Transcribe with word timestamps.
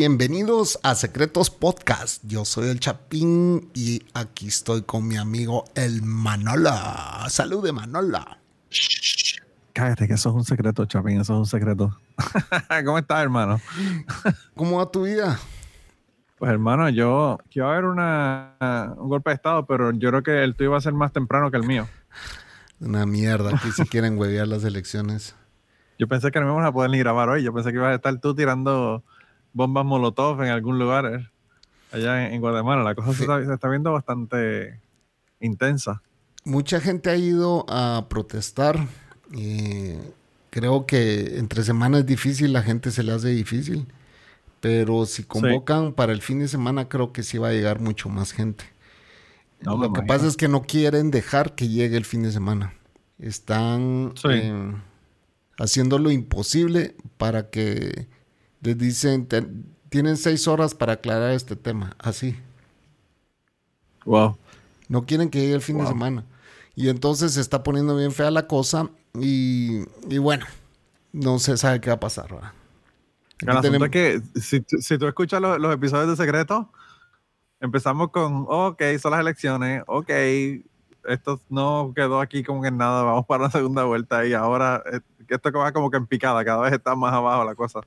Bienvenidos 0.00 0.80
a 0.82 0.94
Secretos 0.94 1.50
Podcast. 1.50 2.24
Yo 2.26 2.46
soy 2.46 2.70
el 2.70 2.80
Chapín 2.80 3.68
y 3.74 4.00
aquí 4.14 4.48
estoy 4.48 4.80
con 4.80 5.06
mi 5.06 5.18
amigo 5.18 5.66
el 5.74 6.00
Manola. 6.00 7.26
Salude, 7.28 7.70
Manola. 7.70 8.38
Cállate, 9.74 10.08
que 10.08 10.14
eso 10.14 10.30
es 10.30 10.34
un 10.34 10.44
secreto, 10.46 10.86
Chapín, 10.86 11.20
eso 11.20 11.34
es 11.34 11.38
un 11.40 11.44
secreto. 11.44 11.94
¿Cómo 12.86 12.96
estás, 12.96 13.20
hermano? 13.20 13.60
¿Cómo 14.56 14.78
va 14.78 14.90
tu 14.90 15.02
vida? 15.02 15.38
Pues, 16.38 16.50
hermano, 16.50 16.88
yo 16.88 17.38
quiero 17.50 17.68
ver 17.68 17.84
una, 17.84 18.94
un 18.96 19.10
golpe 19.10 19.28
de 19.28 19.34
estado, 19.34 19.66
pero 19.66 19.92
yo 19.92 20.08
creo 20.08 20.22
que 20.22 20.42
el 20.42 20.54
tuyo 20.54 20.70
va 20.70 20.78
a 20.78 20.80
ser 20.80 20.94
más 20.94 21.12
temprano 21.12 21.50
que 21.50 21.58
el 21.58 21.64
mío. 21.64 21.86
Una 22.80 23.04
mierda, 23.04 23.50
aquí 23.54 23.70
si 23.70 23.84
quieren 23.84 24.16
huevear 24.16 24.48
las 24.48 24.64
elecciones. 24.64 25.36
Yo 25.98 26.08
pensé 26.08 26.30
que 26.30 26.40
no 26.40 26.46
íbamos 26.46 26.64
a 26.64 26.72
poder 26.72 26.90
ni 26.90 26.98
grabar 26.98 27.28
hoy. 27.28 27.42
Yo 27.42 27.52
pensé 27.52 27.72
que 27.72 27.76
ibas 27.76 27.92
a 27.92 27.96
estar 27.96 28.18
tú 28.20 28.34
tirando 28.34 29.04
bombas 29.52 29.84
molotov 29.84 30.42
en 30.42 30.50
algún 30.50 30.78
lugar 30.78 31.06
eh, 31.06 31.28
allá 31.92 32.30
en, 32.30 32.40
Guatemala. 32.40 32.82
La 32.82 32.94
cosa 32.94 33.12
se, 33.12 33.52
está, 33.52 33.68
viendo 33.68 33.92
bastante 33.92 34.80
intensa. 35.40 36.02
Mucha 36.44 36.80
gente 36.80 37.10
ha 37.10 37.16
ido 37.16 37.66
a 37.68 38.06
protestar. 38.08 38.78
Eh, 39.36 40.00
creo 40.50 40.86
que 40.86 41.38
entre 41.38 41.62
semanas 41.62 42.00
es 42.00 42.06
difícil, 42.06 42.52
la 42.52 42.62
gente 42.62 42.90
se 42.90 43.02
le 43.02 43.12
hace 43.12 43.28
difícil. 43.28 43.86
Pero 44.60 45.06
si 45.06 45.24
convocan 45.24 45.94
para 45.94 46.12
el 46.12 46.20
fin 46.20 46.40
de 46.40 46.48
semana, 46.48 46.88
creo 46.88 47.12
que 47.12 47.22
sí 47.22 47.38
va 47.38 47.48
a 47.48 47.52
llegar 47.52 47.80
mucho 47.80 48.08
más 48.10 48.32
gente. 48.32 48.64
Lo 49.62 49.92
que 49.92 50.02
pasa 50.02 50.26
es 50.26 50.36
que 50.36 50.48
no 50.48 50.62
quieren 50.62 51.10
dejar 51.10 51.54
que 51.54 51.68
llegue 51.68 51.96
el 51.96 52.04
fin 52.04 52.22
de 52.22 52.32
semana. 52.32 52.74
Están 53.18 54.14
eh, 54.30 54.74
haciendo 55.58 55.98
lo 55.98 56.10
imposible 56.10 56.94
para 57.18 57.50
que 57.50 58.08
les 58.60 58.78
dicen, 58.78 59.28
tienen 59.88 60.16
seis 60.16 60.46
horas 60.48 60.74
para 60.74 60.94
aclarar 60.94 61.30
este 61.30 61.56
tema. 61.56 61.94
Así. 61.98 62.36
Wow. 64.04 64.36
No 64.88 65.06
quieren 65.06 65.30
que 65.30 65.40
llegue 65.40 65.54
el 65.54 65.62
fin 65.62 65.78
de 65.78 65.86
semana. 65.86 66.24
Y 66.74 66.88
entonces 66.88 67.34
se 67.34 67.40
está 67.40 67.62
poniendo 67.62 67.96
bien 67.96 68.12
fea 68.12 68.30
la 68.30 68.46
cosa. 68.46 68.88
Y, 69.14 69.84
bueno, 70.18 70.46
no 71.12 71.38
se 71.38 71.56
sabe 71.56 71.80
qué 71.80 71.90
va 71.90 71.96
a 71.96 72.00
pasar. 72.00 72.28
El 73.40 73.90
que 73.90 74.20
si, 74.40 74.60
tú 74.60 75.06
escuchas 75.06 75.40
los 75.40 75.74
episodios 75.74 76.08
de 76.08 76.16
Secreto, 76.16 76.70
empezamos 77.60 78.10
con, 78.10 78.46
ok, 78.48 78.82
son 79.00 79.12
las 79.12 79.20
elecciones, 79.20 79.82
ok, 79.86 80.10
esto 81.04 81.40
no 81.48 81.92
quedó 81.94 82.20
aquí 82.20 82.42
como 82.42 82.62
que 82.62 82.70
nada, 82.70 83.02
vamos 83.02 83.26
para 83.26 83.44
la 83.44 83.50
segunda 83.50 83.84
vuelta 83.84 84.26
y 84.26 84.34
ahora 84.34 84.82
eh, 84.92 85.00
esto 85.28 85.52
va 85.52 85.72
como 85.72 85.90
que 85.90 85.96
en 85.96 86.06
picada, 86.06 86.44
cada 86.44 86.62
vez 86.62 86.72
está 86.72 86.94
más 86.94 87.12
abajo 87.12 87.44
la 87.44 87.54
cosa. 87.54 87.80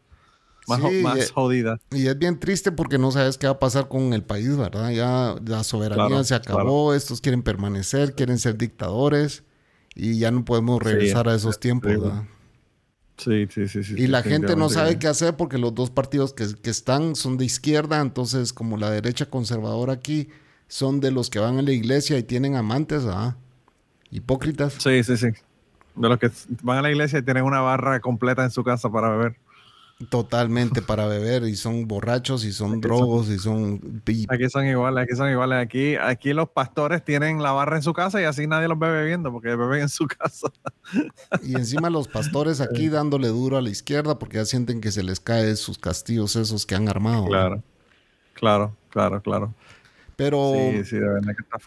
Más, 0.68 0.80
más 0.80 1.32
jodida. 1.32 1.80
Y 1.92 2.08
es 2.08 2.18
bien 2.18 2.40
triste 2.40 2.72
porque 2.72 2.98
no 2.98 3.12
sabes 3.12 3.38
qué 3.38 3.48
va 3.48 3.54
a 3.54 3.60
pasar 3.60 3.88
con 3.88 4.14
el 4.14 4.24
país, 4.24 4.56
¿verdad? 4.56 4.92
Ya 4.92 5.36
la 5.46 5.64
soberanía 5.64 6.24
se 6.24 6.36
acabó, 6.36 6.94
estos 6.94 7.22
quieren 7.22 7.44
permanecer, 7.44 8.16
quieren 8.16 8.40
ser 8.40 8.58
dictadores 8.58 9.44
y 9.96 10.18
ya 10.20 10.32
no 10.32 10.46
podemos 10.46 10.82
regresar 10.82 11.28
a 11.28 11.36
esos 11.36 11.60
tiempos, 11.60 11.92
¿verdad? 11.92 12.24
Sí, 13.18 13.48
sí, 13.50 13.68
sí, 13.68 13.84
sí. 13.84 13.96
Y 13.98 14.08
la 14.08 14.24
gente 14.24 14.56
no 14.56 14.70
sabe 14.70 14.98
qué 14.98 15.08
hacer 15.08 15.36
porque 15.36 15.58
los 15.58 15.76
dos 15.76 15.90
partidos 15.90 16.34
que, 16.34 16.46
están 16.70 17.16
son 17.16 17.38
de 17.38 17.46
izquierda, 17.46 18.02
entonces 18.02 18.54
como 18.54 18.78
la 18.78 18.90
derecha 18.90 19.28
conservadora 19.28 19.94
aquí 19.94 20.30
son 20.68 21.00
de 21.00 21.12
los 21.12 21.30
que 21.30 21.40
van 21.40 21.60
a 21.60 21.62
la 21.62 21.72
iglesia 21.72 22.18
y 22.18 22.24
tienen 22.24 22.56
amantes, 22.56 23.04
¿ah? 23.06 23.38
Hipócritas. 24.10 24.74
Sí, 24.80 25.04
sí, 25.04 25.18
sí. 25.18 25.28
De 25.96 26.10
los 26.10 26.18
que 26.18 26.32
van 26.64 26.80
a 26.80 26.82
la 26.82 26.90
iglesia 26.90 27.20
y 27.20 27.22
tienen 27.22 27.44
una 27.44 27.62
barra 27.62 28.00
completa 28.00 28.44
en 28.44 28.52
su 28.52 28.64
casa 28.64 28.90
para 28.90 29.10
beber. 29.10 29.36
Totalmente 30.10 30.82
para 30.82 31.06
beber 31.08 31.44
y 31.44 31.56
son 31.56 31.88
borrachos 31.88 32.46
y 32.46 32.52
son 32.52 32.82
drogos 32.82 33.30
y 33.30 33.38
son... 33.38 34.02
Aquí 34.30 34.50
son 34.50 34.66
iguales, 34.66 35.04
aquí 35.04 35.16
son 35.16 35.30
iguales. 35.30 35.60
Aquí, 35.60 35.96
aquí 35.96 36.34
los 36.34 36.50
pastores 36.50 37.04
tienen 37.04 37.42
la 37.42 37.52
barra 37.52 37.78
en 37.78 37.84
su 37.84 37.94
casa 37.94 38.22
y 38.22 38.26
así 38.26 38.48
nadie 38.48 38.68
los 38.68 38.80
ve 38.80 38.90
bebiendo 38.90 39.32
porque 39.32 39.56
beben 39.56 39.82
en 39.82 39.90
su 39.90 40.08
casa. 40.08 40.52
Y 41.44 41.56
encima 41.56 41.90
los 41.90 42.08
pastores 42.08 42.62
aquí 42.62 42.90
dándole 42.90 43.28
duro 43.28 43.58
a 43.58 43.62
la 43.62 43.70
izquierda 43.70 44.20
porque 44.20 44.38
ya 44.38 44.46
sienten 44.46 44.82
que 44.82 44.92
se 44.92 45.04
les 45.04 45.20
cae 45.20 45.56
sus 45.56 45.78
castillos 45.78 46.36
esos 46.36 46.66
que 46.66 46.76
han 46.76 46.90
armado. 46.90 47.26
Claro, 47.26 47.64
claro, 48.34 48.76
claro, 48.90 49.22
claro. 49.22 49.54
Pero, 50.16 50.54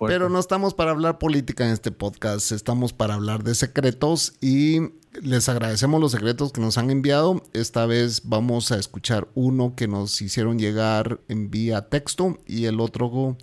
pero 0.06 0.28
no 0.28 0.38
estamos 0.38 0.72
para 0.74 0.92
hablar 0.92 1.18
política 1.18 1.66
en 1.66 1.72
este 1.72 1.90
podcast, 1.90 2.52
estamos 2.52 2.92
para 2.92 3.14
hablar 3.14 3.42
de 3.42 3.56
secretos 3.56 4.36
y 4.40 4.92
les 5.22 5.48
agradecemos 5.48 6.00
los 6.00 6.12
secretos 6.12 6.52
que 6.52 6.60
nos 6.60 6.78
han 6.78 6.90
enviado. 6.90 7.42
Esta 7.52 7.86
vez 7.86 8.22
vamos 8.24 8.72
a 8.72 8.78
escuchar 8.78 9.28
uno 9.34 9.74
que 9.76 9.88
nos 9.88 10.20
hicieron 10.20 10.58
llegar 10.58 11.20
en 11.28 11.50
vía 11.50 11.88
texto 11.88 12.38
y 12.46 12.66
el 12.66 12.80
otro 12.80 13.36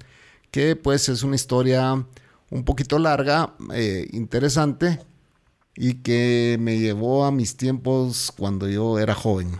que 0.51 0.75
pues 0.75 1.09
es 1.09 1.23
una 1.23 1.35
historia 1.35 2.05
un 2.49 2.63
poquito 2.65 2.99
larga, 2.99 3.53
eh, 3.73 4.07
interesante 4.11 4.99
y 5.75 5.95
que 5.95 6.57
me 6.59 6.77
llevó 6.77 7.25
a 7.25 7.31
mis 7.31 7.57
tiempos 7.57 8.31
cuando 8.37 8.69
yo 8.69 8.99
era 8.99 9.15
joven. 9.15 9.51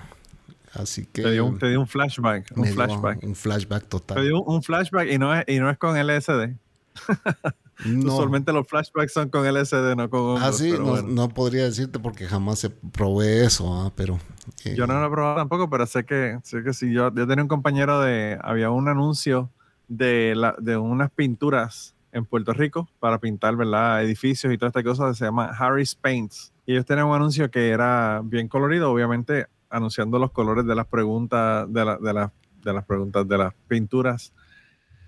Así 0.74 1.06
que... 1.06 1.24
Te 1.24 1.31
dio, 1.31 1.45
un 1.45 1.88
flashback. 1.88 2.51
Un 2.56 2.66
flashback. 2.66 3.24
Un 3.24 3.35
flashback 3.35 3.88
total. 3.88 4.18
Te 4.18 4.24
dio 4.24 4.41
un 4.44 4.63
flashback 4.63 5.09
y 5.12 5.18
no 5.18 5.35
es, 5.35 5.44
y 5.47 5.59
no 5.59 5.69
es 5.69 5.78
con 5.78 5.97
LSD. 5.97 6.56
No. 7.85 8.13
Usualmente 8.13 8.53
los 8.53 8.67
flashbacks 8.67 9.13
son 9.13 9.29
con 9.29 9.45
LSD, 9.45 9.95
no 9.95 10.09
con 10.09 10.41
Ah, 10.41 10.51
sí, 10.51 10.73
no, 11.06 11.29
podría 11.29 11.63
decirte 11.63 12.00
porque 12.00 12.25
jamás 12.25 12.59
se 12.59 12.69
probé 12.69 13.45
eso, 13.45 13.73
¿ah? 13.73 13.91
pero... 13.95 14.19
Eh, 14.66 14.75
yo 14.75 14.88
no 14.88 15.00
lo 15.00 15.07
he 15.07 15.09
probado 15.09 15.35
tampoco, 15.38 15.69
pero 15.69 15.85
sé 15.85 16.06
que, 16.06 16.39
sé 16.44 16.63
que 16.63 16.73
sí. 16.73 16.91
Yo, 16.94 17.13
yo 17.13 17.28
tenía 17.28 17.44
un 17.44 17.47
compañero 17.47 18.00
de... 18.01 18.38
Había 18.41 18.69
un 18.69 18.88
anuncio 18.88 19.50
de, 19.88 20.33
la, 20.35 20.56
de 20.59 20.78
unas 20.78 21.12
pinturas 21.12 21.95
en 22.12 22.25
Puerto 22.25 22.53
Rico 22.53 22.89
para 23.00 23.19
pintar, 23.19 23.56
¿verdad? 23.56 24.03
Edificios 24.03 24.53
y 24.53 24.57
toda 24.57 24.67
esta 24.67 24.83
cosa 24.83 25.09
que 25.09 25.16
se 25.16 25.25
llama 25.25 25.47
Harris 25.47 25.95
Paints. 25.95 26.53
Y 26.66 26.73
ellos 26.73 26.85
tenían 26.85 27.07
un 27.07 27.16
anuncio 27.16 27.50
que 27.50 27.69
era 27.69 28.22
bien 28.23 28.47
colorido, 28.47 28.91
obviamente 28.91 29.47
anunciando 29.69 30.19
los 30.19 30.31
colores 30.31 30.66
de 30.66 30.75
las 30.75 30.85
preguntas, 30.85 31.66
de, 31.73 31.83
la, 31.83 31.97
de, 31.97 32.29
de 32.63 32.74
las 32.74 32.86
preguntas, 32.86 33.27
de 33.27 33.38
las 33.38 33.53
pinturas 33.68 34.31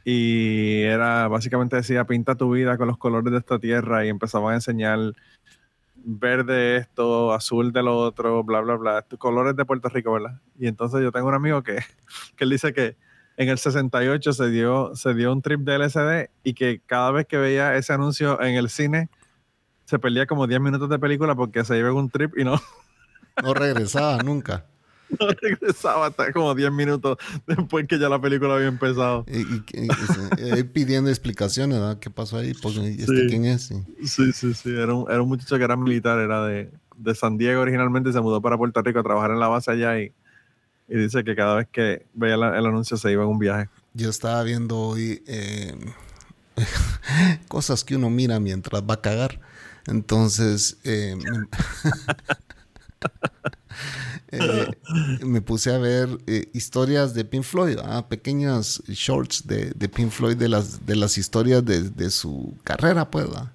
y 0.08 0.84
era 0.84 1.28
básicamente 1.28 1.78
decía 1.78 2.06
pinta 2.06 2.36
tu 2.36 2.52
vida 2.52 2.78
con 2.78 2.88
los 2.88 2.98
colores 2.98 3.32
de 3.32 3.40
esta 3.40 3.58
tierra 3.58 4.06
y 4.06 4.10
empezaban 4.10 4.52
a 4.52 4.56
enseñar 4.56 5.00
verde 5.96 6.78
esto, 6.78 7.34
azul 7.34 7.74
de 7.74 7.82
lo 7.82 7.98
otro, 7.98 8.44
bla, 8.44 8.62
bla, 8.62 8.76
bla, 8.76 9.06
colores 9.18 9.56
de 9.56 9.66
Puerto 9.66 9.90
Rico, 9.90 10.14
¿verdad? 10.14 10.40
Y 10.60 10.68
entonces 10.68 11.02
yo 11.02 11.12
tengo 11.12 11.28
un 11.28 11.34
amigo 11.34 11.64
que, 11.64 11.78
que 12.38 12.44
él 12.44 12.52
dice 12.52 12.72
que 12.72 12.96
en 13.38 13.50
el 13.50 13.58
68 13.58 14.32
se 14.32 14.50
dio, 14.52 14.96
se 14.96 15.16
dio 15.16 15.34
un 15.34 15.42
trip 15.42 15.62
de 15.62 15.80
LSD 15.80 16.30
y 16.44 16.54
que 16.54 16.82
cada 16.86 17.10
vez 17.10 17.26
que 17.26 17.38
veía 17.38 17.76
ese 17.76 17.92
anuncio 17.92 18.40
en 18.42 18.56
el 18.56 18.70
cine 18.70 19.10
se 19.86 19.98
perdía 19.98 20.28
como 20.28 20.46
10 20.46 20.62
minutos 20.62 20.88
de 20.88 21.00
película 21.00 21.34
porque 21.34 21.66
se 21.66 21.80
iba 21.80 21.90
en 21.90 21.96
un 21.96 22.10
trip 22.10 22.38
y 22.38 22.44
no... 22.44 22.62
No 23.44 23.54
regresaba 23.54 24.22
nunca. 24.24 24.66
no 25.20 25.28
regresaba 25.42 26.08
hasta 26.08 26.32
como 26.32 26.54
10 26.56 26.72
minutos 26.72 27.18
después 27.46 27.88
que 27.88 28.00
ya 28.00 28.10
la 28.10 28.20
película 28.20 28.56
había 28.56 28.68
empezado. 28.68 29.26
Y, 29.28 30.64
pidiendo 30.64 31.10
explicaciones, 31.10 31.80
¿verdad? 31.80 32.00
¿Qué 32.00 32.10
pasó 32.10 32.38
ahí? 32.38 32.54
Pues, 32.54 32.78
¿este 32.78 33.28
quién 33.28 33.46
es? 33.46 33.74
Sí, 34.04 34.32
sí, 34.34 34.54
sí. 34.54 34.70
Era, 34.70 34.94
un, 34.94 35.10
era 35.10 35.22
un 35.22 35.30
muchacho 35.30 35.58
que 35.58 35.64
era 35.64 35.76
militar, 35.76 36.20
era 36.20 36.46
de, 36.46 36.72
de, 36.98 37.16
San 37.16 37.38
Diego 37.38 37.62
originalmente, 37.62 38.12
se 38.12 38.22
mudó 38.22 38.42
para 38.42 38.58
Puerto 38.58 38.82
Rico 38.82 39.00
a 39.00 39.04
trabajar 39.04 39.32
en 39.32 39.40
la 39.40 39.48
base 39.48 39.72
allá 39.72 40.00
y, 40.00 40.12
y 40.88 40.98
dice 40.98 41.24
que 41.24 41.36
cada 41.36 41.56
vez 41.56 41.68
que 41.72 42.06
veía 42.14 42.36
el 42.36 42.66
anuncio 42.66 42.98
se 42.98 43.12
iba 43.12 43.24
en 43.24 43.30
un 43.30 43.40
viaje. 43.40 43.70
yo 43.94 44.10
estaba 44.10 44.44
viendo 44.44 44.78
hoy 44.78 45.24
eh, 45.28 45.74
cosas 47.48 47.84
que 47.84 47.96
uno 47.96 48.10
mira 48.10 48.40
mientras 48.40 48.82
va 48.84 48.96
a 48.96 49.02
cagar. 49.02 49.40
Entonces, 49.88 50.78
eh, 50.84 51.16
eh, 54.32 54.68
me 55.26 55.42
puse 55.42 55.74
a 55.74 55.78
ver 55.78 56.10
eh, 56.28 56.50
historias 56.54 57.14
de 57.14 57.26
Pink 57.26 57.44
Floyd, 57.44 57.78
ah, 57.84 58.08
pequeñas 58.08 58.82
shorts 58.88 59.48
de, 59.48 59.72
de 59.72 59.90
Pink 59.90 60.10
Floyd 60.12 60.36
de 60.38 60.50
las, 60.50 60.86
de 60.86 60.96
las 60.96 61.18
historias 61.18 61.64
de, 61.64 61.90
de 61.90 62.10
su 62.10 62.54
carrera, 62.64 63.10
pues. 63.12 63.28
¿va? 63.28 63.52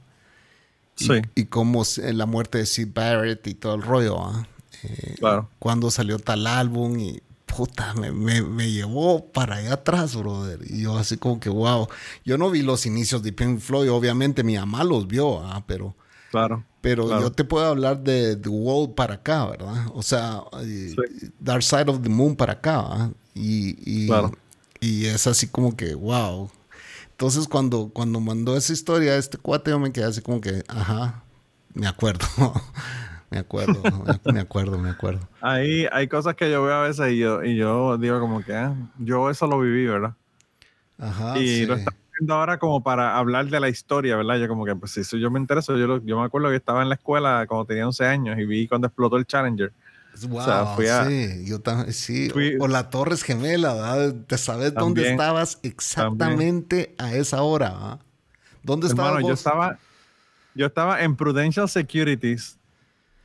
Y, 0.99 1.05
Sí. 1.05 1.13
y 1.35 1.45
cómo 1.47 1.85
se- 1.85 2.13
la 2.13 2.27
muerte 2.27 2.59
de 2.59 2.67
Sid 2.67 2.89
Barrett 2.95 3.47
y 3.47 3.55
todo 3.55 3.75
el 3.75 3.83
rollo. 3.83 4.23
¿ah? 4.25 4.47
Eh, 4.83 5.15
Claro. 5.19 5.49
Cuando 5.59 5.91
salió 5.91 6.19
tal 6.19 6.47
álbum 6.47 6.99
y 6.99 7.23
puta, 7.47 7.95
me, 7.95 8.13
me- 8.13 8.43
me 8.43 8.71
llevó 8.71 9.25
para 9.27 9.57
allá 9.57 9.75
atrás, 9.75 10.15
brother. 10.15 10.61
Y 10.69 10.83
yo 10.83 10.97
así 10.99 11.17
como 11.17 11.41
que, 11.41 11.49
wow. 11.51 11.89
Yo 12.25 12.39
no 12.39 12.51
vi 12.51 12.63
los 12.63 12.87
inicios 12.87 13.23
de 13.23 13.33
Pink 13.33 13.59
Floyd, 13.61 13.91
obviamente 13.91 14.45
mi 14.45 14.57
mamá 14.57 14.85
los 14.85 15.07
vio, 15.09 15.41
ah, 15.43 15.65
pero... 15.67 15.95
Claro. 16.31 16.65
Pero 16.81 17.07
Claro. 17.07 17.23
yo 17.23 17.33
te 17.33 17.45
puedo 17.45 17.67
hablar 17.67 18.01
de 18.03 18.37
The 18.37 18.49
Wall 18.49 18.95
para 18.95 19.15
acá, 19.15 19.47
¿verdad? 19.47 19.87
O 19.95 20.03
sea, 20.03 20.43
eh, 20.63 20.95
Dark 21.39 21.63
Side 21.63 21.91
of 21.91 22.01
the 22.03 22.09
Moon 22.09 22.35
para 22.37 22.55
acá, 22.55 22.83
¿verdad? 22.89 23.11
Y, 23.35 23.77
y, 23.85 24.07
Claro. 24.07 24.33
y 24.81 25.05
es 25.07 25.27
así 25.27 25.47
como 25.47 25.77
que, 25.77 25.95
wow. 25.95 26.51
Entonces, 27.11 27.47
cuando, 27.49 27.91
cuando 27.93 28.19
mandó 28.21 28.57
esa 28.57 28.73
historia, 28.73 29.17
este 29.17 29.37
cuate, 29.37 29.71
yo 29.73 29.79
me 29.79 29.93
quedé 29.93 30.05
así 30.07 30.23
como 30.23 30.41
que, 30.41 30.63
ajá, 30.69 31.23
me 31.75 31.87
acuerdo. 31.87 32.27
me 33.31 33.39
acuerdo, 33.39 33.83
me- 34.33 34.41
acuerdo, 34.41 34.79
me 34.79 34.89
acuerdo. 34.89 35.21
Ahí 35.43 35.87
hay 35.93 36.09
cosas 36.09 36.35
que 36.35 36.51
yo 36.51 36.63
veo 36.63 36.75
a 36.75 36.83
veces 36.89 37.13
y 37.13 37.19
yo, 37.19 37.45
y 37.45 37.57
yo 37.57 37.99
digo 37.99 38.21
como 38.21 38.43
que 38.43 38.55
ah, 38.55 38.75
yo 38.99 39.29
eso 39.29 39.47
lo 39.47 39.61
viví, 39.61 39.85
¿verdad? 39.87 40.15
Ajá. 40.99 41.39
y 41.39 41.47
sí. 41.47 41.67
lo 41.67 41.77
ahora 42.29 42.59
como 42.59 42.83
para 42.83 43.17
hablar 43.17 43.47
de 43.47 43.61
la 43.61 43.69
historia, 43.69 44.17
¿verdad? 44.17 44.37
Yo 44.39 44.49
como 44.49 44.65
que, 44.65 44.75
pues 44.77 44.93
si 44.93 45.01
eso 45.01 45.17
yo 45.17 45.31
me 45.31 45.41
intereso, 45.41 45.77
yo, 45.77 45.87
lo- 45.87 46.05
yo 46.05 46.19
me 46.19 46.25
acuerdo 46.27 46.49
que 46.51 46.57
estaba 46.57 46.83
en 46.83 46.89
la 46.89 46.95
escuela 46.97 47.45
cuando 47.49 47.65
tenía 47.67 47.87
11 47.87 48.05
años 48.05 48.39
y 48.39 48.45
vi 48.47 48.69
cuando 48.69 48.87
explotó 48.89 49.17
el 49.17 49.27
Challenger. 49.27 49.73
Wow, 50.29 50.39
o 50.39 50.45
sea, 50.45 50.67
fui 50.77 50.87
a- 50.89 51.05
sí, 51.07 51.45
yo 51.47 51.61
también, 51.61 51.93
sí. 51.93 52.31
fui- 52.31 52.57
o 52.61 52.67
la 52.69 52.91
Torres 52.91 53.23
Gemela, 53.23 53.75
¿verdad? 53.75 54.15
¿Te 54.27 54.37
sabes 54.39 54.75
dónde 54.75 55.09
estabas 55.09 55.59
exactamente 55.63 56.95
a 56.99 57.15
esa 57.15 57.43
hora? 57.43 57.71
¿verdad? 57.71 58.01
¿Dónde 58.63 58.87
estabas 58.89 59.11
Hermano, 59.13 59.29
yo 59.29 59.35
estaba, 59.35 59.79
yo 60.55 60.67
estaba 60.67 61.03
en 61.03 61.17
Prudential 61.17 61.69
Securities 61.69 62.59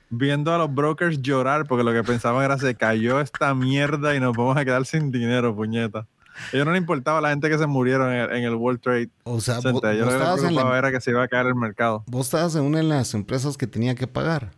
viendo 0.10 0.54
a 0.54 0.58
los 0.60 0.74
brokers 0.74 1.22
llorar 1.22 1.66
porque 1.68 1.84
lo 1.84 1.92
que 1.92 2.04
pensaban 2.04 2.46
era 2.46 2.58
se 2.58 2.76
cayó 2.76 3.20
esta 3.20 3.54
mierda 3.54 4.16
y 4.16 4.20
nos 4.20 4.36
vamos 4.38 4.56
a 4.56 4.64
quedar 4.64 4.86
sin 4.86 5.12
dinero, 5.12 5.56
puñeta. 5.56 6.08
A 6.36 6.50
ellos 6.56 6.66
no 6.66 6.72
les 6.74 6.82
importaba 6.82 7.22
la 7.22 7.30
gente 7.30 7.50
que 7.50 7.58
se 7.58 7.66
murieron 7.68 8.12
en 8.12 8.20
el, 8.20 8.32
en 8.38 8.44
el 8.44 8.56
World 8.56 8.80
Trade 8.82 9.10
O 9.24 9.40
sea, 9.40 9.56
vos, 9.56 9.64
Center. 9.64 9.96
Yo 9.98 10.06
vos 10.06 10.14
lo 10.14 10.20
que 10.20 10.20
les 10.20 10.22
estabas 10.22 10.38
en 10.38 10.42
preocupaba 10.48 10.72
la- 10.72 10.78
era 10.80 10.92
que 10.92 11.02
se 11.02 11.12
iba 11.12 11.24
a 11.24 11.28
caer 11.28 11.48
el 11.48 11.56
mercado. 11.56 12.04
vos 12.08 12.28
estabas 12.28 12.56
en 12.56 12.64
una 12.64 12.78
de 12.80 12.84
las 12.84 13.14
empresas 13.14 13.58
que 13.58 13.68
tenía 13.68 13.96
que 13.96 14.08
pagar. 14.08 14.52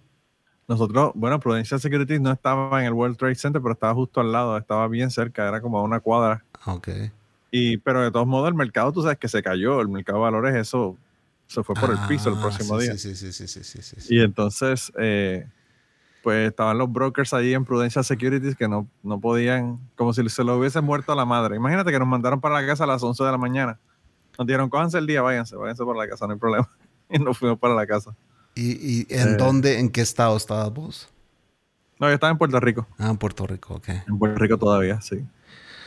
Nosotros, 0.67 1.11
bueno, 1.15 1.39
Prudential 1.39 1.79
Securities 1.79 2.19
no 2.19 2.31
estaba 2.31 2.79
en 2.81 2.87
el 2.87 2.93
World 2.93 3.15
Trade 3.17 3.35
Center, 3.35 3.61
pero 3.61 3.73
estaba 3.73 3.93
justo 3.93 4.19
al 4.19 4.31
lado, 4.33 4.57
estaba 4.57 4.87
bien 4.89 5.09
cerca, 5.11 5.47
era 5.47 5.61
como 5.61 5.79
a 5.79 5.83
una 5.83 5.99
cuadra. 6.01 6.43
Ok. 6.65 6.89
Y, 7.51 7.77
pero 7.77 8.01
de 8.01 8.11
todos 8.11 8.27
modos, 8.27 8.49
el 8.49 8.55
mercado, 8.55 8.91
tú 8.91 9.01
sabes 9.01 9.17
que 9.17 9.29
se 9.29 9.41
cayó, 9.41 9.79
el 9.79 9.87
mercado 9.87 10.17
de 10.17 10.23
valores, 10.23 10.55
eso 10.55 10.97
se 11.47 11.63
fue 11.63 11.73
por 11.75 11.91
el 11.91 11.99
piso 12.05 12.27
el 12.29 12.35
Ah, 12.35 12.41
próximo 12.41 12.77
sí, 12.77 12.83
día. 12.83 12.97
Sí, 12.97 13.15
sí, 13.15 13.31
sí, 13.31 13.47
sí, 13.47 13.63
sí, 13.63 13.81
sí, 13.81 13.95
sí. 14.01 14.13
Y 14.15 14.19
entonces, 14.21 14.91
eh, 14.99 15.47
pues 16.27 16.49
estaban 16.49 16.77
los 16.77 16.91
brokers 16.91 17.33
allí 17.33 17.53
en 17.53 17.63
Prudential 17.63 18.03
Securities 18.03 18.53
que 18.57 18.67
no, 18.67 18.85
no 19.01 19.17
podían, 19.17 19.79
como 19.95 20.11
si 20.11 20.27
se 20.27 20.43
lo 20.43 20.57
hubiesen 20.57 20.83
muerto 20.83 21.13
a 21.13 21.15
la 21.15 21.23
madre. 21.23 21.55
Imagínate 21.55 21.89
que 21.89 21.99
nos 21.99 22.07
mandaron 22.09 22.41
para 22.41 22.59
la 22.59 22.67
casa 22.67 22.83
a 22.83 22.87
las 22.87 23.01
11 23.01 23.23
de 23.23 23.31
la 23.31 23.37
mañana. 23.37 23.79
Nos 24.37 24.45
dijeron, 24.45 24.69
cójanse 24.69 24.97
el 24.97 25.07
día, 25.07 25.21
váyanse, 25.21 25.55
váyanse 25.55 25.85
para 25.85 25.99
la 25.99 26.09
casa, 26.09 26.27
no 26.27 26.33
hay 26.33 26.39
problema. 26.39 26.69
Y 27.09 27.17
nos 27.19 27.37
fuimos 27.37 27.57
para 27.59 27.73
la 27.75 27.87
casa. 27.87 28.13
¿Y, 28.55 28.71
y 28.73 29.07
en 29.09 29.35
Eh. 29.35 29.37
dónde, 29.37 29.79
en 29.79 29.89
qué 29.89 30.01
estado 30.01 30.35
estabas 30.35 30.73
vos? 30.73 31.07
No, 31.97 32.09
yo 32.09 32.13
estaba 32.15 32.29
en 32.31 32.37
Puerto 32.37 32.59
Rico. 32.59 32.85
Ah, 32.97 33.09
en 33.09 33.15
Puerto 33.17 33.47
Rico, 33.47 33.75
ok. 33.75 33.87
En 34.05 34.19
Puerto 34.19 34.37
Rico 34.37 34.57
todavía, 34.57 34.99
sí. 34.99 35.25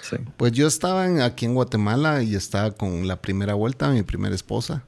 Sí. 0.00 0.16
Pues 0.38 0.52
yo 0.52 0.66
estaba 0.66 1.04
en- 1.04 1.20
aquí 1.20 1.44
en 1.44 1.52
Guatemala 1.52 2.22
y 2.22 2.34
estaba 2.34 2.70
con 2.70 3.06
la 3.06 3.16
primera 3.20 3.52
vuelta, 3.52 3.90
mi 3.90 4.02
primera 4.02 4.34
esposa. 4.34 4.84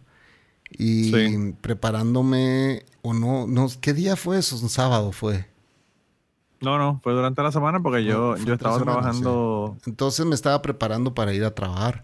Y 0.79 1.11
Sí. 1.11 1.55
preparándome, 1.61 2.85
o 3.03 3.15
no, 3.15 3.47
no, 3.47 3.69
¿qué 3.81 3.93
día 3.93 4.17
fue 4.17 4.39
eso? 4.39 4.57
Un 4.57 4.69
sábado 4.69 5.13
fue. 5.13 5.47
No, 6.61 6.79
no, 6.79 7.01
fue 7.03 7.13
durante 7.13 7.43
la 7.43 7.51
semana 7.51 7.81
porque 7.81 8.05
yo, 8.05 8.37
yo 8.37 8.55
estaba 8.55 8.79
semana, 8.79 9.01
trabajando. 9.01 9.77
Entonces 9.87 10.25
me 10.27 10.35
estaba 10.35 10.63
preparando 10.63 11.13
para 11.15 11.35
ir 11.35 11.45
a 11.45 11.55
trabajar. 11.55 12.03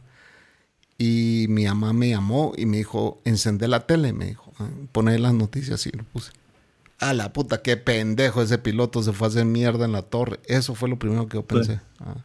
Y 0.99 1.47
mi 1.49 1.65
mamá 1.65 1.93
me 1.93 2.09
llamó 2.09 2.53
y 2.56 2.67
me 2.67 2.79
dijo, 2.79 3.20
encendé 3.25 3.69
la 3.69 3.87
tele, 3.87 4.12
me 4.12 4.26
dijo, 4.26 4.53
"Ah, 4.59 4.67
poné 4.91 5.17
las 5.21 5.32
noticias 5.32 5.87
y 5.87 5.93
lo 5.93 6.03
puse. 6.03 6.32
A 6.99 7.14
la 7.14 7.32
puta, 7.32 7.62
qué 7.62 7.76
pendejo 7.76 8.43
ese 8.43 8.59
piloto 8.59 9.00
se 9.05 9.12
fue 9.12 9.29
a 9.29 9.31
hacer 9.31 9.44
mierda 9.44 9.85
en 9.85 9.93
la 9.93 10.03
torre. 10.03 10.41
Eso 10.47 10.75
fue 10.75 10.88
lo 10.88 10.99
primero 10.99 11.29
que 11.29 11.37
yo 11.37 11.44
pensé. 11.44 11.81
Ah. 12.00 12.17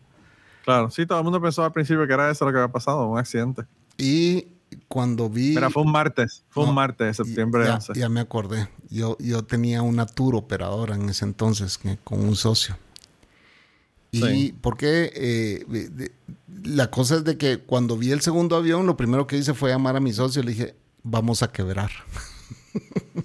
Claro, 0.66 0.90
sí, 0.90 1.06
todo 1.06 1.20
el 1.20 1.24
mundo 1.24 1.40
pensó 1.40 1.64
al 1.64 1.72
principio 1.72 2.08
que 2.08 2.14
era 2.14 2.32
eso 2.32 2.46
lo 2.46 2.52
que 2.52 2.58
había 2.58 2.72
pasado, 2.72 3.06
un 3.08 3.20
accidente. 3.20 3.64
Y 4.00 4.48
cuando 4.88 5.30
vi... 5.30 5.50
Mira, 5.50 5.70
fue 5.70 5.84
un 5.84 5.92
martes, 5.92 6.44
fue 6.50 6.64
No, 6.64 6.70
un 6.70 6.76
martes 6.76 7.18
de 7.18 7.24
septiembre 7.26 7.66
ya, 7.66 7.76
11. 7.76 7.94
ya 7.96 8.10
me 8.10 8.20
acordé. 8.20 8.70
Yo, 8.90 9.18
yo 9.20 9.44
tenía 9.44 9.82
una 9.82 10.06
tour 10.06 10.36
operadora 10.36 10.96
en 10.96 11.10
ese 11.10 11.26
entonces 11.26 11.78
que- 11.78 11.98
con 12.04 12.20
un 12.22 12.36
socio. 12.36 12.78
Y 14.12 14.22
Sí. 14.22 14.56
porque 14.62 15.12
eh, 15.16 15.66
de- 15.68 16.12
la 16.64 16.90
cosa 16.92 17.16
es 17.16 17.24
de 17.24 17.38
que 17.38 17.60
cuando 17.60 17.98
vi 17.98 18.12
el 18.12 18.22
segundo 18.22 18.56
avión, 18.56 18.86
lo 18.86 18.96
primero 18.96 19.26
que 19.28 19.38
hice 19.38 19.54
fue 19.54 19.72
llamar 19.72 19.96
a 19.96 20.00
mi 20.00 20.14
socio 20.14 20.42
y 20.42 20.46
le 20.46 20.52
dije, 20.52 20.76
vamos 21.04 21.42
a 21.44 21.52
quebrar. 21.52 21.92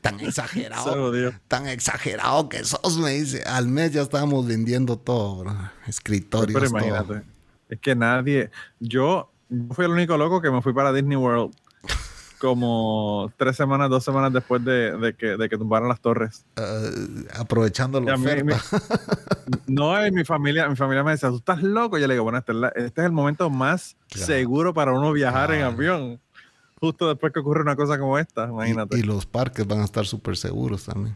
tan 0.00 0.18
exagerado, 0.20 1.12
tan 1.48 1.68
exagerado 1.68 2.48
que 2.48 2.64
sos, 2.64 2.98
me 2.98 3.10
dice. 3.10 3.42
Al 3.44 3.68
mes 3.68 3.92
ya 3.92 4.02
estábamos 4.02 4.46
vendiendo 4.46 4.96
todo, 4.96 5.36
bro. 5.38 5.56
escritorios. 5.86 6.58
Pero 6.58 6.70
todo. 6.70 6.78
imagínate, 6.86 7.26
es 7.68 7.80
que 7.80 7.94
nadie, 7.94 8.50
yo, 8.78 9.30
yo 9.50 9.74
fui 9.74 9.84
el 9.84 9.90
único 9.90 10.16
loco 10.16 10.40
que 10.40 10.50
me 10.50 10.62
fui 10.62 10.72
para 10.72 10.92
Disney 10.92 11.16
World 11.16 11.52
como 12.38 13.30
tres 13.36 13.54
semanas, 13.56 13.90
dos 13.90 14.02
semanas 14.02 14.32
después 14.32 14.64
de, 14.64 14.96
de 14.96 15.12
que, 15.14 15.36
de 15.36 15.48
que 15.48 15.58
tumbaran 15.58 15.88
las 15.90 16.00
torres. 16.00 16.46
Eh, 16.56 17.26
aprovechando 17.38 18.00
Y 18.00 18.06
la 18.06 18.16
mí-. 18.16 18.26
No, 19.66 20.06
y 20.06 20.10
mi 20.10 20.24
familia, 20.24 20.68
mi 20.68 20.76
familia 20.76 21.02
me 21.04 21.10
decía, 21.12 21.28
tú 21.28 21.36
estás 21.36 21.62
loco. 21.62 21.98
Yo 21.98 22.06
le 22.06 22.14
digo, 22.14 22.24
bueno, 22.24 22.38
este 22.38 22.52
es, 22.52 22.58
la- 22.58 22.68
este 22.68 23.00
es 23.02 23.06
el 23.06 23.12
momento 23.12 23.50
más 23.50 23.96
Claro. 24.08 24.26
seguro 24.26 24.72
para 24.74 24.92
uno 24.92 25.12
viajar 25.12 25.52
en 25.52 25.62
avión. 25.64 26.18
Justo 26.80 27.08
después 27.08 27.30
que 27.32 27.40
ocurre 27.40 27.60
una 27.60 27.76
cosa 27.76 27.98
como 27.98 28.18
esta, 28.18 28.44
imagínate. 28.46 28.96
Y, 28.96 29.00
y 29.00 29.02
los 29.02 29.26
parques 29.26 29.66
van 29.66 29.80
a 29.80 29.84
estar 29.84 30.06
súper 30.06 30.36
seguros 30.38 30.84
también. 30.86 31.14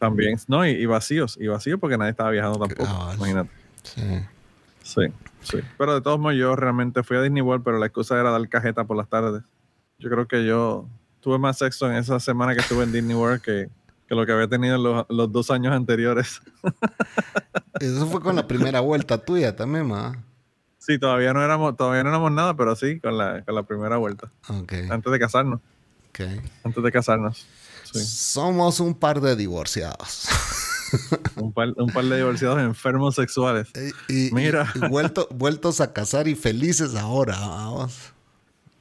También, 0.00 0.36
no, 0.48 0.66
y, 0.66 0.70
y 0.70 0.84
vacíos, 0.86 1.38
y 1.40 1.46
vacíos 1.46 1.78
porque 1.80 1.96
nadie 1.96 2.10
estaba 2.10 2.30
viajando 2.30 2.58
tampoco. 2.58 2.90
Imagínate. 3.16 3.50
Sí. 3.84 4.02
Sí, 4.86 5.02
sí. 5.42 5.58
Pero 5.76 5.94
de 5.94 6.00
todos 6.00 6.20
modos, 6.20 6.36
yo 6.36 6.54
realmente 6.54 7.02
fui 7.02 7.16
a 7.16 7.22
Disney 7.22 7.42
World, 7.42 7.64
pero 7.64 7.78
la 7.78 7.86
excusa 7.86 8.18
era 8.20 8.30
dar 8.30 8.48
cajeta 8.48 8.84
por 8.84 8.96
las 8.96 9.08
tardes. 9.08 9.42
Yo 9.98 10.08
creo 10.08 10.28
que 10.28 10.46
yo 10.46 10.88
tuve 11.20 11.40
más 11.40 11.58
sexo 11.58 11.90
en 11.90 11.96
esa 11.96 12.20
semana 12.20 12.54
que 12.54 12.60
estuve 12.60 12.84
en 12.84 12.92
Disney 12.92 13.16
World 13.16 13.42
que, 13.42 13.68
que 14.06 14.14
lo 14.14 14.24
que 14.24 14.30
había 14.30 14.46
tenido 14.46 14.76
en 14.76 14.82
los, 14.84 15.06
los 15.08 15.32
dos 15.32 15.50
años 15.50 15.74
anteriores. 15.74 16.40
Eso 17.80 18.06
fue 18.06 18.20
con 18.20 18.36
la 18.36 18.46
primera 18.46 18.78
vuelta 18.78 19.18
tuya 19.18 19.56
también, 19.56 19.88
ma. 19.88 20.22
Sí, 20.78 21.00
todavía 21.00 21.32
no 21.32 21.42
éramos, 21.42 21.76
todavía 21.76 22.04
no 22.04 22.10
éramos 22.10 22.30
nada, 22.30 22.56
pero 22.56 22.76
sí, 22.76 23.00
con 23.00 23.18
la, 23.18 23.42
con 23.44 23.56
la 23.56 23.64
primera 23.64 23.96
vuelta. 23.96 24.30
Ok. 24.48 24.72
Antes 24.88 25.12
de 25.12 25.18
casarnos. 25.18 25.60
ok. 26.10 26.20
Antes 26.62 26.84
de 26.84 26.92
casarnos. 26.92 27.44
Sí. 27.92 28.04
Somos 28.04 28.78
un 28.78 28.94
par 28.94 29.20
de 29.20 29.34
divorciados. 29.34 30.28
Un 31.36 31.52
par, 31.52 31.68
un 31.76 31.88
par 31.92 32.04
de 32.04 32.16
divorciados 32.16 32.60
enfermos 32.60 33.14
sexuales. 33.14 33.68
y, 34.08 34.28
y- 34.28 34.30
Mira. 34.32 34.70
y 34.74 34.78
vuelto- 34.88 35.28
vueltos 35.34 35.80
a 35.80 35.92
casar 35.92 36.28
y 36.28 36.34
felices 36.34 36.94
ahora. 36.94 37.36
vamos. 37.38 38.12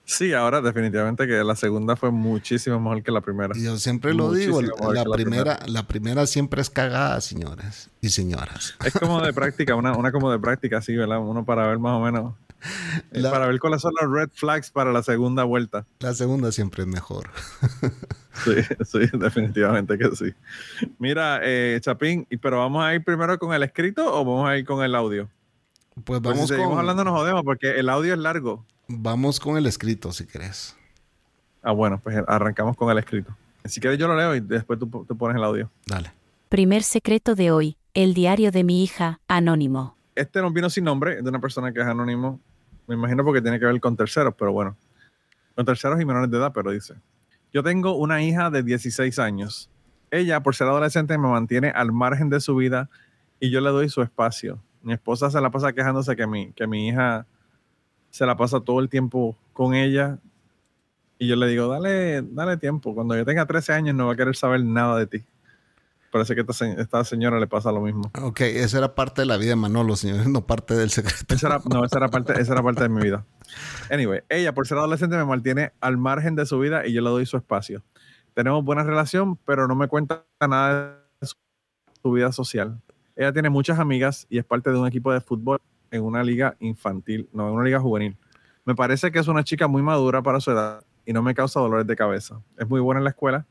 Sí, 0.07 0.33
ahora 0.33 0.61
definitivamente 0.61 1.25
que 1.25 1.43
la 1.43 1.55
segunda 1.55 1.95
fue 1.95 2.11
muchísimo 2.11 2.79
mejor 2.79 3.01
que 3.01 3.11
la 3.11 3.21
primera. 3.21 3.57
Y 3.57 3.63
yo 3.63 3.75
siempre 3.77 4.13
lo 4.13 4.31
digo, 4.31 4.61
Muchísimo 4.61 4.93
la 4.93 5.03
primera, 5.03 5.59
la 5.65 5.87
primera 5.87 6.27
siempre 6.27 6.61
es 6.61 6.69
cagada, 6.69 7.19
señores 7.21 7.89
y 8.01 8.09
señoras. 8.09 8.75
Es 8.85 8.93
como 8.93 9.19
de 9.21 9.33
práctica, 9.33 9.73
una, 9.75 9.93
una 9.97 10.11
como 10.11 10.31
de 10.31 10.37
práctica, 10.37 10.79
sí, 10.81 10.95
¿verdad? 10.95 11.17
Uno 11.19 11.43
para 11.43 11.65
ver 11.67 11.79
más 11.79 11.93
o 11.93 12.01
menos. 12.01 12.35
Eh, 13.11 13.19
La- 13.19 13.31
Para 13.31 13.47
ver 13.47 13.59
cuáles 13.59 13.81
son 13.81 13.93
los 14.01 14.11
red 14.11 14.29
flags 14.33 14.71
para 14.71 14.91
la 14.91 15.03
segunda 15.03 15.43
vuelta. 15.43 15.85
La 15.99 16.13
segunda 16.13 16.51
siempre 16.51 16.83
es 16.83 16.87
mejor. 16.87 17.29
Sí, 18.43 18.51
sí, 18.83 18.99
definitivamente 19.13 19.97
que 19.97 20.13
sí. 20.13 20.33
Mira, 20.99 21.39
eh, 21.41 21.79
Chapín, 21.81 22.27
¿y- 22.29 22.35
¿pero 22.35 22.59
vamos 22.59 22.83
a 22.83 22.93
ir 22.93 23.01
primero 23.01 23.39
con 23.39 23.53
el 23.53 23.63
escrito 23.63 24.05
o 24.13 24.25
vamos 24.25 24.49
a 24.49 24.57
ir 24.57 24.65
con 24.65 24.83
el 24.83 24.93
audio? 24.93 25.29
Pues 25.93 26.03
Pues 26.03 26.21
vamos, 26.21 26.41
si 26.41 26.47
seguimos 26.47 26.71
con, 26.71 26.79
hablando 26.79 27.05
nos 27.05 27.13
jodemos 27.17 27.43
porque 27.45 27.79
el 27.79 27.87
audio 27.87 28.11
es 28.13 28.19
largo. 28.19 28.65
vamos 28.89 29.39
con 29.39 29.55
el 29.55 29.65
escrito, 29.67 30.11
si 30.11 30.25
querés. 30.25 30.75
Ah, 31.63 31.71
bueno, 31.71 31.97
pues 32.03 32.17
arrancamos 32.27 32.75
con 32.75 32.91
el 32.91 32.97
escrito. 32.97 33.33
Si 33.63 33.79
quieres 33.79 33.97
yo 33.97 34.07
lo 34.09 34.17
leo 34.17 34.35
y 34.35 34.41
después 34.41 34.77
tú, 34.79 34.87
tú 35.07 35.17
pones 35.17 35.37
el 35.37 35.43
audio. 35.45 35.71
Dale. 35.85 36.11
Primer 36.49 36.83
secreto 36.83 37.35
de 37.35 37.51
hoy, 37.51 37.77
el 37.93 38.13
diario 38.13 38.51
de 38.51 38.65
mi 38.65 38.83
hija, 38.83 39.21
anónimo. 39.29 39.95
este 40.13 40.41
nos 40.41 40.51
vino 40.53 40.69
sin 40.69 40.83
nombre, 40.83 41.21
de 41.21 41.29
una 41.29 41.39
persona 41.39 41.71
que 41.71 41.79
es 41.79 41.87
anónimo. 41.87 42.41
Me 42.87 42.95
imagino 42.95 43.23
porque 43.23 43.41
tiene 43.41 43.59
que 43.59 43.65
ver 43.65 43.79
con 43.79 43.95
terceros, 43.95 44.33
pero 44.37 44.51
bueno. 44.51 44.75
Con 45.55 45.65
terceros 45.65 45.99
y 46.01 46.05
menores 46.05 46.29
de 46.29 46.37
edad, 46.37 46.51
pero 46.53 46.71
dice. 46.71 46.95
Yo 47.53 47.63
tengo 47.63 47.95
una 47.95 48.21
hija 48.21 48.49
de 48.49 48.63
16 48.63 49.17
años. 49.19 49.69
Ella, 50.11 50.41
por 50.41 50.55
ser 50.55 50.67
adolescente, 50.67 51.17
me 51.17 51.27
mantiene 51.27 51.69
al 51.69 51.91
margen 51.91 52.29
de 52.29 52.39
su 52.39 52.55
vida 52.55 52.89
y 53.39 53.49
yo 53.49 53.61
le 53.61 53.69
doy 53.69 53.89
su 53.89 54.01
espacio. 54.01 54.59
Mi 54.81 54.93
esposa 54.93 55.31
se 55.31 55.41
la 55.41 55.49
pasa 55.49 55.73
quejándose 55.73 56.15
que 56.15 56.27
mi, 56.27 56.51
que 56.53 56.67
mi 56.67 56.87
hija 56.87 57.25
se 58.09 58.25
la 58.25 58.37
pasa 58.37 58.59
todo 58.59 58.79
el 58.79 58.89
tiempo 58.89 59.37
con 59.53 59.73
ella. 59.73 60.19
Y 61.17 61.27
yo 61.27 61.35
le 61.35 61.47
digo, 61.47 61.67
dale, 61.67 62.21
dale 62.21 62.57
tiempo. 62.57 62.93
Cuando 62.93 63.15
yo 63.15 63.25
tenga 63.25 63.45
13 63.45 63.73
años 63.73 63.95
no 63.95 64.07
va 64.07 64.13
a 64.13 64.15
querer 64.15 64.35
saber 64.35 64.63
nada 64.63 64.97
de 64.99 65.07
ti 65.07 65.25
parece 66.15 66.33
que 66.33 66.49
esta, 66.49 66.65
esta, 66.81 67.03
señora 67.03 67.41
le 67.41 67.47
pasa 67.47 67.73
lo 67.73 67.81
mismo. 67.81 68.09
Ok, 68.21 68.39
esa 68.39 68.77
era 68.77 68.95
parte 68.95 69.23
de 69.23 69.25
la 69.25 69.35
vida 69.35 69.49
de 69.49 69.55
Manolo, 69.57 69.97
señor, 69.97 70.25
no 70.29 70.47
parte 70.47 70.73
del 70.73 70.89
secreto. 70.89 71.35
no, 71.69 71.83
esa 71.83 71.97
era, 71.97 72.07
parte, 72.07 72.39
esa 72.39 72.53
era 72.53 72.63
parte 72.63 72.83
de 72.83 72.89
mi 72.89 73.01
vida. 73.01 73.25
Anyway, 73.91 74.21
ella 74.29 74.53
por 74.53 74.65
ser 74.65 74.77
adolescente 74.77 75.17
me 75.17 75.25
mantiene 75.25 75.73
al 75.81 75.97
margen 75.97 76.37
de 76.37 76.45
su 76.45 76.57
vida 76.57 76.87
y 76.87 76.93
yo 76.93 77.01
le 77.01 77.09
doy 77.09 77.25
su 77.25 77.35
espacio. 77.35 77.83
Tenemos 78.33 78.63
buena 78.63 78.83
relación, 78.83 79.35
pero 79.45 79.67
no 79.67 79.75
me 79.75 79.89
cuenta 79.89 80.23
nada 80.39 81.03
de 81.19 81.27
su 82.01 82.11
vida 82.13 82.31
social. 82.31 82.81
Ella 83.17 83.33
tiene 83.33 83.49
muchas 83.49 83.77
amigas 83.77 84.25
y 84.29 84.37
es 84.37 84.45
parte 84.45 84.69
de 84.69 84.77
un 84.77 84.87
equipo 84.87 85.11
de 85.11 85.19
fútbol 85.19 85.59
en 85.91 86.01
una 86.01 86.23
liga 86.23 86.55
infantil, 86.61 87.27
no, 87.33 87.49
en 87.49 87.55
una 87.55 87.65
liga 87.65 87.81
juvenil. 87.81 88.15
Me 88.63 88.73
parece 88.73 89.11
que 89.11 89.19
es 89.19 89.27
una 89.27 89.43
chica 89.43 89.67
muy 89.67 89.81
madura 89.81 90.21
para 90.21 90.39
su 90.39 90.51
edad 90.51 90.81
y 91.05 91.11
no 91.11 91.21
me 91.21 91.35
causa 91.35 91.59
dolores 91.59 91.85
de 91.85 91.97
cabeza. 91.97 92.41
Es 92.57 92.69
muy 92.69 92.79
buena 92.79 93.01
en 93.01 93.03
la 93.03 93.09
escuela 93.09 93.45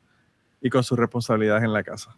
y 0.62 0.70
con 0.70 0.82
sus 0.82 0.98
responsabilidades 0.98 1.62
en 1.62 1.74
la 1.74 1.82
casa. 1.82 2.16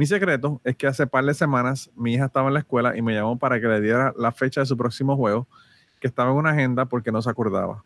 Mi 0.00 0.06
secreto 0.06 0.62
es 0.64 0.76
que 0.76 0.86
hace 0.86 1.06
par 1.06 1.26
de 1.26 1.34
semanas 1.34 1.90
mi 1.94 2.14
hija 2.14 2.24
estaba 2.24 2.48
en 2.48 2.54
la 2.54 2.60
escuela 2.60 2.96
y 2.96 3.02
me 3.02 3.12
llamó 3.12 3.38
para 3.38 3.60
que 3.60 3.66
le 3.66 3.82
diera 3.82 4.14
la 4.16 4.32
fecha 4.32 4.62
de 4.62 4.66
su 4.66 4.74
próximo 4.74 5.14
juego, 5.14 5.46
que 6.00 6.06
estaba 6.06 6.30
en 6.30 6.38
una 6.38 6.52
agenda 6.52 6.86
porque 6.86 7.12
no 7.12 7.20
se 7.20 7.28
acordaba. 7.28 7.84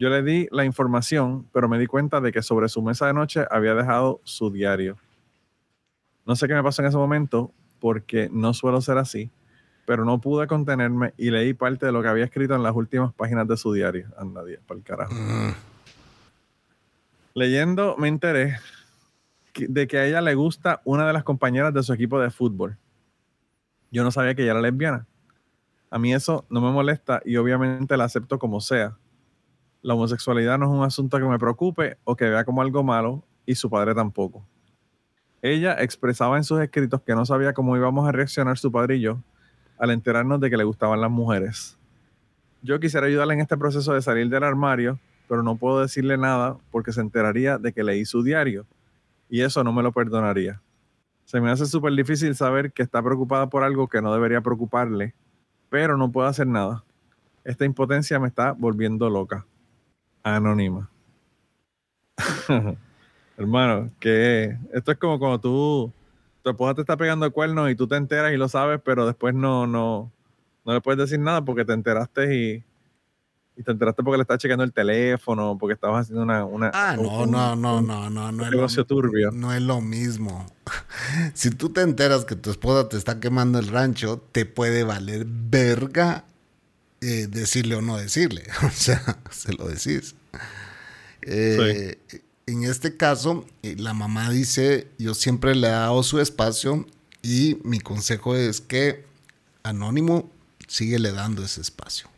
Yo 0.00 0.08
le 0.08 0.24
di 0.24 0.48
la 0.50 0.64
información, 0.64 1.46
pero 1.52 1.68
me 1.68 1.78
di 1.78 1.86
cuenta 1.86 2.20
de 2.20 2.32
que 2.32 2.42
sobre 2.42 2.68
su 2.68 2.82
mesa 2.82 3.06
de 3.06 3.12
noche 3.12 3.46
había 3.52 3.76
dejado 3.76 4.20
su 4.24 4.50
diario. 4.50 4.96
No 6.26 6.34
sé 6.34 6.48
qué 6.48 6.54
me 6.54 6.62
pasó 6.64 6.82
en 6.82 6.88
ese 6.88 6.96
momento, 6.96 7.52
porque 7.78 8.28
no 8.32 8.52
suelo 8.52 8.80
ser 8.80 8.98
así, 8.98 9.30
pero 9.84 10.04
no 10.04 10.20
pude 10.20 10.48
contenerme 10.48 11.14
y 11.16 11.30
leí 11.30 11.54
parte 11.54 11.86
de 11.86 11.92
lo 11.92 12.02
que 12.02 12.08
había 12.08 12.24
escrito 12.24 12.56
en 12.56 12.64
las 12.64 12.74
últimas 12.74 13.14
páginas 13.14 13.46
de 13.46 13.56
su 13.56 13.72
diario. 13.72 14.08
Anda, 14.18 14.42
para 14.66 14.78
el 14.78 14.84
carajo. 14.84 15.14
Mm. 15.14 15.54
Leyendo 17.34 17.96
me 17.96 18.08
enteré 18.08 18.56
de 19.58 19.86
que 19.86 19.98
a 19.98 20.06
ella 20.06 20.20
le 20.20 20.34
gusta 20.34 20.80
una 20.84 21.06
de 21.06 21.12
las 21.12 21.24
compañeras 21.24 21.72
de 21.72 21.82
su 21.82 21.92
equipo 21.92 22.20
de 22.20 22.30
fútbol. 22.30 22.78
Yo 23.90 24.04
no 24.04 24.10
sabía 24.10 24.34
que 24.34 24.42
ella 24.42 24.52
era 24.52 24.60
lesbiana. 24.60 25.06
A 25.90 25.98
mí 25.98 26.12
eso 26.12 26.44
no 26.50 26.60
me 26.60 26.70
molesta 26.70 27.22
y 27.24 27.36
obviamente 27.36 27.96
la 27.96 28.04
acepto 28.04 28.38
como 28.38 28.60
sea. 28.60 28.96
La 29.82 29.94
homosexualidad 29.94 30.58
no 30.58 30.66
es 30.66 30.72
un 30.72 30.84
asunto 30.84 31.18
que 31.18 31.24
me 31.24 31.38
preocupe 31.38 31.96
o 32.04 32.16
que 32.16 32.28
vea 32.28 32.44
como 32.44 32.60
algo 32.60 32.82
malo 32.82 33.24
y 33.46 33.54
su 33.54 33.70
padre 33.70 33.94
tampoco. 33.94 34.44
Ella 35.42 35.76
expresaba 35.80 36.36
en 36.36 36.44
sus 36.44 36.60
escritos 36.60 37.00
que 37.02 37.14
no 37.14 37.24
sabía 37.24 37.52
cómo 37.52 37.76
íbamos 37.76 38.08
a 38.08 38.12
reaccionar 38.12 38.58
su 38.58 38.72
padre 38.72 38.96
y 38.96 39.00
yo 39.00 39.18
al 39.78 39.90
enterarnos 39.90 40.40
de 40.40 40.50
que 40.50 40.56
le 40.56 40.64
gustaban 40.64 41.00
las 41.00 41.10
mujeres. 41.10 41.78
Yo 42.62 42.80
quisiera 42.80 43.06
ayudarle 43.06 43.34
en 43.34 43.40
este 43.40 43.56
proceso 43.56 43.92
de 43.92 44.02
salir 44.02 44.28
del 44.28 44.42
armario, 44.42 44.98
pero 45.28 45.42
no 45.42 45.56
puedo 45.56 45.80
decirle 45.80 46.16
nada 46.16 46.56
porque 46.70 46.92
se 46.92 47.00
enteraría 47.00 47.58
de 47.58 47.72
que 47.72 47.84
leí 47.84 48.04
su 48.04 48.22
diario 48.22 48.66
y 49.28 49.42
eso 49.42 49.62
no 49.64 49.72
me 49.72 49.82
lo 49.82 49.92
perdonaría. 49.92 50.60
Se 51.24 51.40
me 51.40 51.50
hace 51.50 51.66
súper 51.66 51.92
difícil 51.94 52.34
saber 52.36 52.72
que 52.72 52.82
está 52.82 53.02
preocupada 53.02 53.48
por 53.48 53.64
algo 53.64 53.88
que 53.88 54.00
no 54.00 54.12
debería 54.12 54.40
preocuparle, 54.40 55.14
pero 55.68 55.96
no 55.96 56.10
puedo 56.12 56.28
hacer 56.28 56.46
nada. 56.46 56.84
Esta 57.44 57.64
impotencia 57.64 58.18
me 58.18 58.28
está 58.28 58.52
volviendo 58.52 59.10
loca. 59.10 59.44
Anónima. 60.22 60.88
Hermano, 63.36 63.90
que 64.00 64.56
esto 64.72 64.92
es 64.92 64.98
como 64.98 65.18
cuando 65.18 65.40
tú, 65.40 65.92
tu 66.42 66.50
esposa 66.50 66.74
te 66.74 66.80
está 66.80 66.96
pegando 66.96 67.26
el 67.26 67.32
cuerno 67.32 67.68
y 67.68 67.74
tú 67.74 67.86
te 67.86 67.96
enteras 67.96 68.32
y 68.32 68.36
lo 68.36 68.48
sabes, 68.48 68.80
pero 68.84 69.06
después 69.06 69.34
no, 69.34 69.66
no, 69.66 70.10
no 70.64 70.72
le 70.72 70.80
puedes 70.80 70.98
decir 70.98 71.20
nada 71.20 71.44
porque 71.44 71.64
te 71.64 71.72
enteraste 71.72 72.34
y, 72.36 72.64
y 73.56 73.62
te 73.62 73.72
enteraste 73.72 74.02
porque 74.02 74.18
le 74.18 74.22
estás 74.22 74.38
chequeando 74.38 74.64
el 74.64 74.72
teléfono, 74.72 75.56
porque 75.58 75.74
estabas 75.74 76.02
haciendo 76.02 76.22
una... 76.22 76.44
una 76.44 76.70
ah, 76.74 76.94
no, 76.96 77.24
no, 77.24 77.56
no, 77.56 77.80
no, 77.80 78.10
no, 78.10 78.30
no. 78.30 78.44
Un 78.44 78.50
negocio 78.50 78.84
turbio. 78.84 79.30
No 79.30 79.54
es 79.54 79.62
lo 79.62 79.80
mismo. 79.80 80.44
si 81.34 81.50
tú 81.50 81.70
te 81.70 81.80
enteras 81.80 82.26
que 82.26 82.36
tu 82.36 82.50
esposa 82.50 82.88
te 82.88 82.98
está 82.98 83.18
quemando 83.18 83.58
el 83.58 83.68
rancho, 83.68 84.22
te 84.32 84.44
puede 84.44 84.84
valer 84.84 85.24
verga 85.26 86.24
eh, 87.00 87.28
decirle 87.30 87.76
o 87.76 87.82
no 87.82 87.96
decirle. 87.96 88.44
o 88.62 88.70
sea, 88.70 89.18
se 89.30 89.54
lo 89.54 89.66
decís. 89.68 90.14
Eh, 91.22 91.98
en 92.46 92.64
este 92.64 92.98
caso, 92.98 93.46
eh, 93.62 93.74
la 93.78 93.94
mamá 93.94 94.28
dice, 94.30 94.88
yo 94.98 95.14
siempre 95.14 95.54
le 95.54 95.68
he 95.68 95.70
dado 95.70 96.02
su 96.02 96.20
espacio 96.20 96.86
y 97.22 97.58
mi 97.64 97.80
consejo 97.80 98.36
es 98.36 98.60
que 98.60 99.06
Anónimo 99.62 100.30
sigue 100.68 100.98
le 100.98 101.10
dando 101.12 101.42
ese 101.42 101.62
espacio 101.62 102.08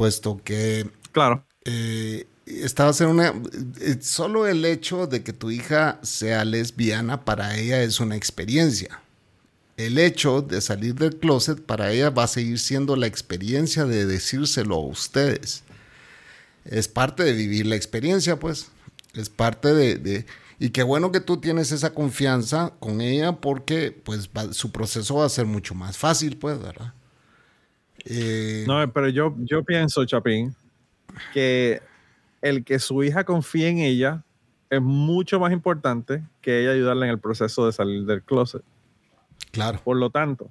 puesto 0.00 0.40
que... 0.42 0.88
Claro. 1.12 1.44
Eh, 1.66 2.26
estabas 2.46 3.02
en 3.02 3.08
una... 3.08 3.34
Eh, 3.82 3.98
solo 4.00 4.46
el 4.46 4.64
hecho 4.64 5.06
de 5.06 5.22
que 5.22 5.34
tu 5.34 5.50
hija 5.50 5.98
sea 6.02 6.46
lesbiana 6.46 7.26
para 7.26 7.58
ella 7.58 7.82
es 7.82 8.00
una 8.00 8.16
experiencia. 8.16 9.02
El 9.76 9.98
hecho 9.98 10.40
de 10.40 10.62
salir 10.62 10.94
del 10.94 11.16
closet 11.16 11.60
para 11.60 11.92
ella 11.92 12.08
va 12.08 12.22
a 12.22 12.28
seguir 12.28 12.58
siendo 12.58 12.96
la 12.96 13.08
experiencia 13.08 13.84
de 13.84 14.06
decírselo 14.06 14.76
a 14.76 14.86
ustedes. 14.86 15.64
Es 16.64 16.88
parte 16.88 17.22
de 17.22 17.34
vivir 17.34 17.66
la 17.66 17.76
experiencia, 17.76 18.40
pues. 18.40 18.68
Es 19.12 19.28
parte 19.28 19.74
de... 19.74 20.24
y 20.58 20.70
qué 20.70 20.82
bueno 20.82 21.12
que 21.12 21.20
tú 21.20 21.42
tienes 21.42 21.72
esa 21.72 21.92
confianza 21.92 22.72
con 22.80 23.02
ella 23.02 23.32
porque 23.32 23.92
pues 23.92 24.30
su 24.52 24.72
proceso 24.72 25.16
va 25.16 25.26
a 25.26 25.28
ser 25.28 25.44
mucho 25.44 25.74
más 25.74 25.98
fácil, 25.98 26.38
pues, 26.38 26.58
¿verdad? 26.58 26.94
Eh, 28.04 28.64
no, 28.66 28.92
pero 28.92 29.08
yo, 29.08 29.34
yo 29.38 29.62
pienso, 29.64 30.04
Chapín, 30.04 30.54
que 31.32 31.82
el 32.42 32.64
que 32.64 32.78
su 32.78 33.02
hija 33.02 33.24
confíe 33.24 33.68
en 33.68 33.78
ella 33.78 34.22
es 34.70 34.80
mucho 34.80 35.40
más 35.40 35.52
importante 35.52 36.22
que 36.40 36.60
ella 36.62 36.72
ayudarle 36.72 37.06
en 37.06 37.12
el 37.12 37.18
proceso 37.18 37.66
de 37.66 37.72
salir 37.72 38.04
del 38.04 38.22
closet. 38.22 38.62
Claro. 39.50 39.80
Por 39.82 39.96
lo 39.96 40.10
tanto, 40.10 40.50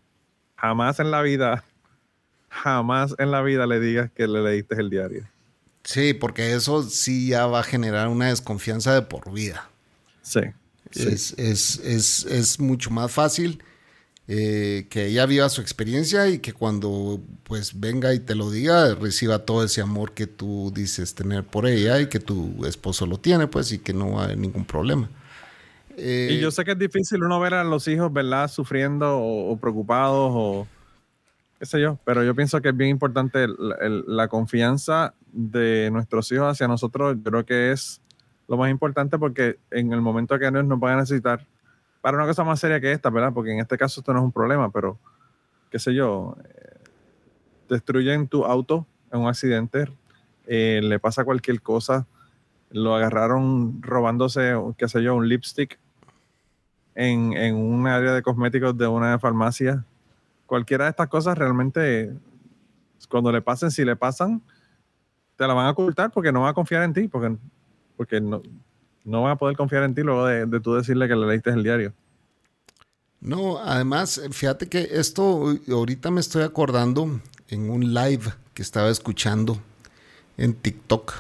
jamás 0.56 1.00
en 1.00 1.10
la 1.10 1.22
vida, 1.22 1.64
jamás 2.50 3.16
en 3.18 3.32
la 3.32 3.42
vida 3.42 3.66
le 3.66 3.80
digas 3.80 4.12
que 4.12 4.28
le 4.28 4.42
leíste 4.42 4.76
el 4.76 4.90
diario. 4.90 5.26
Sí, 5.84 6.14
porque 6.14 6.54
eso 6.54 6.84
sí 6.84 7.30
ya 7.30 7.48
va 7.48 7.62
a 7.62 7.64
generar 7.64 8.10
una 8.10 8.28
desconfianza 8.28 8.94
de 8.94 9.02
por 9.02 9.32
vida. 9.32 9.70
Sí. 10.22 10.42
Es, 10.92 11.34
es, 11.38 11.80
es, 11.80 12.26
es 12.26 12.60
mucho 12.60 12.90
más 12.90 13.12
fácil 13.12 13.64
eh, 14.32 14.86
que 14.92 15.08
ella 15.08 15.26
viva 15.26 15.50
su 15.50 15.60
experiencia 15.60 16.28
y 16.28 16.38
que 16.38 16.54
cuando 16.54 17.20
pues 17.46 17.80
venga 17.80 18.14
y 18.14 18.20
te 18.20 18.36
lo 18.36 18.52
diga, 18.52 18.94
reciba 18.94 19.40
todo 19.40 19.64
ese 19.64 19.82
amor 19.82 20.12
que 20.12 20.28
tú 20.28 20.72
dices 20.72 21.16
tener 21.16 21.44
por 21.44 21.66
ella 21.66 22.00
y 22.00 22.10
que 22.10 22.20
tu 22.20 22.64
esposo 22.68 23.08
lo 23.08 23.18
tiene, 23.18 23.48
pues, 23.48 23.72
y 23.72 23.80
que 23.80 23.92
no 23.92 24.12
va 24.12 24.22
a 24.22 24.24
haber 24.26 24.38
ningún 24.38 24.66
problema. 24.66 25.10
y 25.98 26.38
yo 26.38 26.52
sé 26.52 26.64
que 26.64 26.74
es 26.74 26.78
difícil 26.78 27.24
uno 27.24 27.40
ver 27.40 27.56
a 27.56 27.64
los 27.64 27.88
hijos, 27.88 28.14
¿verdad?, 28.14 28.48
sufriendo 28.52 29.18
o, 29.20 29.58
preocupados 29.58 30.32
o 30.32 30.68
qué 31.58 31.66
sé 31.66 31.82
yo, 31.82 31.98
pero 32.06 32.24
yo 32.24 32.36
pienso 32.36 32.62
que 32.62 32.70
es 32.70 32.78
bien 32.78 32.92
importante 32.92 33.48
la 33.48 34.28
confianza 34.28 35.16
de 35.34 35.90
nuestros 35.92 36.32
hijos 36.32 36.52
hacia 36.52 36.68
nosotros, 36.68 37.18
creo 37.24 37.44
que 37.48 37.72
es 37.72 38.00
lo 38.48 38.58
más 38.58 38.70
importante 38.70 39.18
porque 39.18 39.58
en 39.72 39.92
el 39.92 40.02
momento 40.02 40.38
que 40.38 40.46
ellos 40.46 40.66
nos 40.66 40.80
van 40.80 40.94
a 40.94 40.98
necesitar, 40.98 41.48
para 42.02 42.18
una 42.18 42.26
cosa 42.26 42.44
más 42.44 42.60
seria 42.60 42.80
que 42.80 42.92
esta, 42.92 43.10
¿verdad? 43.10 43.34
Porque 43.34 43.52
en 43.52 43.60
este 43.60 43.78
caso 43.78 44.02
esto 44.02 44.14
no 44.14 44.20
es 44.20 44.26
un 44.26 44.32
problema, 44.32 44.72
pero 44.72 44.98
qué 45.70 45.80
sé 45.80 45.94
yo, 45.94 46.36
eh, 46.44 46.80
destruyen 47.70 48.28
tu 48.28 48.46
auto 48.46 48.86
en 49.12 49.20
un 49.22 49.28
accidente, 49.28 49.86
eh, 50.48 50.80
le 50.84 51.00
pasa 51.00 51.24
cualquier 51.24 51.62
cosa, 51.62 52.08
lo 52.72 52.96
agarraron 52.96 53.82
robándose, 53.82 54.54
qué 54.78 54.88
sé 54.88 55.04
yo, 55.04 55.16
un 55.16 55.28
lipstick 55.28 55.80
en, 56.96 57.34
en 57.34 57.56
un 57.56 57.88
área 57.88 58.14
de 58.14 58.22
cosméticos 58.22 58.78
de 58.78 58.88
una 58.88 59.18
farmacia. 59.20 59.86
Cualquiera 60.46 60.86
de 60.86 60.92
estas 60.92 61.08
cosas 61.08 61.38
realmente, 61.38 62.14
cuando 63.10 63.32
le 63.32 63.42
pasen, 63.42 63.72
si 63.72 63.86
le 63.86 63.96
pasan, 63.96 64.42
te 65.36 65.48
la 65.48 65.54
van 65.54 65.68
a 65.68 65.72
ocultar 65.72 66.12
porque 66.12 66.32
no 66.32 66.42
van 66.42 66.50
a 66.50 66.54
confiar 66.54 66.84
en 66.84 66.94
ti, 66.94 67.08
porque, 67.08 67.36
porque 67.96 68.20
no, 68.20 68.42
no 69.10 69.24
van 69.24 69.32
a 69.32 69.36
poder 69.36 69.58
confiar 69.58 69.84
en 69.84 69.96
ti 69.96 70.02
luego 70.02 70.26
de, 70.26 70.46
de 70.46 70.60
tú 70.60 70.76
decirle 70.76 71.08
que 71.08 71.16
le 71.16 71.28
leíste 71.28 71.50
el 71.50 71.64
diario. 71.64 71.94
No, 73.22 73.58
además, 73.58 74.22
fíjate 74.32 74.70
que 74.70 74.88
esto 74.92 75.54
ahorita 75.70 76.10
me 76.10 76.22
estoy 76.22 76.44
acordando 76.44 77.20
en 77.50 77.70
un 77.70 77.94
live 77.94 78.34
que 78.54 78.62
estaba 78.62 78.90
escuchando 78.90 79.58
en 80.38 80.54
TikTok, 80.54 81.14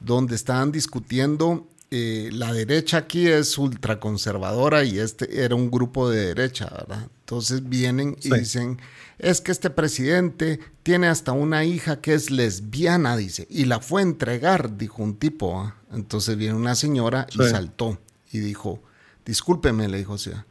donde 0.00 0.34
estaban 0.34 0.72
discutiendo, 0.72 1.66
eh, 1.90 2.30
la 2.32 2.52
derecha 2.52 2.98
aquí 2.98 3.28
es 3.28 3.56
ultraconservadora 3.56 4.84
y 4.84 4.98
este 4.98 5.44
era 5.44 5.54
un 5.54 5.70
grupo 5.70 6.10
de 6.10 6.26
derecha, 6.26 6.68
¿verdad? 6.70 7.08
Entonces 7.32 7.66
vienen 7.66 8.14
y 8.20 8.30
dicen, 8.30 8.78
es 9.18 9.40
que 9.40 9.52
este 9.52 9.70
presidente 9.70 10.60
tiene 10.82 11.08
hasta 11.08 11.32
una 11.32 11.64
hija 11.64 12.02
que 12.02 12.12
es 12.12 12.30
lesbiana, 12.30 13.16
dice, 13.16 13.46
y 13.48 13.64
la 13.64 13.80
fue 13.80 14.02
a 14.02 14.04
entregar, 14.04 14.76
dijo 14.76 15.02
un 15.02 15.16
tipo. 15.16 15.58
¿ah? 15.58 15.74
Entonces 15.90 16.36
viene 16.36 16.52
una 16.52 16.74
señora 16.74 17.26
y 17.32 17.38
saltó 17.48 17.98
y 18.30 18.40
dijo, 18.40 18.82
discúlpeme, 19.24 19.88
le 19.88 19.96
dijo, 19.96 20.12
o 20.12 20.18
sea, 20.18 20.44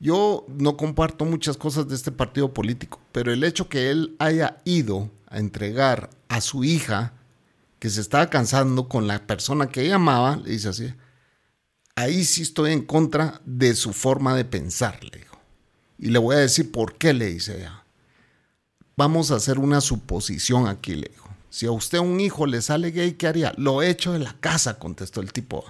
yo 0.00 0.44
no 0.48 0.76
comparto 0.76 1.24
muchas 1.26 1.56
cosas 1.56 1.86
de 1.86 1.94
este 1.94 2.10
partido 2.10 2.52
político, 2.52 3.00
pero 3.12 3.32
el 3.32 3.44
hecho 3.44 3.68
que 3.68 3.92
él 3.92 4.16
haya 4.18 4.56
ido 4.64 5.12
a 5.28 5.38
entregar 5.38 6.10
a 6.26 6.40
su 6.40 6.64
hija, 6.64 7.12
que 7.78 7.88
se 7.88 8.00
estaba 8.00 8.30
cansando 8.30 8.88
con 8.88 9.06
la 9.06 9.28
persona 9.28 9.68
que 9.68 9.82
ella 9.82 9.94
amaba, 9.94 10.38
le 10.38 10.50
dice 10.50 10.70
así, 10.70 10.92
ahí 11.94 12.24
sí 12.24 12.42
estoy 12.42 12.72
en 12.72 12.84
contra 12.84 13.40
de 13.44 13.76
su 13.76 13.92
forma 13.92 14.34
de 14.34 14.44
pensar, 14.44 15.04
le 15.04 15.20
dijo. 15.20 15.29
Y 16.00 16.08
le 16.08 16.18
voy 16.18 16.34
a 16.34 16.38
decir 16.38 16.72
por 16.72 16.94
qué, 16.94 17.12
le 17.12 17.26
dice 17.26 17.58
ella. 17.58 17.84
Vamos 18.96 19.30
a 19.30 19.34
hacer 19.36 19.58
una 19.58 19.82
suposición 19.82 20.66
aquí, 20.66 20.94
le 20.94 21.08
dijo. 21.08 21.28
Si 21.50 21.66
a 21.66 21.72
usted 21.72 21.98
un 21.98 22.20
hijo 22.20 22.46
le 22.46 22.62
sale 22.62 22.90
gay, 22.90 23.12
¿qué 23.12 23.26
haría? 23.26 23.52
Lo 23.58 23.82
hecho 23.82 24.14
de 24.14 24.18
la 24.18 24.34
casa, 24.40 24.78
contestó 24.78 25.20
el 25.20 25.34
tipo. 25.34 25.62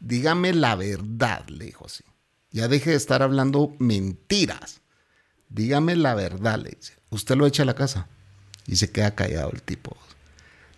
Dígame 0.00 0.52
la 0.52 0.74
verdad, 0.74 1.46
le 1.46 1.66
dijo 1.66 1.86
así. 1.86 2.02
Ya 2.50 2.66
deje 2.66 2.90
de 2.90 2.96
estar 2.96 3.22
hablando 3.22 3.76
mentiras. 3.78 4.80
Dígame 5.48 5.94
la 5.94 6.16
verdad, 6.16 6.58
le 6.58 6.70
dice. 6.70 6.94
Usted 7.10 7.36
lo 7.36 7.46
echa 7.46 7.62
a 7.62 7.66
la 7.66 7.76
casa. 7.76 8.08
Y 8.66 8.76
se 8.76 8.90
queda 8.90 9.14
callado 9.14 9.52
el 9.52 9.62
tipo. 9.62 9.96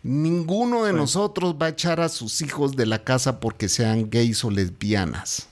Ninguno 0.02 0.84
de 0.84 0.92
nosotros 0.92 1.56
va 1.60 1.66
a 1.66 1.70
echar 1.70 2.00
a 2.00 2.10
sus 2.10 2.42
hijos 2.42 2.76
de 2.76 2.84
la 2.84 3.02
casa 3.02 3.40
porque 3.40 3.70
sean 3.70 4.10
gays 4.10 4.44
o 4.44 4.50
lesbianas. 4.50 5.48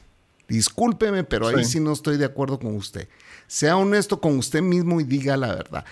Discúlpeme, 0.49 1.25
pero 1.25 1.49
ahí 1.49 1.65
sí. 1.65 1.81
no 1.81 1.93
estoy 1.93 2.19
de 2.19 2.25
acuerdo 2.25 2.59
con 2.59 2.77
usted. 2.77 3.09
Sea 3.47 3.77
honesto 3.77 4.21
con 4.21 4.39
usted 4.39 4.63
mismo 4.63 5.01
y 5.01 5.05
diga 5.05 5.37
la 5.37 5.55
verdad. 5.55 5.85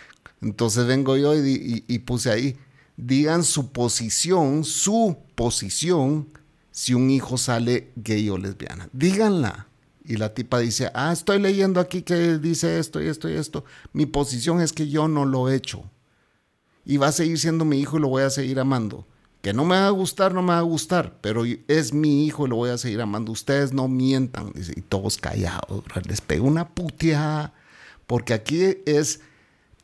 Entonces 0.42 0.86
vengo 0.86 1.16
yo 1.16 1.34
y 1.34 1.98
puse 2.00 2.30
ahí, 2.30 2.56
digan 2.96 3.44
su 3.44 3.72
posición, 3.72 4.64
su 4.64 5.16
posición, 5.34 6.28
si 6.70 6.94
un 6.94 7.10
hijo 7.10 7.36
sale 7.36 7.92
gay 7.96 8.28
o 8.30 8.38
lesbiana. 8.38 8.88
Díganla. 8.92 9.66
Y 10.04 10.16
la 10.16 10.34
tipa 10.34 10.58
dice, 10.58 10.90
ah, 10.94 11.12
estoy 11.12 11.38
leyendo 11.38 11.78
aquí 11.78 12.02
que 12.02 12.38
dice 12.38 12.78
esto 12.78 13.02
y 13.02 13.06
esto 13.06 13.28
y 13.28 13.34
esto. 13.34 13.64
Mi 13.92 14.06
posición 14.06 14.60
es 14.60 14.72
que 14.72 14.88
yo 14.88 15.08
no 15.08 15.24
lo 15.24 15.48
he 15.48 15.54
hecho. 15.54 15.84
Y 16.84 16.96
va 16.96 17.08
a 17.08 17.12
seguir 17.12 17.38
siendo 17.38 17.64
mi 17.64 17.78
hijo 17.80 17.98
y 17.98 18.00
lo 18.00 18.08
voy 18.08 18.22
a 18.22 18.30
seguir 18.30 18.58
amando. 18.58 19.06
Que 19.42 19.52
no 19.54 19.64
me 19.64 19.76
va 19.76 19.86
a 19.86 19.90
gustar, 19.90 20.34
no 20.34 20.42
me 20.42 20.52
va 20.52 20.58
a 20.58 20.62
gustar, 20.62 21.18
pero 21.22 21.44
es 21.66 21.94
mi 21.94 22.26
hijo 22.26 22.46
y 22.46 22.50
lo 22.50 22.56
voy 22.56 22.70
a 22.70 22.78
seguir 22.78 23.00
amando. 23.00 23.32
Ustedes 23.32 23.72
no 23.72 23.88
mientan. 23.88 24.52
y 24.54 24.80
todos 24.82 25.16
callados. 25.16 25.82
Les 26.06 26.20
pego 26.20 26.46
una 26.46 26.68
puteada. 26.68 27.54
Porque 28.06 28.34
aquí 28.34 28.78
es... 28.86 29.20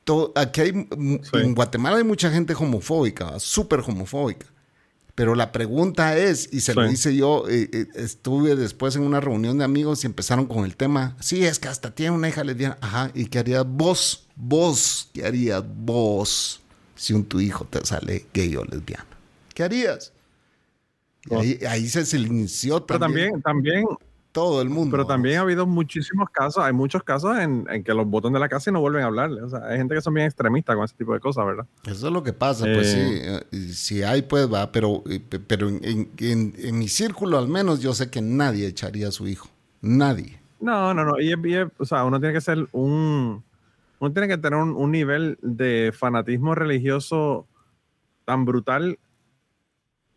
Todo, 0.04 0.32
aquí 0.36 0.60
hay... 0.60 0.88
En 1.32 1.54
Guatemala 1.54 1.96
hay 1.96 2.04
mucha 2.04 2.30
gente 2.30 2.54
homofóbica, 2.54 3.40
súper 3.40 3.80
homofóbica. 3.80 4.46
Pero 5.16 5.34
la 5.34 5.50
pregunta 5.50 6.18
es, 6.18 6.50
y 6.52 6.60
se 6.60 6.74
lo 6.74 6.86
hice 6.90 7.16
yo, 7.16 7.48
eh, 7.48 7.70
eh, 7.72 7.86
estuve 7.94 8.54
después 8.54 8.96
en 8.96 9.02
una 9.02 9.18
reunión 9.18 9.56
de 9.56 9.64
amigos 9.64 10.04
y 10.04 10.06
empezaron 10.06 10.44
con 10.44 10.66
el 10.66 10.76
tema, 10.76 11.16
sí, 11.20 11.46
es 11.46 11.58
que 11.58 11.68
hasta 11.68 11.94
tiene 11.94 12.14
una 12.14 12.28
hija 12.28 12.44
lesbiana, 12.44 12.76
ajá, 12.82 13.10
¿y 13.14 13.24
qué 13.24 13.38
harías 13.38 13.64
vos? 13.66 14.26
Vos, 14.36 15.08
¿qué 15.14 15.24
harías 15.24 15.64
vos 15.66 16.60
si 16.96 17.14
un 17.14 17.24
tu 17.24 17.40
hijo 17.40 17.64
te 17.64 17.82
sale 17.86 18.26
gay 18.34 18.56
o 18.56 18.64
lesbiana? 18.64 19.15
¿Qué 19.56 19.62
harías? 19.62 20.12
Ahí, 21.66 21.88
se, 21.88 22.04
se, 22.04 22.18
inició 22.18 22.82
también. 22.82 23.40
Pero 23.40 23.40
también, 23.40 23.42
también 23.42 23.86
todo 24.32 24.60
el 24.60 24.68
mundo. 24.68 24.90
Pero 24.90 25.06
también 25.06 25.38
ha 25.38 25.40
habido 25.40 25.66
muchísimos 25.66 26.28
casos, 26.28 26.62
hay 26.62 26.74
muchos 26.74 27.02
casos 27.02 27.38
en, 27.38 27.64
que 27.82 27.94
los 27.94 28.06
votan 28.06 28.34
de 28.34 28.38
la 28.38 28.50
casa 28.50 28.68
y 28.68 28.72
no 28.74 28.82
vuelven 28.82 29.02
a 29.02 29.06
hablarle. 29.06 29.40
O 29.40 29.48
sea, 29.48 29.60
hay 29.66 29.78
gente 29.78 29.94
que 29.94 30.02
son 30.02 30.12
bien 30.12 30.26
extremistas 30.26 30.76
con 30.76 30.84
ese 30.84 30.94
tipo 30.94 31.14
de 31.14 31.20
cosas, 31.20 31.46
¿verdad? 31.46 31.66
Eso 31.86 32.08
es 32.08 32.12
lo 32.12 32.22
que 32.22 32.34
pasa, 32.34 32.66
pues 32.66 32.92
sí. 32.92 32.98
Eh, 33.00 33.40
eh, 33.50 33.56
si 33.72 34.02
hay, 34.02 34.20
pues 34.20 34.52
va, 34.52 34.70
pero, 34.70 35.02
eh, 35.08 35.20
pero 35.20 35.70
en, 35.70 36.78
mi 36.78 36.88
círculo 36.88 37.38
al 37.38 37.48
menos 37.48 37.80
yo 37.80 37.94
sé 37.94 38.10
que 38.10 38.20
nadie 38.20 38.66
echaría 38.66 39.08
a 39.08 39.10
su 39.10 39.26
hijo. 39.26 39.48
Nadie. 39.80 40.38
No, 40.60 40.92
no, 40.92 41.02
no. 41.02 41.18
Y, 41.18 41.32
o 41.78 41.84
sea, 41.86 42.04
uno 42.04 42.20
tiene 42.20 42.34
que 42.34 42.42
ser 42.42 42.68
un. 42.72 43.42
Uno 44.00 44.12
tiene 44.12 44.28
que 44.28 44.36
tener 44.36 44.58
un 44.58 44.92
nivel 44.92 45.38
de 45.40 45.94
fanatismo 45.98 46.54
religioso 46.54 47.46
tan 48.26 48.44
brutal 48.44 48.98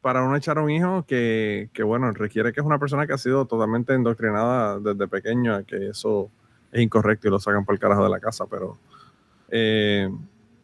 para 0.02 0.24
uno 0.24 0.36
echar 0.36 0.58
a 0.58 0.62
un 0.62 0.72
hijo 0.72 1.06
que, 1.06 1.70
bueno, 1.84 2.12
requiere 2.12 2.54
que 2.54 2.62
es 2.62 2.66
una 2.66 2.80
persona 2.80 3.06
que 3.06 3.14
ha 3.14 3.18
sido 3.18 3.46
totalmente 3.46 3.94
indoctrinada 3.94 4.80
desde 4.80 5.08
pequeño 5.08 5.56
a 5.56 5.64
que 5.64 5.90
eso 5.90 6.30
es 6.72 6.82
incorrecto 6.82 7.28
y 7.28 7.32
lo 7.32 7.40
sacan 7.40 7.66
por 7.66 7.76
el 7.76 7.80
carajo 7.80 8.04
de 8.04 8.10
la 8.10 8.20
casa, 8.20 8.46
pero 8.50 8.78
eh, 9.50 10.10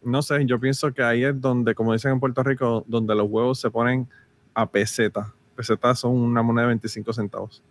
no 0.04 0.22
sé, 0.22 0.46
yo 0.46 0.60
pienso 0.60 0.94
que 0.94 1.04
ahí 1.04 1.24
es 1.24 1.40
donde, 1.40 1.76
como 1.76 1.94
dicen 1.94 2.12
en 2.12 2.20
Puerto 2.20 2.44
Rico, 2.44 2.86
donde 2.88 3.16
los 3.16 3.28
huevos 3.30 3.60
se 3.60 3.72
ponen 3.72 4.08
a 4.54 4.70
peseta. 4.70 5.34
Pesetas 5.56 6.00
son 6.00 6.12
una 6.12 6.44
moneda 6.44 6.64
de 6.64 6.70
25 6.70 7.12
centavos. 7.14 7.64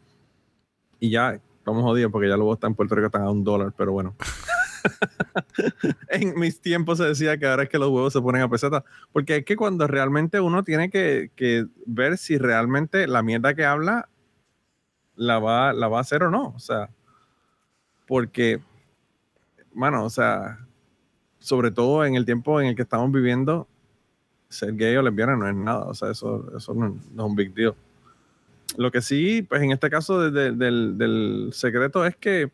Y 0.99 1.11
ya, 1.11 1.39
vamos 1.65 1.83
jodidos 1.83 2.11
porque 2.11 2.29
ya 2.29 2.37
los 2.37 2.41
huevos 2.41 2.57
están 2.57 2.73
en 2.73 2.75
Puerto 2.77 2.95
Rico 2.95 3.07
están 3.07 3.23
a 3.23 3.31
un 3.31 3.45
dólar, 3.45 3.73
pero 3.77 3.93
bueno. 3.93 4.15
en 6.09 6.39
mis 6.39 6.61
tiempos 6.61 6.99
se 6.99 7.05
decía 7.05 7.39
que 7.39 7.47
ahora 7.47 7.65
es 7.65 7.69
que 7.69 7.79
los 7.79 7.89
huevos 7.89 8.13
se 8.13 8.21
ponen 8.21 8.43
a 8.43 8.49
peseta. 8.49 8.85
Porque 9.13 9.37
es 9.37 9.45
que 9.45 9.57
cuando 9.57 9.87
realmente 9.87 10.41
uno 10.41 10.65
tiene 10.65 10.91
que, 10.91 11.31
ver 11.87 12.19
si 12.19 12.39
realmente 12.39 13.07
la 13.07 13.23
mierda 13.23 13.55
que 13.55 13.65
habla 13.65 14.09
la 15.17 15.39
va, 15.39 15.73
la 15.73 15.89
va 15.89 15.99
a 15.99 16.03
hacer 16.03 16.23
o 16.23 16.31
no. 16.31 16.53
O 16.55 16.59
sea, 16.59 16.91
porque, 18.07 18.61
bueno, 19.73 20.05
o 20.05 20.11
sea, 20.11 20.59
sobre 21.39 21.71
todo 21.71 22.05
en 22.05 22.15
el 22.15 22.25
tiempo 22.25 22.61
en 22.61 22.69
el 22.69 22.77
que 22.77 22.83
estamos 22.83 23.11
viviendo, 23.13 23.69
ser 24.49 24.75
gay 24.75 24.97
o 24.97 25.03
lesbiana 25.03 25.37
no 25.37 25.49
es 25.49 25.55
nada. 25.55 25.85
O 25.85 25.95
sea, 25.95 26.11
eso, 26.11 26.51
eso 26.57 26.75
no, 26.75 26.87
es 26.89 27.19
un 27.19 27.35
big 27.35 27.55
deal. 27.55 27.75
Lo 28.77 28.91
que 28.91 29.01
sí, 29.01 29.43
pues 29.43 29.63
en 29.63 29.71
este 29.71 29.89
caso 29.89 30.31
del, 30.31 30.59
del 30.59 31.51
secreto 31.53 32.05
es 32.05 32.17
que 32.17 32.51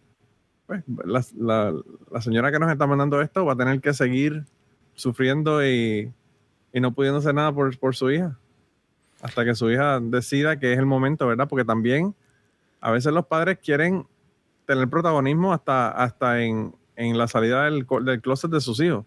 pues, 0.70 1.35
la, 1.35 1.74
señora 2.20 2.52
que 2.52 2.61
nos 2.61 2.70
está 2.70 2.87
mandando 2.87 3.20
esto 3.20 3.44
va 3.44 3.54
a 3.54 3.56
tener 3.56 3.80
que 3.80 3.92
seguir 3.92 4.44
sufriendo 4.94 5.66
y, 5.66 6.12
no 6.72 6.92
pudiendo 6.92 7.18
hacer 7.18 7.35
nada 7.35 7.52
por, 7.52 7.96
su 7.96 8.11
hija. 8.12 8.38
Hasta 9.20 9.44
que 9.44 9.56
su 9.56 9.68
hija 9.68 9.98
decida 10.00 10.61
que 10.61 10.72
es 10.72 10.78
el 10.78 10.87
momento, 10.87 11.26
¿verdad? 11.26 11.48
Porque 11.48 11.64
también 11.64 12.14
a 12.80 12.92
veces 12.92 13.12
los 13.12 13.26
padres 13.26 13.59
quieren 13.59 14.06
tener 14.64 14.88
protagonismo 14.88 15.52
hasta, 15.52 15.90
hasta 15.90 16.40
en, 16.40 16.72
la 16.96 17.26
salida 17.26 17.64
del, 17.64 17.85
del, 18.04 18.20
closet 18.20 18.52
de 18.52 18.61
sus 18.61 18.78
hijos. 18.80 19.04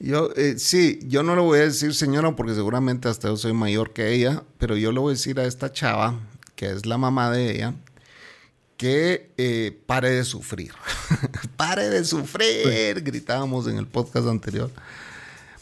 Yo, 0.00 0.30
eh, 0.34 0.54
sí, 0.58 0.98
yo 1.04 1.22
no 1.22 1.36
le 1.36 1.42
voy 1.42 1.60
a 1.60 1.62
decir 1.62 1.94
señora 1.94 2.34
porque 2.34 2.54
seguramente 2.54 3.08
hasta 3.08 3.28
yo 3.28 3.36
soy 3.36 3.52
mayor 3.52 3.92
que 3.92 4.12
ella, 4.12 4.42
pero 4.58 4.76
yo 4.76 4.90
le 4.90 4.98
voy 4.98 5.10
a 5.10 5.14
decir 5.14 5.38
a 5.38 5.44
esta 5.44 5.70
chava, 5.70 6.18
que 6.56 6.66
es 6.66 6.86
la 6.86 6.98
mamá 6.98 7.30
de 7.30 7.52
ella, 7.52 7.74
que 8.78 9.32
eh, 9.36 9.76
pare 9.86 10.10
de 10.10 10.24
sufrir. 10.24 10.72
pare 11.56 11.90
de 11.90 12.04
sufrir, 12.04 13.02
gritábamos 13.02 13.66
en 13.66 13.76
el 13.76 13.86
podcast 13.86 14.28
anterior. 14.28 14.70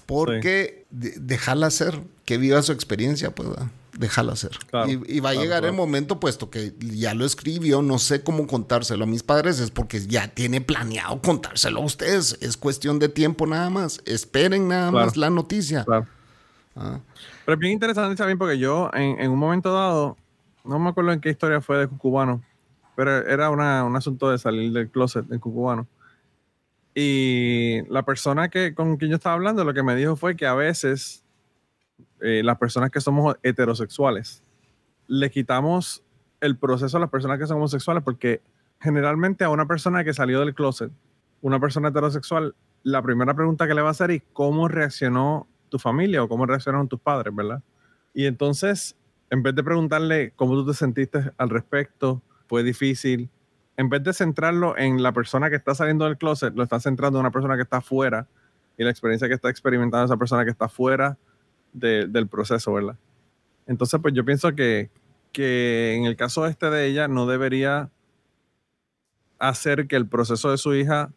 Porque 0.04 0.86
dejarla 0.90 1.70
ser, 1.70 2.00
que 2.24 2.36
viva 2.36 2.62
su 2.62 2.72
experiencia, 2.72 3.34
pues, 3.34 3.48
déjala 3.94 4.36
ser. 4.36 4.52
y, 4.86 5.18
va 5.20 5.30
a 5.30 5.34
llegar 5.34 5.64
el 5.64 5.72
momento, 5.72 6.20
puesto 6.20 6.50
que 6.50 6.74
ya 6.78 7.14
lo 7.14 7.24
escribió, 7.24 7.80
no 7.80 7.98
sé 7.98 8.22
cómo 8.22 8.46
contárselo 8.46 9.04
a 9.04 9.06
mis 9.06 9.22
padres, 9.22 9.58
es 9.60 9.70
porque 9.70 10.06
ya 10.06 10.28
tiene 10.28 10.60
planeado 10.60 11.20
contárselo 11.22 11.80
a 11.80 11.84
ustedes. 11.84 12.38
Es 12.42 12.56
cuestión 12.58 12.98
de 12.98 13.08
tiempo 13.08 13.46
nada 13.46 13.70
más. 13.70 14.02
Esperen 14.04 14.68
nada 14.68 14.90
más 14.90 15.16
la 15.16 15.30
noticia. 15.30 15.86
Ah. 16.76 17.00
Pero 17.46 17.54
es 17.54 17.58
bien 17.58 17.72
interesante 17.72 18.14
también 18.14 18.36
porque 18.36 18.58
yo 18.58 18.90
en, 18.92 19.18
en, 19.18 19.30
un 19.30 19.38
momento 19.38 19.72
dado, 19.72 20.18
no 20.64 20.78
me 20.78 20.90
acuerdo 20.90 21.12
en 21.12 21.20
qué 21.20 21.30
historia 21.30 21.62
fue 21.62 21.78
de 21.78 21.88
Cubano, 21.88 22.42
pero 22.96 23.18
era 23.28 23.50
una, 23.50 23.84
un 23.84 23.94
asunto 23.94 24.30
de 24.30 24.38
salir 24.38 24.72
del 24.72 24.90
closet 24.90 25.30
en 25.30 25.38
cucubano. 25.38 25.86
Y 26.94 27.82
la 27.90 28.04
persona 28.04 28.48
que, 28.48 28.74
con 28.74 28.96
quien 28.96 29.10
yo 29.10 29.16
estaba 29.16 29.34
hablando 29.34 29.64
lo 29.64 29.74
que 29.74 29.82
me 29.82 29.94
dijo 29.94 30.16
fue 30.16 30.34
que 30.34 30.46
a 30.46 30.54
veces 30.54 31.22
eh, 32.20 32.40
las 32.42 32.56
personas 32.56 32.90
que 32.90 33.02
somos 33.02 33.36
heterosexuales 33.42 34.42
le 35.06 35.30
quitamos 35.30 36.02
el 36.40 36.56
proceso 36.56 36.96
a 36.96 37.00
las 37.00 37.10
personas 37.10 37.38
que 37.38 37.46
son 37.46 37.58
homosexuales 37.58 38.02
porque 38.02 38.40
generalmente 38.80 39.44
a 39.44 39.50
una 39.50 39.66
persona 39.66 40.04
que 40.04 40.14
salió 40.14 40.40
del 40.40 40.54
closet, 40.54 40.90
una 41.42 41.60
persona 41.60 41.88
heterosexual, 41.88 42.54
la 42.82 43.02
primera 43.02 43.34
pregunta 43.34 43.66
que 43.66 43.74
le 43.74 43.82
va 43.82 43.88
a 43.88 43.90
hacer 43.92 44.10
es 44.10 44.22
cómo 44.32 44.68
reaccionó 44.68 45.46
tu 45.68 45.78
familia 45.78 46.22
o 46.22 46.28
cómo 46.28 46.46
reaccionaron 46.46 46.88
tus 46.88 47.00
padres, 47.00 47.34
¿verdad? 47.34 47.62
Y 48.14 48.26
entonces, 48.26 48.96
en 49.28 49.42
vez 49.42 49.54
de 49.54 49.62
preguntarle 49.62 50.32
cómo 50.36 50.54
tú 50.54 50.66
te 50.66 50.74
sentiste 50.74 51.30
al 51.36 51.50
respecto, 51.50 52.22
fue 52.46 52.62
difícil. 52.62 53.30
En 53.76 53.88
vez 53.88 54.02
de 54.02 54.12
centrarlo 54.12 54.76
en 54.76 55.02
la 55.02 55.12
persona 55.12 55.50
que 55.50 55.56
está 55.56 55.74
saliendo 55.74 56.04
del 56.04 56.16
closet, 56.16 56.54
lo 56.54 56.62
está 56.62 56.80
centrando 56.80 57.18
en 57.18 57.20
una 57.20 57.30
persona 57.30 57.56
que 57.56 57.62
está 57.62 57.80
fuera 57.80 58.26
y 58.78 58.84
la 58.84 58.90
experiencia 58.90 59.28
que 59.28 59.34
está 59.34 59.50
experimentando 59.50 60.06
esa 60.06 60.16
persona 60.16 60.44
que 60.44 60.50
está 60.50 60.68
fuera 60.68 61.16
del 61.72 62.28
proceso, 62.28 62.72
¿verdad? 62.72 62.96
Entonces, 63.66 64.00
pues 64.00 64.14
yo 64.14 64.24
pienso 64.24 64.54
que, 64.54 64.90
que 65.32 65.94
en 65.94 66.04
el 66.04 66.16
caso 66.16 66.46
este 66.46 66.70
de 66.70 66.86
ella 66.86 67.08
no 67.08 67.26
debería 67.26 67.90
hacer 69.38 69.86
que 69.86 69.96
el 69.96 70.06
proceso 70.06 70.50
de 70.50 70.56
su 70.56 70.74
hija 70.74 71.12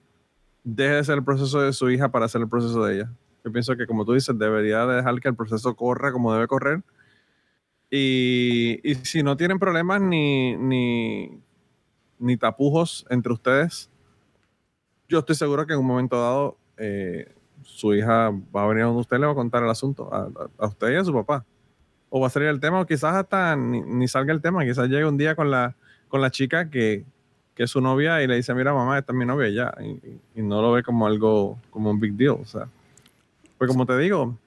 deje 0.63 0.95
de 0.95 1.03
ser 1.03 1.17
el 1.19 1.23
proceso 1.23 1.61
de 1.61 1.71
su 1.73 1.89
hija 1.89 2.09
para 2.09 2.25
hacer 2.25 2.41
el 2.41 2.49
proceso 2.49 2.83
de 2.83 2.95
ella. 2.95 3.11
Yo 3.43 3.51
pienso 3.51 3.75
que, 3.77 3.87
como 3.87 4.03
tú 4.05 4.13
dices, 4.13 4.37
debería 4.37 4.85
dejar 4.85 5.19
que 5.21 5.29
el 5.29 5.35
proceso 5.35 5.75
corra 5.75 6.11
como 6.11 6.33
debe 6.33 6.47
correr. 6.47 6.83
Y, 7.91 8.79
y 8.83 8.95
si 8.95 9.23
no 9.23 9.35
tienen 9.35 9.57
problemas 9.57 10.01
ni, 10.01 10.55
ni, 10.57 11.41
ni 12.19 12.37
tapujos 12.37 13.05
entre 13.09 13.33
ustedes, 13.33 13.89
yo 15.07 15.19
estoy 15.19 15.35
seguro 15.35 15.65
que 15.65 15.73
en 15.73 15.79
un 15.79 15.87
momento 15.87 16.21
dado 16.21 16.57
eh, 16.77 17.33
su 17.63 17.93
hija 17.93 18.31
va 18.55 18.63
a 18.63 18.67
venir 18.67 18.83
a 18.83 18.87
donde 18.87 19.01
usted 19.01 19.17
le 19.17 19.25
va 19.25 19.31
a 19.31 19.35
contar 19.35 19.63
el 19.63 19.69
asunto, 19.69 20.13
a, 20.13 20.29
a, 20.57 20.67
usted 20.67 20.91
y 20.91 20.95
a 20.95 21.03
su 21.03 21.13
papá. 21.13 21.45
O 22.09 22.19
va 22.19 22.27
a 22.27 22.29
salir 22.29 22.47
el 22.47 22.59
tema, 22.59 22.79
o 22.81 22.85
quizás 22.85 23.15
hasta 23.15 23.55
ni, 23.55 23.81
ni, 23.81 24.07
salga 24.07 24.33
el 24.33 24.41
tema, 24.41 24.63
quizás 24.63 24.87
llegue 24.87 25.05
un 25.05 25.17
día 25.17 25.35
con 25.35 25.49
la, 25.51 25.75
con 26.07 26.21
la 26.21 26.31
chica 26.31 26.69
que, 26.69 27.05
que 27.55 27.63
es 27.63 27.71
su 27.71 27.81
novia 27.81 28.21
y 28.21 28.27
le 28.27 28.35
dice, 28.35 28.53
mira 28.53 28.73
mamá, 28.73 28.97
esta 28.97 29.13
es 29.13 29.17
mi 29.17 29.25
novia 29.25 29.49
ya, 29.49 29.73
y, 29.83 30.39
y, 30.39 30.41
no 30.41 30.61
lo 30.61 30.71
ve 30.71 30.83
como 30.83 31.05
algo, 31.05 31.59
como 31.69 31.91
un 31.91 31.99
big 31.99 32.13
deal, 32.13 32.37
o 32.41 32.45
sea. 32.45 32.67
Pues 33.57 33.67
como 33.67 33.85
te 33.85 33.97
digo, 33.97 34.37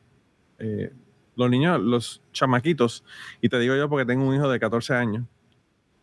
eh, 0.58 0.92
los 1.36 1.50
niños, 1.50 1.80
los 1.80 2.22
chamaquitos, 2.32 3.04
y 3.40 3.48
te 3.48 3.58
digo 3.58 3.74
yo 3.74 3.88
porque 3.88 4.06
tengo 4.06 4.26
un 4.26 4.34
hijo 4.34 4.48
de 4.48 4.60
14 4.60 4.94
años, 4.94 5.24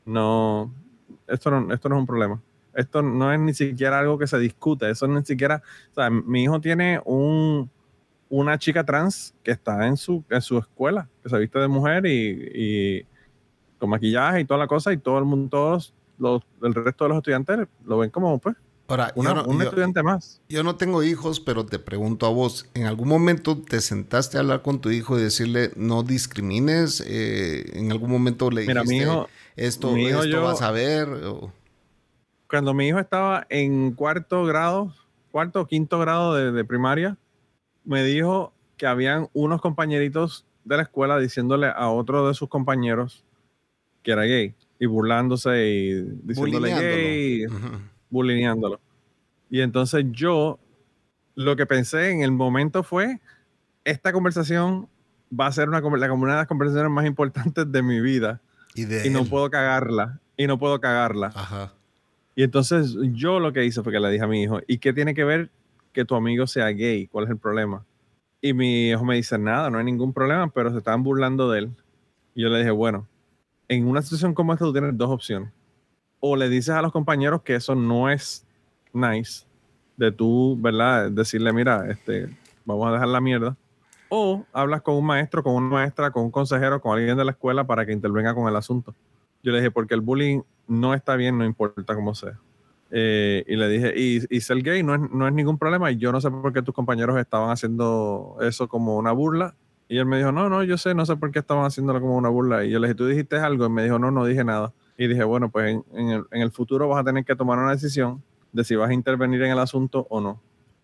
no, 0.05 0.73
esto 1.27 1.51
no, 1.51 1.73
esto 1.73 1.89
no 1.89 1.95
es 1.95 1.99
un 1.99 2.07
problema. 2.07 2.41
Esto 2.73 3.01
no 3.01 3.33
es 3.33 3.39
ni 3.39 3.53
siquiera 3.53 3.99
algo 3.99 4.17
que 4.17 4.27
se 4.27 4.37
discute, 4.39 4.89
eso 4.89 5.07
ni 5.07 5.23
siquiera, 5.25 5.61
o 5.91 5.95
sea, 5.95 6.09
mi 6.09 6.43
hijo 6.43 6.61
tiene 6.61 7.01
un, 7.03 7.69
una 8.29 8.57
chica 8.57 8.83
trans 8.83 9.35
que 9.43 9.51
está 9.51 9.87
en 9.87 9.97
su, 9.97 10.23
en 10.29 10.41
su 10.41 10.57
escuela, 10.57 11.09
que 11.21 11.29
se 11.29 11.37
viste 11.39 11.59
de 11.59 11.67
mujer 11.67 12.05
y, 12.05 12.51
y 12.53 13.05
con 13.79 13.89
maquillaje 13.89 14.41
y 14.41 14.45
toda 14.45 14.59
la 14.59 14.67
cosa, 14.67 14.93
y 14.93 14.97
todo 14.97 15.17
el 15.17 15.25
mundo, 15.25 15.49
todos 15.49 15.93
los, 16.19 16.43
el 16.61 16.73
resto 16.73 17.05
de 17.05 17.09
los 17.09 17.17
estudiantes 17.17 17.67
lo 17.85 17.97
ven 17.97 18.11
como, 18.11 18.37
pues, 18.37 18.55
Ahora, 18.89 19.13
una, 19.15 19.33
no, 19.35 19.43
un 19.45 19.59
yo, 19.59 19.63
estudiante 19.65 20.01
más. 20.03 20.41
Yo 20.49 20.63
no 20.63 20.75
tengo 20.75 21.03
hijos, 21.03 21.39
pero 21.39 21.65
te 21.65 21.77
pregunto 21.77 22.25
a 22.25 22.29
vos, 22.29 22.67
¿en 22.73 22.85
algún 22.87 23.07
momento 23.07 23.55
te 23.57 23.81
sentaste 23.81 24.37
a 24.37 24.39
hablar 24.41 24.63
con 24.63 24.81
tu 24.81 24.89
hijo 24.89 25.17
y 25.19 25.21
decirle 25.21 25.71
no 25.75 26.01
discrimines? 26.01 27.03
Eh, 27.05 27.65
¿En 27.73 27.91
algún 27.91 28.09
momento 28.09 28.49
le 28.49 28.61
Mira, 28.65 28.81
dijiste 28.81 29.05
mi 29.05 29.11
hijo, 29.13 29.29
esto, 29.55 29.91
mi 29.93 30.05
hijo 30.07 30.19
esto 30.23 30.31
yo- 30.31 30.43
vas 30.43 30.61
a 30.63 30.71
ver? 30.71 31.07
O- 31.07 31.53
cuando 32.47 32.73
mi 32.73 32.87
hijo 32.87 32.97
estaba 32.99 33.45
en 33.49 33.91
cuarto 33.91 34.43
grado, 34.43 34.91
cuarto 35.31 35.61
o 35.61 35.67
quinto 35.67 35.99
grado 35.99 36.33
de, 36.33 36.51
de 36.51 36.65
primaria, 36.65 37.15
me 37.85 38.03
dijo 38.03 38.53
que 38.75 38.87
habían 38.87 39.29
unos 39.33 39.61
compañeritos 39.61 40.45
de 40.63 40.77
la 40.77 40.83
escuela 40.83 41.19
diciéndole 41.19 41.67
a 41.67 41.89
otro 41.89 42.27
de 42.27 42.33
sus 42.33 42.49
compañeros 42.49 43.23
que 44.01 44.11
era 44.13 44.23
gay 44.23 44.55
y 44.79 44.85
burlándose 44.87 45.67
y 45.67 45.93
diciéndole 46.23 46.69
gay, 46.73 47.45
Ujú. 47.45 47.79
Bulineándolo. 48.09 48.79
Y 49.49 49.61
entonces 49.61 50.05
yo 50.11 50.59
lo 51.35 51.55
que 51.55 51.65
pensé 51.65 52.11
en 52.11 52.21
el 52.21 52.31
momento 52.31 52.83
fue, 52.83 53.19
esta 53.83 54.11
conversación 54.11 54.87
va 55.37 55.47
a 55.47 55.51
ser 55.51 55.69
una, 55.69 55.79
la- 55.79 56.13
una 56.13 56.33
de 56.33 56.37
las 56.39 56.47
conversaciones 56.47 56.91
más 56.91 57.05
importantes 57.05 57.71
de 57.71 57.81
mi 57.81 57.99
vida 58.01 58.41
Y 58.75 58.85
de 58.85 59.07
y 59.07 59.09
no 59.09 59.25
puedo 59.25 59.49
cagarla, 59.49 60.19
y 60.37 60.47
no 60.47 60.57
puedo 60.59 60.79
cagarla. 60.79 61.27
Ajá. 61.35 61.73
Y 62.35 62.43
entonces 62.43 62.95
yo 63.13 63.39
lo 63.39 63.51
que 63.53 63.65
hice 63.65 63.81
fue 63.83 63.91
que 63.91 63.99
le 63.99 64.09
dije 64.11 64.23
a 64.23 64.27
mi 64.27 64.43
hijo, 64.43 64.59
¿y 64.67 64.77
qué 64.77 64.93
tiene 64.93 65.13
que 65.13 65.23
ver 65.23 65.49
que 65.91 66.05
tu 66.05 66.15
amigo 66.15 66.47
sea 66.47 66.67
gay? 66.69 67.07
¿Cuál 67.07 67.25
es 67.25 67.31
el 67.31 67.37
problema? 67.37 67.85
Y 68.41 68.53
mi 68.53 68.89
hijo 68.91 69.03
me 69.03 69.15
dice, 69.15 69.37
nada, 69.37 69.69
no 69.69 69.77
hay 69.79 69.83
ningún 69.83 70.13
problema, 70.13 70.49
pero 70.49 70.71
se 70.71 70.77
estaban 70.77 71.03
burlando 71.03 71.49
de 71.51 71.59
él. 71.59 71.71
Y 72.35 72.43
yo 72.43 72.49
le 72.49 72.59
dije, 72.59 72.71
bueno, 72.71 73.07
en 73.67 73.85
una 73.87 74.01
situación 74.01 74.33
como 74.33 74.53
esta 74.53 74.63
tú 74.65 74.71
tienes 74.71 74.97
dos 74.97 75.09
opciones. 75.09 75.49
O 76.19 76.35
le 76.35 76.49
dices 76.49 76.75
a 76.75 76.81
los 76.81 76.91
compañeros 76.91 77.41
que 77.43 77.55
eso 77.55 77.75
no 77.75 78.09
es 78.09 78.45
nice, 78.93 79.45
de 79.97 80.11
tú, 80.11 80.57
¿verdad? 80.59 81.11
Decirle, 81.11 81.53
mira, 81.53 81.89
este, 81.89 82.29
vamos 82.65 82.87
a 82.87 82.93
dejar 82.93 83.07
la 83.07 83.21
mierda. 83.21 83.55
O 84.09 84.45
hablas 84.53 84.81
con 84.81 84.95
un 84.95 85.05
maestro, 85.05 85.43
con 85.43 85.53
una 85.53 85.69
maestra, 85.69 86.11
con 86.11 86.23
un 86.23 86.31
consejero, 86.31 86.81
con 86.81 86.97
alguien 86.97 87.17
de 87.17 87.25
la 87.25 87.31
escuela 87.31 87.65
para 87.65 87.85
que 87.85 87.91
intervenga 87.91 88.33
con 88.33 88.47
el 88.47 88.55
asunto. 88.55 88.95
Yo 89.43 89.51
le 89.51 89.59
dije, 89.59 89.71
porque 89.71 89.93
el 89.93 90.01
bullying 90.01 90.41
no 90.67 90.93
está 90.93 91.15
bien, 91.15 91.37
no 91.37 91.45
importa 91.45 91.95
cómo 91.95 92.15
sea. 92.15 92.39
Eh, 92.91 93.43
y 93.47 93.55
le 93.55 93.69
dije, 93.69 93.93
y, 93.95 94.21
y 94.35 94.41
ser 94.41 94.61
gay 94.63 94.81
no 94.81 94.95
es, 94.95 95.01
no 95.11 95.27
es 95.27 95.33
ningún 95.33 95.57
problema. 95.57 95.91
Y 95.91 95.97
yo 95.97 96.11
no 96.11 96.19
sé 96.21 96.31
por 96.31 96.51
qué 96.51 96.61
tus 96.61 96.73
compañeros 96.73 97.17
estaban 97.17 97.51
haciendo 97.51 98.37
eso 98.41 98.67
como 98.67 98.97
una 98.97 99.11
burla. 99.11 99.55
Y 99.87 99.97
él 99.97 100.05
me 100.05 100.17
dijo, 100.17 100.31
no, 100.31 100.49
no, 100.49 100.63
yo 100.63 100.77
sé, 100.77 100.93
no 100.93 101.05
sé 101.05 101.15
por 101.15 101.31
qué 101.31 101.39
estaban 101.39 101.65
haciéndolo 101.65 102.01
como 102.01 102.15
una 102.15 102.29
burla. 102.29 102.63
Y 102.65 102.71
yo 102.71 102.79
le 102.79 102.87
dije, 102.87 102.95
¿tú 102.95 103.07
dijiste 103.07 103.37
algo? 103.37 103.65
Y 103.65 103.69
me 103.69 103.83
dijo, 103.83 103.99
no, 103.99 104.11
no 104.11 104.25
dije 104.25 104.43
nada. 104.43 104.71
Y 104.99 105.07
dije, 105.07 105.23
bueno, 105.23 105.49
pues 105.49 105.71
en, 105.71 105.83
en 105.93 106.09
el, 106.09 106.23
en 106.31 106.41
el 106.41 106.51
futuro 106.51 106.89
vas 106.89 106.99
a 106.99 107.03
tener 107.05 107.23
que 107.23 107.35
tomar 107.35 107.57
una 107.57 107.71
decisión 107.71 108.21
de 108.51 108.63
si 108.65 108.75
vas 108.75 108.89
a 108.89 108.93
intervenir 108.93 109.41
en 109.43 109.51
el 109.51 109.59
asunto 109.59 110.05
o 110.09 110.19
no. 110.19 110.41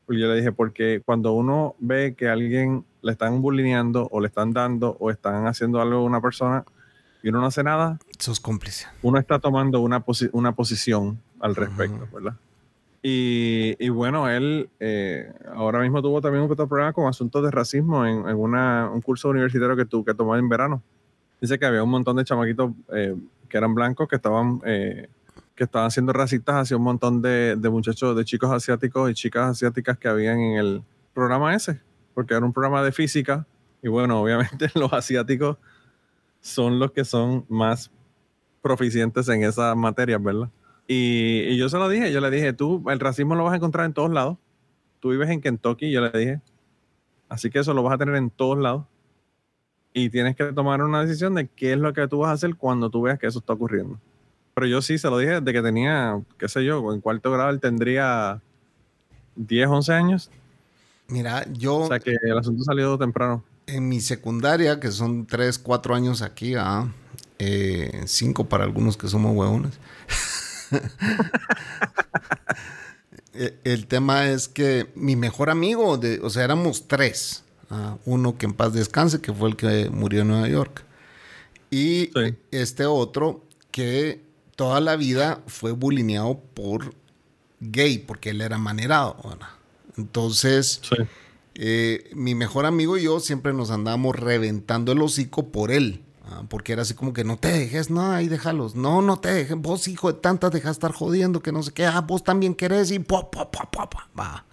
Y 0.07 0.19
yo 0.19 0.27
le 0.27 0.35
dije, 0.37 0.51
porque 0.53 1.01
cuando 1.03 1.33
uno 1.33 1.75
ve 1.79 2.15
que 2.15 2.29
a 2.29 2.33
alguien 2.33 2.85
le 3.01 3.11
están 3.11 3.41
bullyingando 3.41 4.07
o 4.11 4.21
le 4.21 4.27
están 4.27 4.53
dando 4.53 4.95
o 5.01 5.11
están 5.11 5.47
haciendo 5.47 5.81
algo 5.81 5.97
a 5.97 6.03
una 6.03 6.21
persona 6.21 6.63
y 7.23 7.29
uno 7.29 7.41
no 7.41 7.47
hace 7.47 7.61
nada, 7.63 7.99
Sos 8.19 8.39
cómplice. 8.39 8.87
uno 9.01 9.17
está 9.19 9.39
tomando 9.39 9.81
una, 9.81 10.05
posi- 10.05 10.29
una 10.31 10.53
posición 10.53 11.19
al 11.41 11.55
respecto. 11.55 12.07
¿verdad? 12.13 12.35
Y, 13.01 13.75
y 13.79 13.89
bueno, 13.89 14.29
él 14.29 14.69
eh, 14.79 15.31
ahora 15.53 15.79
mismo 15.79 16.01
tuvo 16.01 16.21
también 16.21 16.43
un 16.43 16.55
programa 16.55 16.93
con 16.93 17.07
asuntos 17.07 17.43
de 17.43 17.51
racismo 17.51 18.05
en, 18.05 18.27
en 18.29 18.37
una- 18.37 18.89
un 18.93 19.01
curso 19.01 19.29
universitario 19.29 19.75
que, 19.75 19.85
tu, 19.85 20.05
que 20.05 20.13
tomó 20.13 20.35
en 20.37 20.47
verano. 20.47 20.81
Dice 21.41 21.59
que 21.59 21.65
había 21.65 21.83
un 21.83 21.89
montón 21.89 22.15
de 22.15 22.23
chamaquitos 22.23 22.71
eh, 22.93 23.15
que 23.49 23.57
eran 23.57 23.75
blancos 23.75 24.07
que 24.07 24.15
estaban, 24.15 24.61
eh, 24.65 25.09
que 25.55 25.63
estaban 25.65 25.91
siendo 25.91 26.13
racistas 26.13 26.55
hacia 26.55 26.77
un 26.77 26.83
montón 26.83 27.21
de, 27.21 27.57
muchachos, 27.71 28.15
de 28.15 28.25
chicos 28.25 28.51
asiáticos 28.51 29.09
y 29.11 29.13
chicas 29.13 29.51
asiáticas 29.51 29.97
que 29.97 30.07
habían 30.07 30.39
en 30.39 30.57
el 30.57 30.83
programa 31.13 31.55
ese, 31.55 31.81
porque 32.13 32.33
era 32.33 32.45
un 32.45 32.53
programa 32.53 32.83
de 32.83 32.91
física. 32.91 33.45
Y 33.81 33.87
bueno, 33.87 34.21
obviamente 34.21 34.69
los 34.75 34.91
asiáticos 34.93 35.57
son 36.41 36.79
los 36.79 36.91
que 36.91 37.05
son 37.05 37.45
más 37.49 37.91
proficientes 38.61 39.27
en 39.29 39.43
esas 39.43 39.75
materias, 39.75 40.21
¿verdad? 40.21 40.49
Y, 40.87 41.41
y 41.47 41.57
yo 41.57 41.69
se 41.69 41.77
lo 41.77 41.89
dije, 41.89 42.11
yo 42.11 42.21
le 42.21 42.29
dije, 42.29 42.53
tú, 42.53 42.83
el 42.89 42.99
racismo 42.99 43.35
lo 43.35 43.43
vas 43.43 43.53
a 43.53 43.57
encontrar 43.57 43.85
en 43.85 43.93
todos 43.93 44.11
lados. 44.11 44.37
Tú 44.99 45.09
vives 45.09 45.29
en 45.29 45.41
Kentucky, 45.41 45.91
yo 45.91 46.01
le 46.01 46.17
dije. 46.17 46.41
Así 47.29 47.49
que 47.49 47.59
eso 47.59 47.73
lo 47.73 47.83
vas 47.83 47.93
a 47.93 47.97
tener 47.97 48.15
en 48.15 48.29
todos 48.29 48.57
lados. 48.57 48.85
Y 49.97 50.09
tienes 50.09 50.35
que 50.35 50.51
tomar 50.51 50.81
una 50.83 51.05
decisión 51.05 51.35
de 51.35 51.47
qué 51.47 51.71
es 51.71 51.79
lo 51.79 51.93
que 51.93 52.05
tú 52.09 52.19
vas 52.19 52.29
a 52.31 52.33
hacer 52.33 52.55
cuando 52.57 52.89
tú 52.89 53.01
veas 53.03 53.17
que 53.17 53.27
eso 53.27 53.39
está 53.39 53.53
ocurriendo. 53.53 53.97
Pero 54.53 54.67
yo 54.67 54.81
sí 54.81 54.97
se 54.97 55.09
lo 55.09 55.17
dije 55.17 55.39
desde 55.39 55.53
que 55.53 55.61
tenía, 55.61 56.21
qué 56.37 56.49
sé 56.49 56.65
yo, 56.65 56.93
en 56.93 56.99
cuarto 56.99 57.31
grado 57.31 57.49
él 57.49 57.61
tendría 57.61 58.41
10, 59.37 59.67
11 59.69 59.93
años. 59.93 60.31
Mira, 61.07 61.45
yo 61.53 61.77
O 61.77 61.87
sea 61.87 61.99
que 61.99 62.15
el 62.21 62.37
asunto 62.37 62.63
salió 62.65 62.97
temprano. 62.97 63.43
en 63.67 63.87
mi 63.87 64.01
secundaria, 64.01 64.79
que 64.81 64.91
son 64.91 65.25
3, 65.25 65.59
4 65.59 65.95
años 65.95 66.21
aquí, 66.21 66.55
ah, 66.55 66.87
eh, 67.39 68.03
cinco 68.05 68.45
para 68.49 68.63
algunos 68.65 68.97
que 68.97 69.07
somos 69.07 69.35
huevones. 69.35 69.79
Eh, 73.33 73.59
El 73.65 73.87
tema 73.87 74.29
es 74.29 74.47
que 74.47 74.91
mi 74.95 75.15
mejor 75.15 75.49
amigo, 75.49 75.97
de, 75.97 76.19
o 76.21 76.29
sea, 76.29 76.43
éramos 76.45 76.87
tres. 76.87 77.43
Uno 78.05 78.37
que 78.37 78.45
en 78.45 78.53
paz 78.53 78.73
descanse, 78.73 79.21
que 79.21 79.33
fue 79.33 79.49
el 79.49 79.55
que 79.55 79.89
murió 79.89 80.21
en 80.21 80.27
Nueva 80.29 80.47
York. 80.47 80.83
Y 81.71 82.11
Sí. 82.13 82.35
este 82.51 82.85
otro 82.85 83.43
que 83.71 84.23
toda 84.55 84.79
la 84.79 84.95
vida 84.95 85.41
fue 85.47 85.71
bulineado 85.71 86.39
por 86.53 86.93
gay, 87.59 87.97
porque 87.99 88.29
él 88.31 88.41
era 88.41 88.57
manerado. 88.57 89.17
¿verdad? 89.23 89.47
Entonces, 89.97 90.79
Sí. 90.83 90.95
eh, 91.55 92.09
mi 92.13 92.35
mejor 92.35 92.65
amigo 92.65 92.97
y 92.97 93.03
yo 93.03 93.19
siempre 93.19 93.53
nos 93.53 93.71
andábamos 93.71 94.15
reventando 94.15 94.91
el 94.91 95.01
hocico 95.01 95.47
por 95.51 95.71
él. 95.71 96.01
ah, 96.27 96.41
porque 96.49 96.73
era 96.73 96.81
así 96.81 96.95
como 96.95 97.13
que 97.13 97.23
no 97.23 97.37
te 97.37 97.49
dejes, 97.49 97.91
no, 97.91 98.11
ahí 98.11 98.27
déjalos. 98.27 98.73
No, 98.73 99.03
no 99.03 99.17
te 99.19 99.31
dejes. 99.31 99.55
Vos, 99.57 99.87
hijo 99.87 100.11
de 100.11 100.19
tantas, 100.19 100.49
dejas 100.51 100.71
estar 100.71 100.91
jodiendo 100.91 101.39
que 101.43 101.51
no 101.51 101.61
sé 101.61 101.71
qué. 101.71 101.85
Ah, 101.85 102.01
vos 102.01 102.23
también 102.23 102.55
querés 102.55 102.89
y 102.89 102.97
pa, 102.97 103.29
pa, 103.29 103.51
pa, 103.51 103.69
pa, 103.69 103.87
pa, 103.87 104.09
va. 104.19 104.45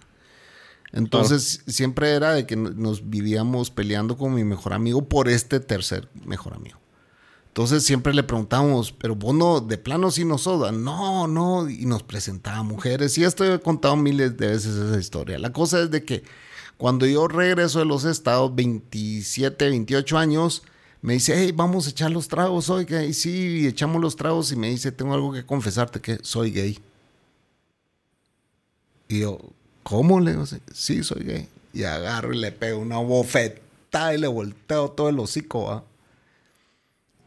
Entonces, 0.93 1.61
siempre 1.67 2.11
era 2.11 2.33
de 2.33 2.45
que 2.45 2.55
no- 2.55 2.69
nos 2.69 3.09
vivíamos 3.09 3.69
peleando 3.71 4.15
con 4.17 4.33
mi 4.33 4.43
mejor 4.43 4.73
amigo 4.73 5.03
por 5.09 5.27
este 5.27 5.59
tercer 5.59 6.07
mejor 6.25 6.53
amigo. 6.53 6.77
Entonces 7.47 7.83
siempre 7.83 8.13
le 8.15 8.23
preguntábamos, 8.23 8.91
pero 8.91 9.15
vos 9.15 9.35
no, 9.35 9.59
de 9.59 9.77
plano 9.77 10.09
sí 10.11 10.25
nos 10.25 10.41
soda. 10.43 10.71
No, 10.71 11.27
no, 11.27 11.69
y 11.69 11.85
nos 11.85 12.01
presentaba 12.03 12.63
mujeres. 12.63 13.15
Y 13.17 13.23
esto 13.23 13.43
he 13.45 13.59
contado 13.59 13.95
miles 13.95 14.37
de 14.37 14.47
veces 14.47 14.75
esa 14.75 14.99
historia. 14.99 15.37
La 15.37 15.51
cosa 15.53 15.81
es 15.81 15.91
de 15.91 16.03
que 16.03 16.23
cuando 16.77 17.05
yo 17.05 17.27
regreso 17.27 17.77
de 17.79 17.85
los 17.85 18.05
estados, 18.05 18.55
27, 18.55 19.69
28 19.69 20.17
años, 20.17 20.63
me 21.03 21.13
dice, 21.13 21.33
hey, 21.37 21.51
vamos 21.55 21.85
a 21.85 21.91
echar 21.91 22.09
los 22.11 22.27
tragos 22.27 22.69
hoy. 22.71 22.85
que- 22.87 23.05
Y 23.05 23.13
sí, 23.13 23.67
echamos 23.67 24.01
los 24.01 24.15
tragos 24.15 24.51
y 24.51 24.55
me 24.55 24.69
dice, 24.69 24.91
tengo 24.91 25.13
algo 25.13 25.31
que 25.31 25.45
confesarte, 25.45 26.01
que 26.01 26.17
soy 26.23 26.49
gay. 26.51 26.79
Y 29.07 29.19
yo, 29.19 29.37
¿cómo? 29.83 30.19
Le 30.19 30.31
digo, 30.31 30.45
sí, 30.73 31.03
soy 31.03 31.23
gay. 31.23 31.49
Y 31.73 31.83
agarro 31.83 32.33
y 32.33 32.37
le 32.37 32.51
pego 32.51 32.79
una 32.79 32.97
bofetada 32.97 34.13
y 34.13 34.17
le 34.17 34.27
volteo 34.27 34.91
todo 34.91 35.09
el 35.09 35.19
hocico, 35.19 35.65
¿va? 35.65 35.83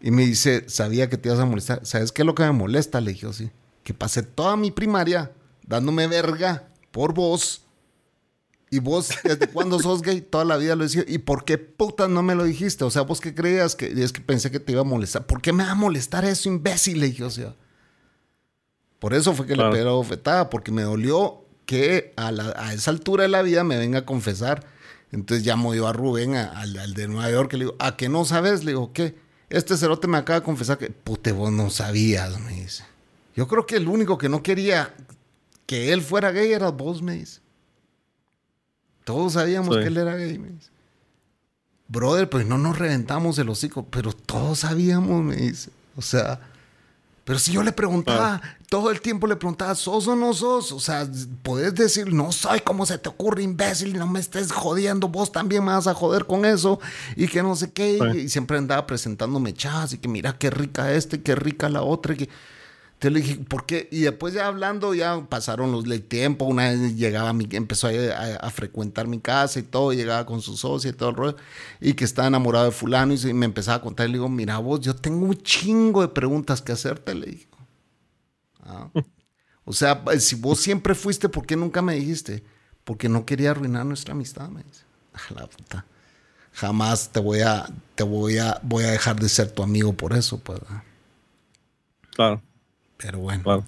Y 0.00 0.10
me 0.10 0.26
dice, 0.26 0.68
sabía 0.68 1.08
que 1.08 1.16
te 1.16 1.28
ibas 1.28 1.40
a 1.40 1.46
molestar. 1.46 1.84
¿Sabes 1.84 2.12
qué 2.12 2.22
es 2.22 2.26
lo 2.26 2.34
que 2.34 2.42
me 2.42 2.52
molesta? 2.52 3.00
Le 3.00 3.12
dije, 3.12 3.32
sí. 3.32 3.50
Que 3.82 3.94
pasé 3.94 4.22
toda 4.22 4.56
mi 4.56 4.70
primaria 4.70 5.32
dándome 5.66 6.06
verga 6.06 6.68
por 6.90 7.14
vos. 7.14 7.62
Y 8.70 8.80
vos, 8.80 9.10
¿desde 9.24 9.48
cuándo 9.48 9.78
sos 9.78 10.02
gay? 10.02 10.20
Toda 10.20 10.44
la 10.44 10.56
vida 10.56 10.76
lo 10.76 10.84
decía. 10.84 11.04
¿Y 11.06 11.18
por 11.18 11.44
qué 11.44 11.56
puta 11.56 12.08
no 12.08 12.22
me 12.22 12.34
lo 12.34 12.44
dijiste? 12.44 12.84
O 12.84 12.90
sea, 12.90 13.02
vos 13.02 13.20
qué 13.20 13.34
creías 13.34 13.74
que 13.74 13.86
es 13.86 14.12
que 14.12 14.20
pensé 14.20 14.50
que 14.50 14.60
te 14.60 14.72
iba 14.72 14.82
a 14.82 14.84
molestar. 14.84 15.26
¿Por 15.26 15.40
qué 15.40 15.52
me 15.52 15.64
va 15.64 15.70
a 15.70 15.76
molestar 15.76 16.24
eso, 16.24 16.48
imbécil? 16.48 17.00
Le 17.00 17.06
dije, 17.06 17.24
o 17.24 17.30
sea. 17.30 17.54
Por 18.98 19.14
eso 19.14 19.34
fue 19.34 19.46
que 19.46 19.56
le 19.56 19.70
pegué 19.70 19.84
la 19.84 19.90
bofetada, 19.90 20.50
porque 20.50 20.72
me 20.72 20.82
dolió 20.82 21.45
que 21.66 22.14
a, 22.16 22.28
a, 22.28 22.72
esa 22.72 22.90
altura 22.90 23.24
de 23.24 23.28
la 23.28 23.42
vida 23.42 23.64
me 23.64 23.76
venga 23.76 24.00
a 24.00 24.06
confesar. 24.06 24.64
Entonces 25.12 25.46
llamo 25.46 25.74
yo 25.74 25.86
a 25.86 25.92
Rubén, 25.92 26.34
al, 26.34 26.94
de 26.94 27.08
Nueva 27.08 27.30
York, 27.30 27.52
y 27.52 27.56
le 27.58 27.64
digo, 27.66 27.76
¿a 27.78 27.96
qué 27.96 28.08
no 28.08 28.24
sabes? 28.24 28.64
Le 28.64 28.72
digo, 28.72 28.92
¿qué? 28.92 29.16
Este 29.50 29.76
cerote 29.76 30.08
me 30.08 30.18
acaba 30.18 30.40
de 30.40 30.44
confesar 30.44 30.78
que, 30.78 30.90
pute, 30.90 31.32
vos 31.32 31.52
no 31.52 31.70
sabías, 31.70 32.40
me 32.40 32.52
dice. 32.52 32.84
Yo 33.34 33.46
creo 33.46 33.66
que 33.66 33.76
el 33.76 33.88
único 33.88 34.18
que 34.18 34.28
no 34.28 34.42
quería 34.42 34.94
que 35.66 35.92
él 35.92 36.02
fuera 36.02 36.32
gay 36.32 36.52
era 36.52 36.70
vos, 36.70 37.02
me 37.02 37.14
dice. 37.14 37.40
Todos 39.04 39.34
sabíamos 39.34 39.76
que 39.76 39.84
él 39.84 39.96
era 39.96 40.16
gay, 40.16 40.38
me 40.38 40.50
dice. 40.50 40.70
Brother, 41.88 42.28
pues 42.28 42.46
no 42.46 42.58
nos 42.58 42.78
reventamos 42.78 43.38
el 43.38 43.48
hocico, 43.48 43.86
pero 43.86 44.12
todos 44.12 44.60
sabíamos, 44.60 45.22
me 45.22 45.36
dice. 45.36 45.70
O 45.96 46.02
sea, 46.02 46.40
pero 47.26 47.40
si 47.40 47.50
yo 47.50 47.64
le 47.64 47.72
preguntaba, 47.72 48.40
ah. 48.40 48.56
todo 48.68 48.92
el 48.92 49.00
tiempo 49.00 49.26
le 49.26 49.34
preguntaba, 49.34 49.74
¿sos 49.74 50.06
o 50.06 50.14
no 50.14 50.32
sos? 50.32 50.70
O 50.70 50.78
sea, 50.78 51.10
podés 51.42 51.74
decir, 51.74 52.12
no 52.12 52.30
soy, 52.30 52.60
¿cómo 52.60 52.86
se 52.86 52.98
te 52.98 53.08
ocurre, 53.08 53.42
imbécil? 53.42 53.98
No 53.98 54.06
me 54.06 54.20
estés 54.20 54.52
jodiendo, 54.52 55.08
vos 55.08 55.32
también 55.32 55.64
me 55.64 55.72
vas 55.72 55.88
a 55.88 55.94
joder 55.94 56.26
con 56.26 56.44
eso. 56.44 56.78
Y 57.16 57.26
que 57.26 57.42
no 57.42 57.56
sé 57.56 57.72
qué. 57.72 57.98
Y, 58.14 58.28
siempre 58.28 58.58
andaba 58.58 58.86
presentándome 58.86 59.54
chas 59.54 59.92
y 59.92 59.98
que 59.98 60.06
mira 60.06 60.38
qué 60.38 60.50
rica 60.50 60.92
este, 60.92 61.20
qué 61.20 61.34
rica 61.34 61.68
la 61.68 61.82
otra. 61.82 62.14
Y 62.14 62.16
que, 62.16 62.28
te 62.98 63.10
le 63.10 63.20
dije, 63.20 63.36
¿por 63.36 63.66
qué? 63.66 63.88
Y 63.90 64.00
después 64.00 64.32
ya 64.32 64.46
hablando, 64.46 64.94
ya 64.94 65.26
pasaron 65.28 65.70
los 65.70 65.84
el 65.84 66.02
tiempo. 66.02 66.46
Una 66.46 66.70
vez 66.70 66.96
llegaba, 66.96 67.32
mi, 67.34 67.46
empezó 67.50 67.88
a, 67.88 68.50
frecuentar 68.50 69.06
mi 69.06 69.20
casa 69.20 69.58
y 69.58 69.62
todo, 69.64 69.92
llegaba 69.92 70.24
con 70.24 70.40
su 70.40 70.56
socia 70.56 70.90
y 70.90 70.92
todo 70.94 71.10
el 71.10 71.16
rollo, 71.16 71.36
y 71.80 71.92
que 71.92 72.04
estaba 72.04 72.28
enamorado 72.28 72.64
de 72.66 72.70
fulano 72.70 73.12
y, 73.12 73.34
me 73.34 73.44
empezaba 73.44 73.76
a 73.76 73.82
contar. 73.82 74.08
Y 74.08 74.12
le 74.12 74.14
digo, 74.14 74.28
mira 74.28 74.58
vos, 74.58 74.80
yo 74.80 74.96
tengo 74.96 75.26
un 75.26 75.36
chingo 75.42 76.00
de 76.00 76.08
preguntas 76.08 76.62
que 76.62 76.72
hacerte, 76.72 77.14
le 77.14 77.26
digo. 77.26 77.56
Ah. 78.62 78.88
O 79.64 79.72
sea, 79.72 80.02
si 80.18 80.36
vos 80.36 80.58
siempre 80.58 80.94
fuiste, 80.94 81.28
¿por 81.28 81.44
qué 81.44 81.56
nunca 81.56 81.82
me 81.82 81.96
dijiste? 81.96 82.44
Porque 82.84 83.08
no 83.08 83.26
quería 83.26 83.50
arruinar 83.50 83.84
nuestra 83.84 84.14
amistad, 84.14 84.48
me 84.48 84.62
dice. 84.62 84.84
la 85.34 85.46
puta. 85.46 85.84
Jamás 86.52 87.12
te 87.12 87.20
voy 87.20 87.40
a, 87.40 87.68
te 87.94 88.04
voy 88.04 88.38
a, 88.38 88.58
voy 88.62 88.84
a 88.84 88.90
dejar 88.90 89.16
de 89.16 89.28
ser 89.28 89.50
tu 89.50 89.62
amigo 89.62 89.92
por 89.92 90.14
eso, 90.14 90.38
pues. 90.38 90.60
Claro. 92.14 92.40
Pero 92.96 93.18
bueno. 93.18 93.64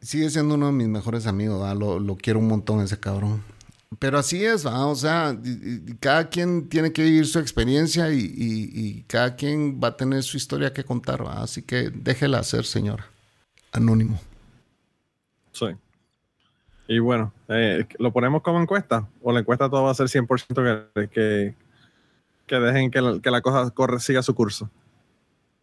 Sigue 0.00 0.30
siendo 0.30 0.54
uno 0.54 0.66
de 0.66 0.72
mis 0.72 0.88
mejores 0.88 1.26
amigos, 1.26 1.76
lo, 1.76 2.16
quiero 2.16 2.38
un 2.38 2.48
montón 2.48 2.80
ese 2.80 2.98
cabrón. 2.98 3.42
Pero 3.98 4.18
así 4.18 4.44
es, 4.44 4.66
o 4.66 4.94
sea, 4.94 5.36
cada 5.98 6.28
quien 6.28 6.68
tiene 6.68 6.92
que 6.92 7.02
vivir 7.02 7.26
su 7.26 7.38
experiencia 7.38 8.12
y, 8.12 9.04
cada 9.08 9.34
quien 9.34 9.80
va 9.82 9.88
a 9.88 9.96
tener 9.96 10.22
su 10.22 10.36
historia 10.36 10.72
que 10.72 10.84
contar, 10.84 11.22
así 11.28 11.62
que 11.62 11.90
déjela 11.90 12.38
hacer, 12.38 12.64
señora. 12.64 13.06
Anónimo. 13.72 14.20
Sí. 15.52 15.66
Y 16.86 17.00
bueno, 17.00 17.32
eh, 17.48 17.86
¿lo 17.98 18.12
ponemos 18.12 18.42
como 18.42 18.60
encuesta? 18.60 19.08
¿O 19.22 19.32
la 19.32 19.40
encuesta 19.40 19.68
todo 19.68 19.84
va 19.84 19.90
a 19.90 19.94
ser 19.94 20.06
100% 20.06 20.90
que, 20.94 21.08
que, 21.08 21.54
que 22.46 22.56
dejen 22.56 22.90
que 22.90 23.00
la, 23.00 23.20
que 23.20 23.30
la 23.30 23.40
cosa 23.40 23.70
corre, 23.70 24.00
siga 24.00 24.22
su 24.22 24.34
curso? 24.34 24.70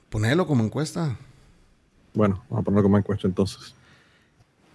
Ponelo 0.09 0.45
como 0.45 0.63
encuesta. 0.63 1.17
Bueno, 2.15 2.43
vamos 2.49 2.61
a 2.61 2.63
ponerlo 2.63 2.83
como 2.83 2.97
encuesta 2.97 3.27
entonces. 3.27 3.75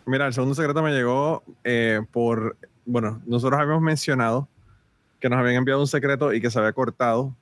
Mira, 0.07 0.27
el 0.27 0.35
segundo 0.35 0.55
secreto 0.55 0.83
me 0.83 0.93
llegó 0.93 1.43
eh, 1.65 2.03
por, 2.13 2.57
bueno, 2.85 3.21
nosotros 3.27 3.61
habíamos 3.61 3.83
mencionado 3.83 4.49
que 5.19 5.29
nos 5.29 5.39
habían 5.39 5.57
enviado 5.57 5.81
un 5.81 5.87
secreto 5.87 6.33
y 6.33 6.41
que 6.41 6.51
se 6.51 6.59
había 6.59 6.73
cortado 6.73 7.35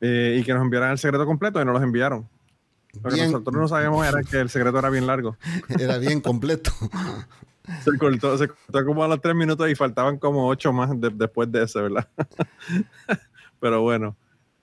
eh, 0.00 0.38
y 0.38 0.44
que 0.44 0.52
nos 0.52 0.62
enviaran 0.62 0.92
el 0.92 0.98
secreto 0.98 1.26
completo 1.26 1.60
y 1.60 1.64
no 1.64 1.72
los 1.72 1.82
enviaron. 1.82 2.28
Lo 3.02 3.10
que 3.10 3.24
nosotros 3.24 3.56
no 3.56 3.68
sabíamos 3.68 4.06
era 4.06 4.22
que 4.22 4.38
el 4.38 4.48
secreto 4.48 4.78
era 4.78 4.90
bien 4.90 5.06
largo. 5.06 5.36
Era 5.80 5.98
bien 5.98 6.20
completo. 6.20 6.70
se, 7.82 7.98
cortó, 7.98 8.38
se 8.38 8.48
cortó 8.48 8.84
como 8.84 9.02
a 9.02 9.08
los 9.08 9.20
tres 9.20 9.34
minutos 9.34 9.68
y 9.68 9.74
faltaban 9.74 10.18
como 10.18 10.46
ocho 10.46 10.72
más 10.72 10.90
después 10.92 11.50
de 11.50 11.64
ese, 11.64 11.80
¿verdad? 11.80 12.08
Pero 13.60 13.82
bueno. 13.82 14.16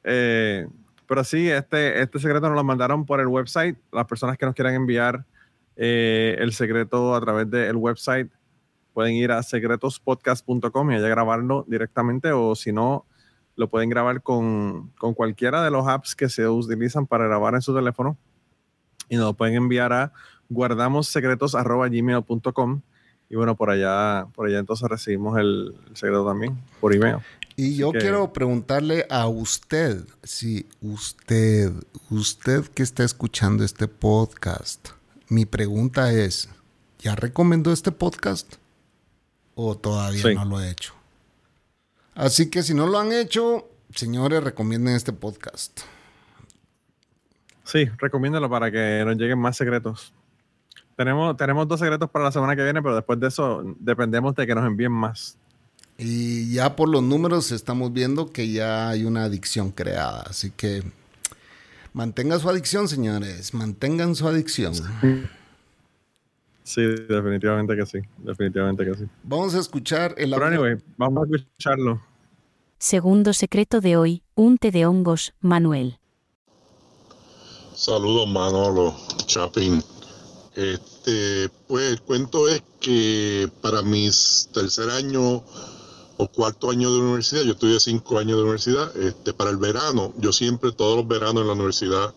Eh, 0.03 0.67
pero 1.11 1.23
sí, 1.25 1.49
este, 1.49 2.01
este 2.01 2.19
secreto 2.19 2.47
nos 2.47 2.55
lo 2.55 2.63
mandaron 2.63 3.05
por 3.05 3.19
el 3.19 3.27
website. 3.27 3.77
Las 3.91 4.05
personas 4.05 4.37
que 4.37 4.45
nos 4.45 4.55
quieran 4.55 4.75
enviar 4.75 5.25
eh, 5.75 6.37
el 6.39 6.53
secreto 6.53 7.13
a 7.13 7.19
través 7.19 7.51
del 7.51 7.75
website 7.75 8.31
pueden 8.93 9.15
ir 9.15 9.33
a 9.33 9.43
secretospodcast.com 9.43 10.89
y 10.89 10.95
allá 10.95 11.09
grabarlo 11.09 11.65
directamente 11.67 12.31
o 12.31 12.55
si 12.55 12.71
no, 12.71 13.05
lo 13.57 13.69
pueden 13.69 13.89
grabar 13.89 14.21
con, 14.21 14.93
con, 14.97 15.13
cualquiera 15.13 15.61
de 15.65 15.71
los 15.71 15.85
apps 15.85 16.15
que 16.15 16.29
se 16.29 16.47
utilizan 16.47 17.05
para 17.05 17.27
grabar 17.27 17.55
en 17.55 17.61
su 17.61 17.75
teléfono 17.75 18.17
y 19.09 19.17
nos 19.17 19.25
lo 19.25 19.33
pueden 19.33 19.55
enviar 19.55 19.91
a 19.91 20.13
guardamossecretos.gmail.com 20.47 22.81
y 23.31 23.35
bueno, 23.37 23.55
por 23.55 23.69
allá, 23.69 24.27
por 24.35 24.47
allá 24.47 24.59
entonces 24.59 24.89
recibimos 24.89 25.39
el, 25.39 25.73
el 25.87 25.95
secreto 25.95 26.25
también 26.25 26.61
por 26.81 26.93
email. 26.93 27.19
Y 27.55 27.77
yo 27.77 27.93
quiero 27.93 28.33
preguntarle 28.33 29.07
a 29.09 29.25
usted, 29.29 30.03
si 30.21 30.67
usted, 30.81 31.71
usted 32.09 32.65
que 32.65 32.83
está 32.83 33.05
escuchando 33.05 33.63
este 33.63 33.87
podcast, 33.87 34.89
mi 35.29 35.45
pregunta 35.45 36.11
es, 36.11 36.49
¿ya 36.99 37.15
recomendó 37.15 37.71
este 37.71 37.93
podcast? 37.93 38.55
¿O 39.55 39.77
todavía 39.77 40.33
no 40.33 40.43
lo 40.43 40.59
he 40.59 40.69
hecho? 40.69 40.93
Así 42.15 42.49
que 42.49 42.63
si 42.63 42.73
no 42.73 42.85
lo 42.85 42.99
han 42.99 43.13
hecho, 43.13 43.69
señores, 43.95 44.43
recomienden 44.43 44.93
este 44.93 45.13
podcast. 45.13 45.79
Sí, 47.63 47.85
recomiéndalo 47.97 48.49
para 48.49 48.69
que 48.69 49.03
nos 49.05 49.15
lleguen 49.15 49.39
más 49.39 49.55
secretos. 49.55 50.11
Tenemos, 51.01 51.35
tenemos 51.35 51.67
dos 51.67 51.79
secretos 51.79 52.11
para 52.11 52.25
la 52.25 52.31
semana 52.31 52.55
que 52.55 52.63
viene, 52.63 52.79
pero 52.79 52.93
después 52.93 53.19
de 53.19 53.27
eso 53.27 53.63
dependemos 53.79 54.35
de 54.35 54.45
que 54.45 54.53
nos 54.53 54.63
envíen 54.67 54.91
más. 54.91 55.35
Y 55.97 56.53
ya 56.53 56.75
por 56.75 56.89
los 56.89 57.01
números 57.01 57.51
estamos 57.51 57.91
viendo 57.91 58.31
que 58.31 58.51
ya 58.51 58.89
hay 58.89 59.03
una 59.03 59.23
adicción 59.23 59.71
creada. 59.71 60.21
Así 60.29 60.51
que 60.51 60.83
mantengan 61.93 62.39
su 62.39 62.47
adicción, 62.47 62.87
señores. 62.87 63.51
Mantengan 63.55 64.13
su 64.13 64.27
adicción. 64.27 64.75
Sí, 66.63 66.83
definitivamente 66.83 67.75
que 67.75 67.85
sí. 67.87 67.97
Definitivamente 68.19 68.85
que 68.85 68.93
sí. 68.93 69.05
Vamos 69.23 69.55
a 69.55 69.59
escuchar 69.59 70.13
el 70.19 70.29
Pero 70.29 70.45
anyway, 70.45 70.77
vamos 70.97 71.27
a 71.33 71.35
escucharlo. 71.35 71.99
Segundo 72.77 73.33
secreto 73.33 73.81
de 73.81 73.97
hoy, 73.97 74.21
un 74.35 74.59
té 74.59 74.69
de 74.69 74.85
hongos, 74.85 75.33
Manuel. 75.39 75.97
Saludos 77.73 78.29
Manolo, 78.29 78.95
Chapín. 79.25 79.81
Este, 80.55 81.49
pues 81.67 81.91
el 81.91 82.01
cuento 82.01 82.47
es 82.47 82.61
que 82.79 83.49
para 83.61 83.81
mis 83.81 84.49
tercer 84.53 84.89
año 84.89 85.43
cuarto 86.27 86.69
año 86.69 86.91
de 86.91 86.99
universidad, 86.99 87.43
yo 87.43 87.53
estudié 87.53 87.79
cinco 87.79 88.17
años 88.19 88.37
de 88.37 88.43
universidad, 88.43 88.95
este, 88.97 89.33
para 89.33 89.49
el 89.49 89.57
verano, 89.57 90.13
yo 90.17 90.31
siempre 90.31 90.71
todos 90.71 90.97
los 90.97 91.07
veranos 91.07 91.41
en 91.41 91.47
la 91.47 91.53
universidad 91.53 92.13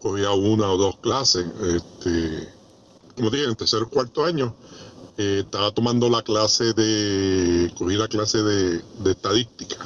cogía 0.00 0.30
una 0.32 0.70
o 0.70 0.76
dos 0.76 0.96
clases, 0.98 1.46
este, 1.62 2.48
como 3.16 3.30
dije, 3.30 3.44
en 3.44 3.56
tercer 3.56 3.82
o 3.82 3.88
cuarto 3.88 4.24
año, 4.24 4.54
eh, 5.18 5.42
estaba 5.44 5.70
tomando 5.72 6.08
la 6.08 6.22
clase 6.22 6.72
de, 6.72 7.72
cogí 7.76 7.96
la 7.96 8.08
clase 8.08 8.42
de, 8.42 8.82
estadística. 9.10 9.76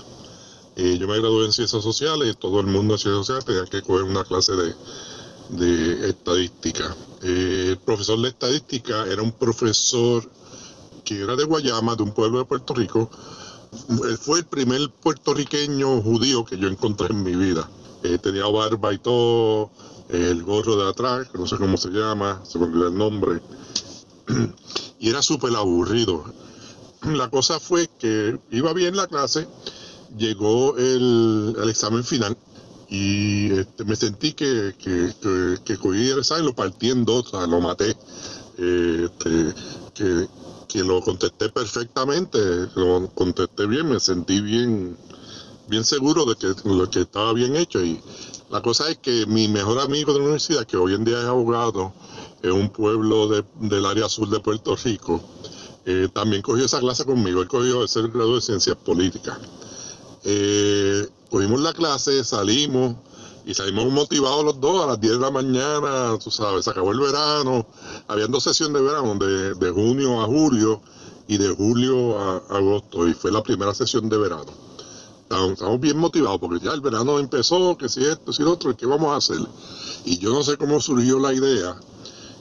Eh, 0.77 0.99
yo 0.99 1.07
me 1.07 1.19
gradué 1.19 1.47
en 1.47 1.53
ciencias 1.53 1.83
sociales, 1.83 2.37
todo 2.39 2.61
el 2.61 2.67
mundo 2.67 2.95
en 2.95 2.99
ciencias 2.99 3.27
sociales 3.27 3.45
tenía 3.45 3.65
que 3.67 3.83
coger 3.83 4.05
una 4.05 4.25
clase 4.25 4.55
de, 4.55 4.75
de 5.51 6.09
estadística. 6.09 6.95
Eh, 7.23 7.69
el 7.71 7.79
profesor 7.79 8.21
de 8.21 8.29
estadística 8.29 9.07
era 9.07 9.23
un 9.23 9.33
profesor 9.33 10.29
que 11.05 11.21
era 11.21 11.37
de 11.37 11.45
Guayama, 11.45 11.97
de 11.97 12.03
un 12.03 12.13
pueblo 12.13 12.39
de 12.39 12.45
Puerto 12.47 12.75
Rico, 12.75 13.11
fue 14.21 14.39
el 14.39 14.45
primer 14.45 14.89
puertorriqueño 15.03 16.01
judío 16.01 16.45
que 16.45 16.57
yo 16.57 16.69
encontré 16.69 17.09
en 17.09 17.23
mi 17.23 17.35
vida. 17.35 17.69
Eh, 18.03 18.19
tenía 18.19 18.47
barba 18.47 18.93
y 18.93 18.99
todo, 18.99 19.71
el 20.09 20.43
gorro 20.43 20.77
de 20.77 20.91
atrás, 20.91 21.29
no 21.35 21.47
sé 21.47 21.57
cómo 21.57 21.77
se 21.77 21.91
llama, 21.91 22.43
se 22.45 22.59
me 22.59 22.67
olvidó 22.67 22.89
el 22.89 22.97
nombre. 22.97 23.41
y 25.01 25.09
era 25.09 25.23
súper 25.23 25.55
aburrido. 25.57 26.25
La 27.03 27.29
cosa 27.29 27.61
fue 27.61 27.89
que 27.99 28.39
iba 28.51 28.73
bien 28.73 28.97
la 28.97 29.07
clase, 29.07 29.47
llegó 30.17 30.77
el, 30.77 31.57
examen 31.69 32.05
final 32.05 32.37
y 32.95 33.59
este, 33.59 33.85
me 33.85 33.97
sentí 33.97 34.33
que, 34.33 34.75
que, 34.79 35.77
cogí 35.79 36.11
el 36.11 36.19
examen, 36.19 36.47
lo 36.47 36.55
partí 36.55 36.91
en 36.91 37.05
dos, 37.05 37.33
lo 37.33 37.61
maté. 37.61 37.97
Este, 38.57 39.55
que 39.95 40.29
que 40.75 40.83
lo 40.83 41.01
contesté 41.01 41.51
perfectamente, 41.51 42.37
lo 42.75 43.09
contesté 43.15 43.65
bien, 43.65 43.89
me 43.89 44.01
sentí 44.01 44.41
bien, 44.41 44.97
bien 45.69 45.85
seguro 45.85 46.25
de 46.25 46.35
que 46.35 46.53
lo 46.69 46.91
que 46.91 47.03
estaba 47.03 47.33
bien 47.33 47.55
hecho. 47.55 47.81
Y 47.81 48.01
la 48.51 48.61
cosa 48.61 48.91
es 48.91 48.99
que 48.99 49.25
mi 49.27 49.47
mejor 49.47 49.79
amigo 49.79 50.13
de 50.13 50.19
la 50.19 50.25
universidad, 50.25 50.67
que 50.67 50.77
hoy 50.77 50.95
en 50.95 51.05
día 51.05 51.21
es 51.21 51.27
abogado 51.27 51.93
en 52.43 52.51
un 52.51 52.71
pueblo 52.71 53.29
del 53.29 53.87
área 53.87 54.09
sur 54.09 54.29
de 54.29 54.41
Puerto 54.41 54.75
Rico, 54.75 55.23
eh, 55.87 56.09
también 56.13 56.43
cogió 56.43 56.65
esa 56.65 56.81
clase 56.81 57.05
conmigo. 57.05 57.43
Él 57.43 57.47
cogió 57.47 57.85
ese 57.85 58.03
grado 58.09 58.35
de 58.35 58.41
ciencias 58.41 58.77
políticas. 58.77 59.39
Eh, 60.25 61.09
cogimos 61.31 61.61
la 61.61 61.73
clase, 61.73 62.25
salimos 62.25 62.97
y 63.47 63.55
salimos 63.55 63.93
motivados 63.93 64.45
los 64.45 64.61
dos 64.61 64.85
a 64.85 64.87
las 64.87 65.01
10 65.01 65.15
de 65.15 65.19
la 65.21 65.31
mañana, 65.31 66.19
tú 66.23 66.31
sabes, 66.31 66.65
se 66.65 66.71
acabó 66.71 66.93
el 66.93 67.01
verano, 67.01 67.67
habían 68.09 68.31
dos 68.31 68.45
sesiones 68.45 68.81
de 68.81 68.89
verano, 68.89 69.15
de, 69.17 69.55
de 69.55 69.71
junio 69.71 70.23
a 70.23 70.27
julio 70.27 70.81
y 71.27 71.37
de 71.39 71.49
julio 71.55 72.19
a, 72.19 72.37
agosto, 72.51 73.07
y 73.07 73.15
fue 73.15 73.31
la 73.33 73.43
primera 73.43 73.75
sesión 73.75 74.09
de 74.09 74.17
verano. 74.17 74.65
Estamos, 75.23 75.81
bien 75.81 75.99
motivados 75.99 76.39
porque 76.39 76.65
ya 76.65 76.73
el 76.73 76.81
verano 76.81 77.19
empezó, 77.19 77.77
que 77.77 77.89
si 77.89 78.05
esto, 78.05 78.33
si 78.33 78.43
lo 78.43 78.53
otro, 78.53 78.77
¿qué 78.77 78.87
vamos 78.87 79.13
a 79.13 79.17
hacer? 79.17 79.41
Y 80.05 80.19
yo 80.19 80.33
no 80.33 80.43
sé 80.43 80.57
cómo 80.57 80.81
surgió 80.81 81.19
la 81.19 81.33
idea, 81.33 81.77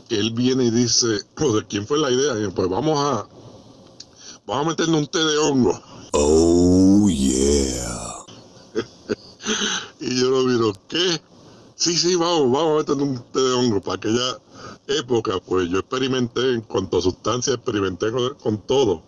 él 0.09 0.31
viene 0.31 0.65
y 0.65 0.69
dice, 0.69 1.07
¿de 1.37 1.65
quién 1.67 1.87
fue 1.87 1.97
la 1.97 2.11
idea? 2.11 2.39
Y 2.39 2.49
pues 2.51 2.69
vamos 2.69 2.99
a, 2.99 3.27
vamos 4.45 4.65
a 4.65 4.69
meterle 4.69 4.97
un 4.97 5.07
té 5.07 5.19
de 5.19 5.37
hongo. 5.37 5.81
Oh, 6.11 6.82
y 10.03 10.19
yo 10.19 10.29
lo 10.29 10.43
miro, 10.43 10.73
¿qué? 10.87 11.21
Sí, 11.75 11.97
sí, 11.97 12.15
vamos, 12.15 12.51
vamos 12.51 12.73
a 12.73 12.77
meterle 12.77 13.03
un 13.03 13.23
té 13.31 13.39
de 13.39 13.53
hongo. 13.53 13.81
Para 13.81 13.95
aquella 13.95 14.39
época, 14.87 15.39
pues 15.45 15.69
yo 15.69 15.79
experimenté 15.79 16.53
en 16.53 16.61
cuanto 16.61 16.97
a 16.97 17.01
sustancias, 17.01 17.55
experimenté 17.55 18.07
con, 18.11 18.57
todo. 18.59 19.01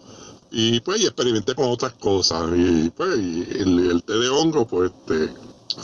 Y 0.52 0.80
pues 0.80 1.04
experimenté 1.04 1.54
con 1.54 1.70
otras 1.70 1.94
cosas. 1.94 2.50
Y 2.56 2.90
pues 2.90 3.18
el, 3.18 4.04
té 4.06 4.14
de 4.14 4.30
hongo, 4.30 4.66
pues 4.66 4.92
este, 4.92 5.34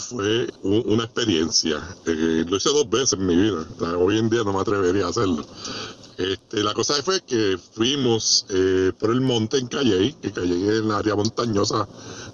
fue 0.10 0.48
una 0.63 1.04
experiencia. 1.04 1.78
Eh, 2.06 2.46
lo 2.48 2.58
hice 2.58 2.70
dos 2.70 2.89
veces 2.89 3.13
en 3.13 3.26
mi 3.26 3.36
vida. 3.36 3.65
hoy 3.98 4.17
en 4.17 4.30
día 4.30 4.44
no 4.44 4.54
me 4.54 4.60
atrevería 4.60 5.06
a 5.06 5.10
hacerlo. 5.10 5.46
Este, 6.17 6.63
la 6.63 6.74
cosa 6.74 6.94
fue 7.04 7.22
que 7.22 7.58
fuimos 7.58 8.46
eh, 8.50 8.91
por 9.00 9.12
el 9.12 9.22
monte 9.22 9.58
en 9.58 9.67
Calley, 9.67 10.13
que 10.22 10.32
Calley 10.32 10.63
es 10.63 10.76
el 10.76 10.91
área 10.91 11.15
montañosa 11.15 11.88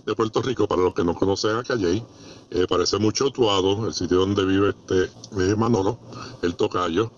de 0.06 0.16
Puerto 0.16 0.42
Rico, 0.42 0.68
para 0.68 0.82
los 0.82 0.94
que 0.94 1.04
no 1.04 1.16
conocen 1.16 1.56
a 1.56 1.64
Calley. 1.64 2.04
Eh, 2.50 2.66
parece 2.68 2.98
mucho 2.98 3.30
Tuado, 3.32 3.88
el 3.88 3.94
sitio 3.94 4.20
donde 4.20 4.46
vive 4.46 4.70
este 4.70 5.56
Manolo, 5.56 6.00
el 6.42 6.56
tocayo. 6.56 7.12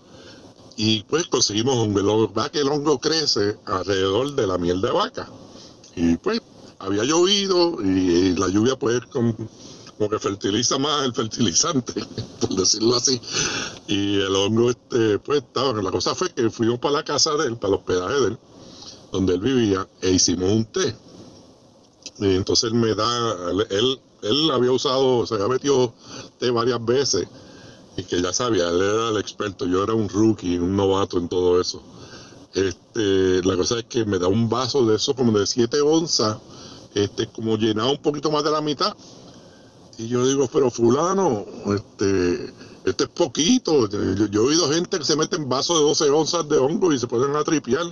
Y 0.76 1.02
pues 1.04 1.26
conseguimos 1.26 1.76
hongo. 1.76 2.32
Va 2.32 2.48
que 2.50 2.60
el 2.60 2.68
hongo 2.68 2.98
crece 2.98 3.58
alrededor 3.66 4.34
de 4.34 4.46
la 4.46 4.56
miel 4.56 4.80
de 4.80 4.90
vaca. 4.90 5.28
Y 5.94 6.16
pues 6.16 6.40
había 6.78 7.04
llovido 7.04 7.76
y, 7.82 8.34
la 8.36 8.48
lluvia 8.48 8.76
pues 8.76 9.00
con, 9.06 9.36
como 10.00 10.08
que 10.08 10.18
fertiliza 10.18 10.78
más 10.78 11.04
el 11.04 11.12
fertilizante, 11.12 11.92
por 12.40 12.56
decirlo 12.56 12.96
así. 12.96 13.20
Y 13.86 14.16
el 14.16 14.34
hongo, 14.34 14.70
este, 14.70 15.18
pues 15.18 15.42
estaba, 15.42 15.74
la 15.82 15.90
cosa 15.90 16.14
fue 16.14 16.30
que 16.30 16.48
fuimos 16.48 16.78
para 16.78 16.94
la 16.94 17.04
casa 17.04 17.36
de 17.36 17.48
él, 17.48 17.58
para 17.58 17.74
el 17.74 17.80
hospedaje 17.80 18.14
de 18.14 18.26
él, 18.28 18.38
donde 19.12 19.34
él 19.34 19.40
vivía, 19.40 19.86
e 20.00 20.12
hicimos 20.12 20.50
un 20.50 20.64
té. 20.64 20.96
Y 22.18 22.34
entonces 22.34 22.72
él 22.72 22.78
me 22.78 22.94
da, 22.94 23.50
él, 23.68 24.00
él 24.22 24.50
había 24.50 24.72
usado, 24.72 25.26
se 25.26 25.34
había 25.34 25.48
metido 25.48 25.92
té 26.38 26.50
varias 26.50 26.82
veces, 26.82 27.28
y 27.98 28.02
que 28.04 28.22
ya 28.22 28.32
sabía, 28.32 28.70
él 28.70 28.80
era 28.80 29.10
el 29.10 29.18
experto, 29.18 29.66
yo 29.66 29.84
era 29.84 29.92
un 29.92 30.08
rookie, 30.08 30.56
un 30.56 30.76
novato 30.76 31.18
en 31.18 31.28
todo 31.28 31.60
eso. 31.60 31.82
Este, 32.54 33.42
la 33.44 33.54
cosa 33.54 33.80
es 33.80 33.84
que 33.84 34.06
me 34.06 34.18
da 34.18 34.28
un 34.28 34.48
vaso 34.48 34.86
de 34.86 34.96
eso 34.96 35.14
como 35.14 35.38
de 35.38 35.46
7 35.46 35.78
onzas, 35.82 36.38
este, 36.94 37.26
como 37.26 37.58
llenado 37.58 37.90
un 37.90 37.98
poquito 38.02 38.30
más 38.30 38.42
de 38.42 38.50
la 38.50 38.62
mitad, 38.62 38.96
y 39.98 40.08
yo 40.08 40.26
digo, 40.26 40.48
pero 40.52 40.70
fulano, 40.70 41.44
este, 41.74 42.52
este 42.84 43.04
es 43.04 43.10
poquito. 43.10 43.88
Yo, 43.88 44.42
he 44.42 44.46
oído 44.46 44.70
gente 44.70 44.98
que 44.98 45.04
se 45.04 45.16
mete 45.16 45.36
en 45.36 45.48
vasos 45.48 45.78
de 45.78 45.84
12 45.84 46.10
onzas 46.10 46.48
de 46.48 46.58
hongo 46.58 46.92
y 46.92 46.98
se 46.98 47.06
pueden 47.06 47.36
atripiar. 47.36 47.84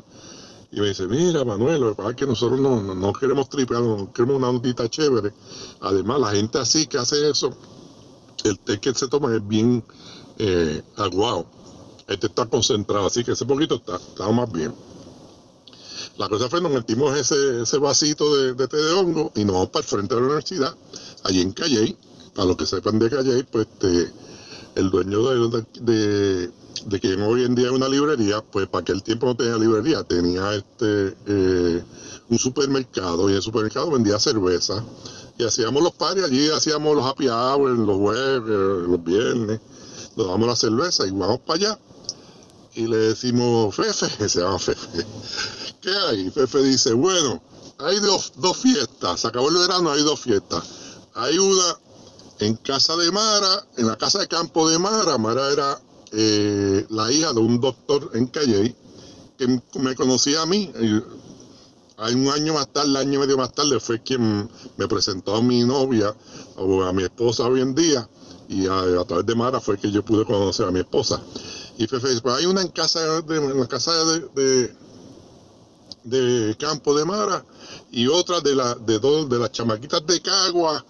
Y 0.70 0.80
me 0.80 0.88
dice, 0.88 1.06
mira, 1.06 1.44
Manuel, 1.44 1.80
lo 1.80 1.90
que 1.90 1.96
pasa 1.96 2.11
es 2.11 2.16
que 2.16 2.26
nosotros 2.26 2.61
no, 2.61 3.12
queremos 3.12 3.48
tripear, 3.48 3.82
no 3.82 4.12
queremos 4.12 4.37
una 4.37 4.50
ondita 4.50 4.88
chévere. 4.88 5.32
Además, 5.80 6.20
la 6.20 6.30
gente 6.30 6.58
así 6.58 6.87
que 6.87 6.98
hace 6.98 7.30
eso, 7.30 7.54
el 8.44 8.58
té 8.58 8.78
que 8.78 8.94
se 8.94 9.08
toma 9.08 9.34
es 9.34 9.46
bien 9.46 9.82
eh, 10.38 10.82
aguado. 10.96 11.46
Este 12.06 12.26
está 12.26 12.46
concentrado, 12.46 13.06
así 13.06 13.24
que 13.24 13.32
ese 13.32 13.44
poquito 13.44 13.76
está, 13.76 13.96
está 13.96 14.30
más 14.30 14.50
bien. 14.50 14.74
La 16.18 16.28
cosa 16.28 16.50
fue, 16.50 16.61
nos 16.61 16.72
metimos 16.72 17.16
ese, 17.16 17.62
ese 17.62 17.78
vasito 17.78 18.37
de, 18.37 18.66
té 18.66 18.76
de 18.76 18.92
hongo 18.92 19.31
y 19.37 19.44
nos 19.44 19.54
vamos 19.54 19.68
para 19.70 19.85
el 19.85 19.88
frente 19.88 20.16
de 20.16 20.20
la 20.20 20.26
universidad 20.26 20.74
allí 21.22 21.40
en 21.40 21.52
Calley, 21.52 21.96
para 22.35 22.48
los 22.48 22.57
que 22.57 22.66
sepan 22.66 22.98
de 22.98 23.09
Calley, 23.09 23.44
pues 23.44 23.68
este, 23.68 24.12
el 24.74 24.90
dueño 24.90 25.22
de, 25.22 25.64
de, 25.81 26.50
de, 26.87 27.00
quien 27.00 27.22
hoy 27.22 27.44
en 27.44 27.54
día 27.54 27.66
es 27.66 27.72
una 27.72 27.88
librería, 27.88 28.42
pues 28.42 28.66
para 28.66 28.83
aquel 28.83 29.00
tiempo 29.04 29.26
no 29.26 29.37
tenía 29.37 29.57
librería, 29.57 30.02
tenía 30.02 30.54
este 30.54 31.16
eh, 31.26 31.85
un 32.28 32.38
supermercado 32.38 33.31
y 33.31 33.35
el 33.35 33.42
supermercado 33.42 33.88
vendía 33.92 34.18
cerveza. 34.18 34.85
Y 35.38 35.44
hacíamos 35.44 35.81
los 35.81 35.92
pares 35.92 36.24
allí, 36.24 36.48
hacíamos 36.48 36.96
los 36.96 37.07
happy 37.07 37.28
hours 37.28 37.78
los 37.78 37.96
jueves, 37.96 38.88
los 38.88 39.04
viernes, 39.04 39.61
nos 40.16 40.26
damos 40.26 40.48
la 40.48 40.57
cerveza 40.57 41.07
y 41.07 41.12
vamos 41.12 41.38
para 41.46 41.59
allá 41.59 41.78
y 42.78 42.86
le 42.86 42.96
decimos, 42.96 43.74
Fefe, 43.74 44.28
se 44.28 44.40
llama 44.40 44.58
Fefe, 44.58 45.06
¿qué 45.80 45.90
hay? 45.90 46.30
Fefe 46.30 46.62
dice, 46.62 46.92
bueno, 46.92 47.42
hay 47.78 48.00
dos, 48.00 48.32
dos 48.36 48.56
fiestas, 48.56 49.20
se 49.20 49.28
acabó 49.28 49.48
el 49.50 49.56
verano, 49.56 49.90
hay 49.90 50.02
dos 50.02 50.20
fiestas 50.20 50.64
hay 51.18 51.36
una 51.38 51.78
en 52.38 52.54
casa 52.56 52.96
de 52.96 53.10
Mara, 53.10 53.66
en 53.76 53.88
la 53.88 53.96
casa 53.96 54.20
de 54.20 54.28
campo 54.28 54.68
de 54.68 54.78
Mara. 54.78 55.18
Mara 55.18 55.52
era 55.52 55.80
eh, 56.12 56.86
la 56.90 57.10
hija 57.10 57.32
de 57.32 57.40
un 57.40 57.60
doctor 57.60 58.10
en 58.14 58.28
Calley 58.28 58.74
que 59.36 59.60
me 59.80 59.96
conocía 59.96 60.42
a 60.42 60.46
mí. 60.46 60.72
Hay 61.96 62.14
un 62.14 62.28
año 62.28 62.54
más 62.54 62.72
tarde, 62.72 62.96
año 62.96 63.14
y 63.14 63.18
medio 63.18 63.36
más 63.36 63.52
tarde, 63.52 63.80
fue 63.80 64.00
quien 64.00 64.48
me 64.76 64.86
presentó 64.86 65.34
a 65.34 65.42
mi 65.42 65.64
novia 65.64 66.14
o 66.56 66.84
a 66.84 66.92
mi 66.92 67.02
esposa 67.02 67.48
hoy 67.48 67.60
en 67.62 67.74
día. 67.74 68.08
Y 68.48 68.66
a, 68.68 69.04
través 69.04 69.26
de 69.26 69.34
Mara 69.34 69.60
fue 69.60 69.76
que 69.76 69.90
yo 69.90 70.04
pude 70.04 70.24
conocer 70.24 70.66
a 70.66 70.70
mi 70.70 70.78
esposa. 70.78 71.20
Y 71.78 71.86
fue, 71.86 72.00
pues 72.00 72.34
hay 72.34 72.46
una 72.46 72.60
en 72.60 72.68
casa 72.68 73.22
de, 73.22 73.36
en 73.36 73.60
la 73.60 73.66
casa 73.66 73.92
de, 74.34 74.74
de, 76.04 76.56
campo 76.58 76.96
de 76.96 77.04
Mara 77.04 77.44
y 77.92 78.08
otra 78.08 78.40
de, 78.40 78.54
la, 78.54 78.74
de, 78.74 78.98
dos, 78.98 79.28
de 79.30 79.38
las 79.38 79.52
chamaquitas 79.52 80.04
de 80.06 80.20
Cagua 80.20 80.84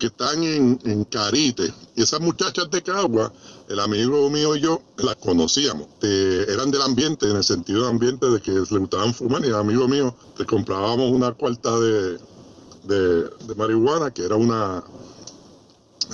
que 0.00 0.06
están 0.06 0.42
en, 0.42 1.04
Carite. 1.04 1.72
Y 1.94 2.02
esas 2.02 2.20
muchachas 2.20 2.70
de 2.70 2.82
Cagua, 2.82 3.30
el 3.68 3.78
amigo 3.78 4.30
mío 4.30 4.56
y 4.56 4.60
yo 4.60 4.80
las 4.96 5.16
conocíamos. 5.16 5.88
eran 6.00 6.70
del 6.70 6.82
ambiente, 6.82 7.28
en 7.28 7.36
el 7.36 7.44
sentido 7.44 7.82
de 7.82 7.90
ambiente 7.90 8.26
de 8.26 8.40
que 8.40 8.50
les 8.50 8.70
gustaban 8.70 9.12
fumar. 9.12 9.44
Y 9.44 9.48
el 9.48 9.54
amigo 9.54 9.86
mío, 9.86 10.16
te 10.38 10.46
comprábamos 10.46 11.12
una 11.12 11.32
cuarta 11.32 11.78
de, 11.78 12.18
de, 12.84 13.54
marihuana, 13.56 14.10
que 14.10 14.24
era 14.24 14.36
una. 14.36 14.82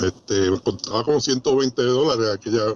Este, 0.03 0.51
costaba 0.63 1.05
como 1.05 1.21
120 1.21 1.83
dólares 1.83 2.35
aquella. 2.35 2.75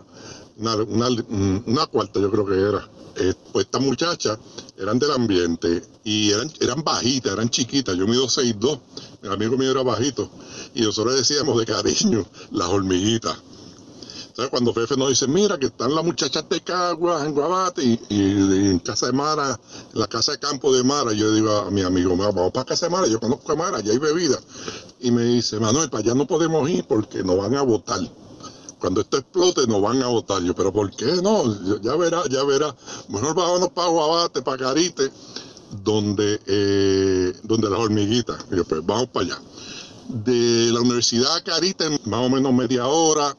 Una, 0.61 1.87
cuarta, 1.87 2.21
yo 2.21 2.31
creo 2.31 2.47
que 2.47 2.61
era. 2.61 2.89
Eh, 3.17 3.35
pues 3.53 3.67
estas 3.67 3.83
muchachas 3.83 4.39
eran 4.79 4.99
del 4.99 5.11
ambiente 5.11 5.83
y 6.05 6.31
eran, 6.31 6.51
eran 6.61 6.85
bajitas, 6.85 7.33
eran 7.33 7.49
chiquitas. 7.49 7.97
Yo 7.97 8.07
mido 8.07 8.27
6'2, 8.27 8.81
el 9.23 9.33
amigo 9.33 9.57
mío 9.57 9.71
era 9.71 9.83
bajito. 9.83 10.31
Y 10.75 10.83
nosotros 10.83 11.17
decíamos 11.17 11.59
de 11.59 11.67
cariño, 11.67 12.27
las 12.53 12.69
hormiguitas. 12.69 13.37
Entonces 14.29 14.51
cuando 14.51 14.73
Fefe 14.73 14.97
nos 14.97 15.09
dice, 15.09 15.27
mira 15.27 15.59
que 15.59 15.67
están 15.67 15.95
las 15.95 16.05
muchachas 16.05 16.49
de 16.49 16.61
Cagua 16.61 17.27
en 17.27 17.35
Guabate 17.35 17.83
y, 17.83 17.99
en 18.11 18.79
casa 18.79 19.07
de 19.07 19.13
Mara, 19.13 19.59
en 19.93 20.01
la 20.01 20.07
casa 20.07 20.33
de 20.33 20.39
campo 20.39 20.73
de 20.73 20.85
Mara, 20.85 21.13
yo 21.13 21.35
digo 21.35 21.51
a 21.51 21.71
mi 21.71 21.83
amigo, 21.83 22.17
vamos 22.17 22.53
para 22.53 22.65
casa 22.65 22.87
de 22.87 22.93
Mara, 22.93 23.07
yo 23.09 23.19
conozco 23.19 23.53
a 23.53 23.57
Mara, 23.57 23.81
ya 23.81 23.93
hay 23.93 23.99
bebida. 23.99 24.39
Y 25.01 25.11
me 25.11 25.25
dice, 25.25 25.59
Manuel, 25.59 25.91
para 25.91 26.05
allá 26.05 26.15
no 26.15 26.27
podemos 26.27 26.69
ir 26.71 26.85
porque 26.85 27.25
nos 27.25 27.39
van 27.39 27.57
a 27.57 27.63
votar 27.63 28.01
cuando 28.81 29.03
esto 29.03 29.19
explote 29.19 29.67
nos 29.67 29.83
van 29.83 30.03
a 30.03 30.09
votar. 30.09 30.43
Yo, 30.43 30.55
pero 30.55 30.73
¿por 30.73 30.91
qué 30.91 31.07
no? 31.23 31.81
Ya 31.81 31.95
verá, 31.97 32.23
ya 32.29 32.43
verá. 32.45 32.75
Mejor 33.09 33.35
vámonos 33.35 33.69
para 33.71 33.89
Guabate, 33.89 34.43
para 34.43 34.57
Carite, 34.59 35.11
donde, 35.85 36.41
eh, 36.47 37.33
donde 37.45 37.71
las 37.71 37.79
hormiguitas. 37.79 38.45
yo, 38.51 38.65
pues 38.65 38.85
vamos 38.85 39.09
para 39.09 39.27
allá. 39.27 39.39
De 40.09 40.71
la 40.73 40.81
Universidad 40.81 41.37
a 41.37 41.45
Carite, 41.45 41.89
más 42.07 42.27
o 42.27 42.31
menos 42.31 42.53
media 42.53 42.87
hora, 42.87 43.37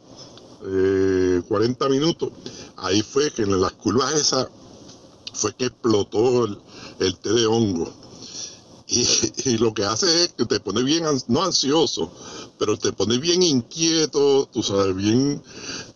40 0.61 1.85
eh, 1.85 1.89
minutos. 1.89 2.29
Ahí 2.77 3.01
fue 3.01 3.31
que 3.31 3.41
en 3.41 3.59
las 3.59 3.73
curvas 3.73 4.13
esas 4.13 4.47
fue 5.33 5.53
que 5.53 5.65
explotó 5.65 6.45
el, 6.99 7.17
té 7.17 7.33
de 7.33 7.45
hongo. 7.47 7.91
Y, 9.45 9.57
lo 9.57 9.73
que 9.73 9.85
hace 9.85 10.23
es 10.23 10.33
que 10.33 10.45
te 10.45 10.59
pone 10.59 10.83
bien, 10.83 11.05
no 11.27 11.43
ansioso, 11.43 12.11
pero 12.59 12.77
te 12.77 12.91
pone 12.91 13.17
bien 13.19 13.41
inquieto, 13.41 14.49
tú 14.51 14.61
sabes, 14.61 14.93
bien 14.95 15.41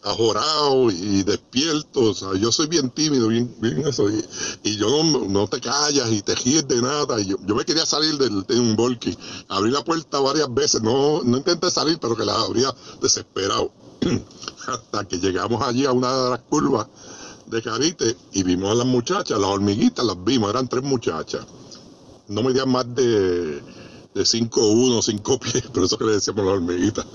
ajorado 0.01 0.89
y 0.89 1.23
despierto. 1.23 2.11
O 2.11 2.13
sea, 2.13 2.29
yo 2.35 2.53
soy 2.53 2.67
bien 2.67 2.89
tímido, 2.89 3.27
bien, 3.27 3.53
bien 3.59 3.85
eso. 3.85 4.07
Y, 4.63 4.77
yo 4.77 5.03
no, 5.03 5.47
te 5.47 5.59
callas 5.59 6.09
y 6.09 6.21
te 6.21 6.35
ríes 6.35 6.67
de 6.69 6.81
nada. 6.81 7.19
Y 7.19 7.25
yo, 7.25 7.37
me 7.37 7.65
quería 7.65 7.85
salir 7.85 8.17
del, 8.17 8.43
de 8.43 8.59
un. 8.59 8.77
Abrí 9.49 9.71
la 9.71 9.83
puerta 9.83 10.19
varias 10.21 10.53
veces. 10.53 10.81
No, 10.81 11.21
no 11.21 11.37
intenté 11.37 11.69
salir, 11.69 11.99
pero 11.99 12.15
que 12.15 12.23
la 12.23 12.39
abría 12.39 12.73
desesperado. 13.01 13.71
Hasta 14.67 15.05
que 15.05 15.17
llegamos 15.17 15.61
allí 15.61 15.85
a 15.85 15.91
una 15.91 16.23
de 16.23 16.29
las 16.29 16.39
curvas 16.39 16.87
de 17.47 17.61
Carite 17.61 18.15
y 18.31 18.43
vimos 18.43 18.71
a 18.71 18.75
las 18.75 18.87
muchachas, 18.87 19.37
las 19.37 19.49
hormiguitas 19.49 20.03
las 20.03 20.23
vimos, 20.23 20.49
eran 20.49 20.67
tres 20.67 20.83
muchachas 20.83 21.45
no 22.27 22.43
medían 22.43 22.69
más 22.69 22.93
de, 22.95 23.61
de 24.13 24.21
5'1, 24.21 25.01
5 25.01 25.39
pies, 25.41 25.63
por 25.63 25.83
eso 25.83 25.97
que 25.97 26.05
le 26.05 26.13
decíamos 26.13 26.45
las 26.45 26.53
hormiguitas. 26.55 27.05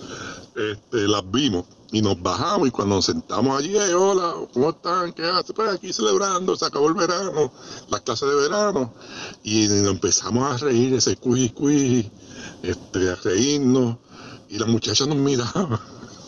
Este, 0.56 1.06
las 1.06 1.22
vimos 1.30 1.64
y 1.92 2.02
nos 2.02 2.20
bajamos 2.20 2.68
y 2.68 2.70
cuando 2.70 2.96
nos 2.96 3.06
sentamos 3.06 3.58
allí, 3.58 3.76
hola, 3.76 4.34
¿cómo 4.52 4.70
están? 4.70 5.12
¿Qué 5.12 5.24
hacen? 5.24 5.54
Pues 5.54 5.72
aquí 5.72 5.92
celebrando, 5.92 6.56
se 6.56 6.66
acabó 6.66 6.88
el 6.88 6.94
verano, 6.94 7.52
las 7.88 8.00
clases 8.00 8.28
de 8.28 8.34
verano, 8.34 8.92
y 9.42 9.66
nos 9.68 9.92
empezamos 9.92 10.52
a 10.52 10.56
reír, 10.64 10.94
ese 10.94 11.16
cuí, 11.16 11.50
cuí, 11.50 12.10
este, 12.62 13.10
a 13.10 13.14
reírnos, 13.16 13.96
y 14.48 14.58
las 14.58 14.68
muchachas 14.68 15.08
nos 15.08 15.16
miraban. 15.16 15.78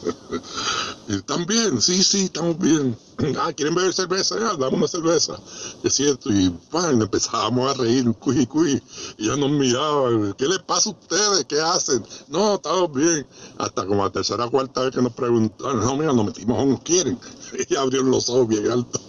¿Están 1.08 1.46
bien? 1.46 1.80
Sí, 1.80 2.02
sí, 2.02 2.24
estamos 2.24 2.58
bien. 2.58 2.96
Ah, 3.38 3.52
¿quieren 3.52 3.74
beber 3.74 3.92
cerveza? 3.92 4.36
Ya, 4.38 4.56
dame 4.56 4.76
una 4.78 4.88
cerveza. 4.88 5.38
Es 5.84 5.94
cierto. 5.94 6.32
Y 6.32 6.52
bueno, 6.72 7.04
empezábamos 7.04 7.70
a 7.70 7.80
reír, 7.80 8.12
cuy. 8.14 8.82
Y 9.16 9.26
ya 9.28 9.36
nos 9.36 9.50
miraban. 9.50 10.34
¿Qué 10.34 10.48
les 10.48 10.58
pasa 10.60 10.90
a 10.90 10.92
ustedes? 10.92 11.44
¿Qué 11.44 11.60
hacen? 11.60 12.04
No, 12.28 12.54
estamos 12.54 12.92
bien. 12.92 13.24
Hasta 13.58 13.86
como 13.86 14.02
la 14.02 14.10
tercera 14.10 14.46
o 14.46 14.50
cuarta 14.50 14.82
vez 14.82 14.90
que 14.90 15.02
nos 15.02 15.12
preguntaron, 15.12 15.80
no, 15.80 15.96
mira, 15.96 16.12
nos 16.12 16.26
metimos 16.26 16.66
nos 16.66 16.80
quieren. 16.84 17.18
Y 17.68 17.76
abrieron 17.76 18.10
los 18.10 18.28
ojos 18.28 18.48
bien 18.48 18.70
altos. 18.70 19.00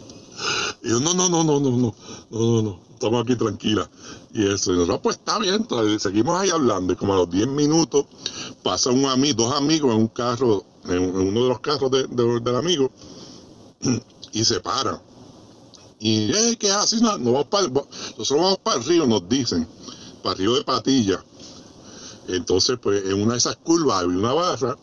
Y 0.83 0.89
yo, 0.89 0.99
no, 0.99 1.13
no, 1.13 1.29
no, 1.29 1.43
no, 1.43 1.59
no, 1.59 1.71
no, 1.71 1.77
no, 1.77 1.95
no, 2.29 2.61
no, 2.61 2.79
estamos 2.93 3.23
aquí 3.23 3.35
tranquilas. 3.35 3.89
Y 4.33 4.45
eso, 4.47 4.73
y 4.73 4.75
nosotros, 4.75 4.99
pues 5.01 5.17
está 5.17 5.39
bien, 5.39 5.65
seguimos 5.99 6.39
ahí 6.39 6.49
hablando. 6.49 6.93
Y 6.93 6.95
como 6.95 7.13
a 7.13 7.17
los 7.17 7.31
10 7.31 7.47
minutos 7.47 8.05
pasa 8.61 8.91
un 8.91 9.05
amigo, 9.05 9.43
dos 9.43 9.55
amigos 9.55 9.93
en 9.93 10.01
un 10.01 10.07
carro 10.07 10.63
en, 10.87 11.15
uno 11.15 11.43
de 11.43 11.49
los 11.49 11.59
carros 11.59 11.91
del 11.91 12.55
amigo 12.55 12.91
y 14.31 14.43
se 14.43 14.59
para. 14.59 15.01
Y, 15.99 16.55
¿qué 16.57 16.71
haces? 16.71 17.01
No, 17.01 17.17
vamos 17.17 17.45
para, 17.45 17.67
nosotros 17.67 18.29
vamos 18.29 18.57
para 18.57 18.77
el 18.77 18.83
río, 18.83 19.07
nos 19.07 19.27
dicen, 19.29 19.67
para 20.21 20.33
el 20.33 20.39
río 20.39 20.55
de 20.55 20.63
Patilla. 20.63 21.23
Entonces, 22.27 22.77
pues 22.81 23.05
en 23.05 23.21
una 23.21 23.33
de 23.33 23.37
esas 23.37 23.55
curvas 23.57 24.03
había 24.03 24.17
una 24.17 24.33
barra, 24.33 24.77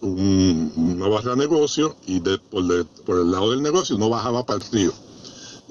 una 0.00 1.08
barra 1.08 1.32
de 1.32 1.36
negocio, 1.36 1.96
y 2.06 2.20
por, 2.20 2.86
por, 3.04 3.18
el 3.18 3.30
lado 3.30 3.50
del 3.50 3.62
negocio 3.62 3.98
no 3.98 4.08
bajaba 4.08 4.44
para 4.44 4.64
el 4.64 4.70
río. 4.70 4.92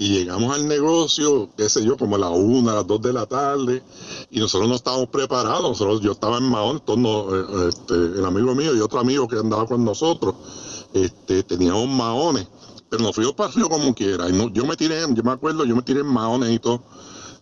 Y 0.02 0.08
llegamos 0.08 0.52
al 0.56 0.68
negocio, 0.68 1.50
qué 1.56 1.70
sé 1.70 1.86
yo, 1.86 1.96
como 1.96 2.16
a 2.16 2.18
las 2.18 2.32
una, 2.32 2.72
a 2.72 2.76
las 2.78 2.88
dos 2.88 3.04
de 3.04 3.14
la 3.14 3.28
tarde, 3.28 3.84
y 4.32 4.40
nosotros 4.40 4.68
no 4.68 4.74
estábamos 4.74 5.10
preparados. 5.10 5.62
Nosotros, 5.62 6.02
yo 6.02 6.14
estaba 6.14 6.40
en 6.40 6.46
Mahón, 6.46 6.82
eh, 6.88 7.68
este, 7.70 7.94
el 7.94 8.26
amigo 8.26 8.56
mío 8.56 8.76
y 8.76 8.80
otro 8.80 9.00
amigo 9.00 9.28
que 9.28 9.36
andaba 9.38 9.68
con 9.68 9.86
nosotros, 9.86 10.34
este, 10.92 11.44
teníamos 11.44 11.88
maones, 11.88 12.48
pero 12.90 13.04
nos 13.04 13.14
fuimos 13.14 13.36
para 13.36 13.52
río 13.52 13.70
como 13.70 13.94
quiera. 13.94 14.28
Y 14.28 14.34
no, 14.34 14.52
yo 14.52 14.66
me 14.66 14.76
tiré, 14.76 15.02
yo 15.02 15.22
me 15.22 15.34
acuerdo, 15.34 15.66
yo 15.66 15.76
me 15.76 15.84
tiré 15.84 16.00
en 16.00 16.08
maones 16.08 16.50
y 16.50 16.58
todo. 16.58 16.82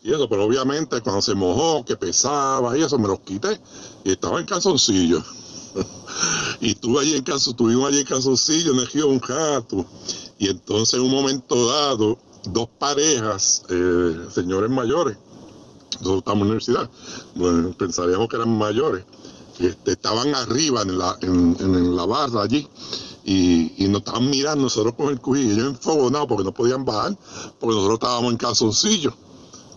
Y 0.03 0.11
eso, 0.11 0.27
pero 0.27 0.43
obviamente 0.43 0.99
cuando 0.99 1.21
se 1.21 1.35
mojó, 1.35 1.85
que 1.85 1.95
pesaba 1.95 2.77
y 2.77 2.81
eso, 2.81 2.99
me 2.99 3.07
los 3.07 3.21
quité. 3.21 3.57
Y 4.03 4.11
estaba 4.11 4.37
en 4.37 4.45
calzoncillo. 4.45 5.23
y 6.59 6.71
estuve 6.71 6.99
allí 6.99 7.15
en 7.15 7.23
calzoncillo, 7.23 7.51
estuvimos 7.51 7.87
allí 7.87 7.99
en 7.99 8.05
calzoncillo 8.05 8.73
en 8.73 8.79
el 8.79 9.05
un 9.05 9.21
rato. 9.21 9.85
Y 10.37 10.49
entonces 10.49 10.95
en 10.95 11.05
un 11.05 11.11
momento 11.11 11.67
dado, 11.67 12.17
dos 12.53 12.69
parejas, 12.77 13.63
eh, 13.69 14.17
señores 14.33 14.69
mayores, 14.69 15.17
nosotros 15.99 16.17
estamos 16.19 16.41
en 16.41 16.47
la 16.47 16.53
universidad, 16.53 16.89
bueno, 17.35 17.73
pensaríamos 17.77 18.27
que 18.27 18.35
eran 18.35 18.57
mayores, 18.57 19.05
este, 19.59 19.91
estaban 19.91 20.33
arriba 20.35 20.83
en 20.83 20.97
la, 20.97 21.17
en, 21.21 21.95
la 21.95 22.05
barra 22.05 22.43
allí. 22.43 22.67
Y, 23.25 23.87
nos 23.89 23.99
estaban 23.99 24.29
mirando 24.29 24.63
nosotros 24.63 24.95
con 24.95 25.09
el 25.09 25.19
cují, 25.19 25.51
ellos 25.51 25.67
enfogonados 25.67 26.27
porque 26.27 26.43
no 26.43 26.53
podían 26.53 26.85
bajar, 26.85 27.17
porque 27.59 27.75
nosotros 27.75 27.95
estábamos 27.95 28.31
en 28.31 28.37
calzoncillo. 28.37 29.13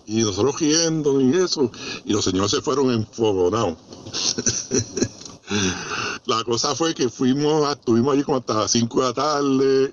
Y 0.06 0.22
nosotros 0.22 0.58
riendo 0.60 1.20
y 1.20 1.34
eso, 1.36 1.70
y 2.04 2.12
los 2.12 2.24
señores 2.24 2.50
se 2.50 2.60
fueron 2.60 2.90
enfogonados. 2.90 3.76
la 6.26 6.44
cosa 6.44 6.74
fue 6.74 6.94
que 6.94 7.08
fuimos, 7.08 7.70
estuvimos 7.70 8.14
allí 8.14 8.22
como 8.22 8.38
hasta 8.38 8.54
las 8.54 8.70
5 8.70 9.00
de 9.00 9.06
la 9.06 9.12
tarde 9.12 9.92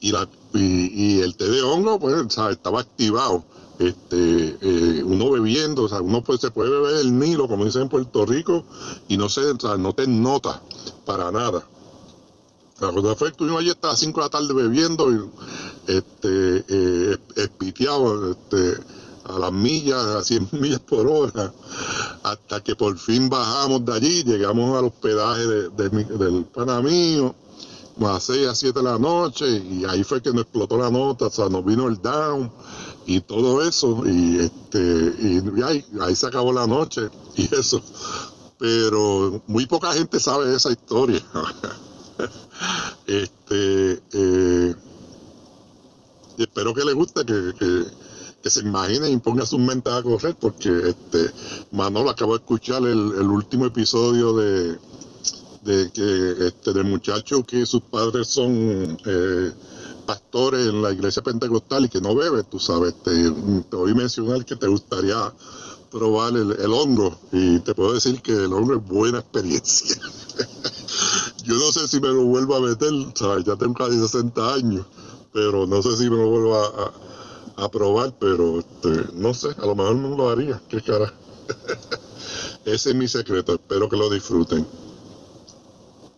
y 0.00 0.12
la 0.12 0.28
y, 0.54 1.20
el 1.20 1.36
té 1.36 1.48
de 1.48 1.62
hongo, 1.62 1.98
pues, 1.98 2.14
estaba 2.50 2.80
activado. 2.80 3.44
Este, 3.78 4.56
eh, 4.60 5.02
uno 5.02 5.30
bebiendo, 5.30 5.82
o 5.82 5.88
sea, 5.88 6.00
uno 6.00 6.22
pues, 6.22 6.40
se 6.40 6.52
puede 6.52 6.70
beber 6.70 6.96
el 6.96 7.18
Nilo, 7.18 7.48
como 7.48 7.64
dicen 7.64 7.82
en 7.82 7.88
Puerto 7.88 8.24
Rico, 8.24 8.64
y 9.08 9.16
no 9.16 9.28
se, 9.28 9.42
no 9.78 9.92
te 9.94 10.06
nota 10.06 10.62
para 11.04 11.32
nada. 11.32 11.66
La 12.80 12.92
cosa 12.92 13.16
fue 13.16 13.28
que 13.28 13.32
estuvimos 13.32 13.60
allí 13.60 13.70
hasta 13.70 13.88
las 13.88 13.98
5 13.98 14.20
de 14.20 14.26
la 14.26 14.30
tarde 14.30 14.54
bebiendo, 14.54 15.12
y, 15.12 15.30
este, 15.88 16.64
eh, 16.68 17.18
este, 17.36 18.80
a 19.24 19.38
las 19.38 19.52
millas, 19.52 20.04
a 20.04 20.22
100 20.22 20.48
millas 20.60 20.80
por 20.80 21.06
hora, 21.08 21.52
hasta 22.22 22.62
que 22.62 22.76
por 22.76 22.96
fin 22.96 23.28
bajamos 23.28 23.84
de 23.84 23.92
allí, 23.92 24.22
llegamos 24.22 24.78
al 24.78 24.84
hospedaje 24.84 25.46
de, 25.46 25.88
del 25.88 26.44
pana 26.44 26.80
mío, 26.80 27.34
a 28.02 28.18
6 28.18 28.48
a 28.48 28.54
7 28.54 28.78
de 28.78 28.84
la 28.84 28.98
noche 28.98 29.46
y 29.48 29.84
ahí 29.84 30.02
fue 30.02 30.20
que 30.20 30.30
nos 30.30 30.42
explotó 30.42 30.76
la 30.76 30.90
nota, 30.90 31.26
o 31.26 31.30
sea, 31.30 31.48
nos 31.48 31.64
vino 31.64 31.86
el 31.86 32.00
down 32.00 32.50
y 33.06 33.20
todo 33.20 33.62
eso 33.62 34.02
y 34.04 34.38
este 34.38 35.14
y 35.20 35.62
ahí, 35.62 35.84
ahí 36.00 36.16
se 36.16 36.26
acabó 36.26 36.52
la 36.52 36.66
noche 36.66 37.08
y 37.36 37.54
eso. 37.54 37.80
Pero 38.58 39.42
muy 39.46 39.66
poca 39.66 39.92
gente 39.92 40.18
sabe 40.20 40.54
esa 40.54 40.70
historia. 40.70 41.22
este 43.06 44.02
eh, 44.12 44.74
espero 46.38 46.74
que 46.74 46.84
le 46.84 46.92
guste, 46.92 47.24
que, 47.24 48.50
se 48.50 48.60
imaginen 48.60 49.12
y 49.12 49.16
ponga 49.16 49.46
sus 49.46 49.58
mentes 49.58 49.92
a 49.92 50.02
correr, 50.02 50.36
porque 50.38 50.68
este 50.88 51.30
Manolo 51.72 52.10
acabo 52.10 52.32
de 52.32 52.44
escuchar 52.44 52.82
el 52.82 53.28
último 53.28 53.64
episodio 53.66 54.34
de 54.34 54.78
de 55.64 55.90
que 55.90 56.46
este 56.46 56.72
del 56.72 56.84
muchacho 56.84 57.42
que 57.42 57.64
sus 57.64 57.82
padres 57.82 58.28
son 58.28 58.98
eh, 59.06 59.52
pastores 60.06 60.66
en 60.66 60.82
la 60.82 60.92
iglesia 60.92 61.22
pentecostal 61.22 61.86
y 61.86 61.88
que 61.88 62.00
no 62.00 62.14
bebe, 62.14 62.44
tú 62.44 62.58
sabes, 62.58 62.94
te, 63.02 63.30
te 63.70 63.76
oí 63.76 63.94
mencionar 63.94 64.44
que 64.44 64.56
te 64.56 64.66
gustaría 64.66 65.32
probar 65.90 66.32
el, 66.36 66.72
hongo 66.72 67.16
y 67.30 67.60
te 67.60 67.72
puedo 67.72 67.94
decir 67.94 68.20
que 68.20 68.32
el 68.32 68.52
hongo 68.52 68.74
es 68.74 68.84
buena 68.84 69.20
experiencia. 69.20 69.96
Yo 71.44 71.54
no 71.54 71.72
sé 71.72 71.86
si 71.86 72.00
me 72.00 72.08
lo 72.08 72.24
vuelvo 72.24 72.56
a 72.56 72.60
meter, 72.60 72.90
¿sabes? 73.14 73.44
ya 73.44 73.56
tengo 73.56 73.74
casi 73.74 73.98
60 73.98 74.54
años, 74.54 74.86
pero 75.32 75.66
no 75.66 75.82
sé 75.82 75.96
si 75.96 76.10
me 76.10 76.16
lo 76.16 76.28
vuelvo 76.28 76.56
a, 77.56 77.70
probar, 77.70 78.12
pero 78.18 78.58
este, 78.58 79.06
no 79.14 79.32
sé, 79.32 79.48
a 79.56 79.66
lo 79.66 79.76
mejor 79.76 79.96
no 79.96 80.16
lo 80.16 80.28
haría, 80.28 80.60
qué 80.68 80.82
cara. 80.82 81.14
Ese 82.64 82.90
es 82.90 82.96
mi 82.96 83.06
secreto, 83.06 83.54
espero 83.54 83.88
que 83.88 83.96
lo 83.96 84.10
disfruten. 84.10 84.66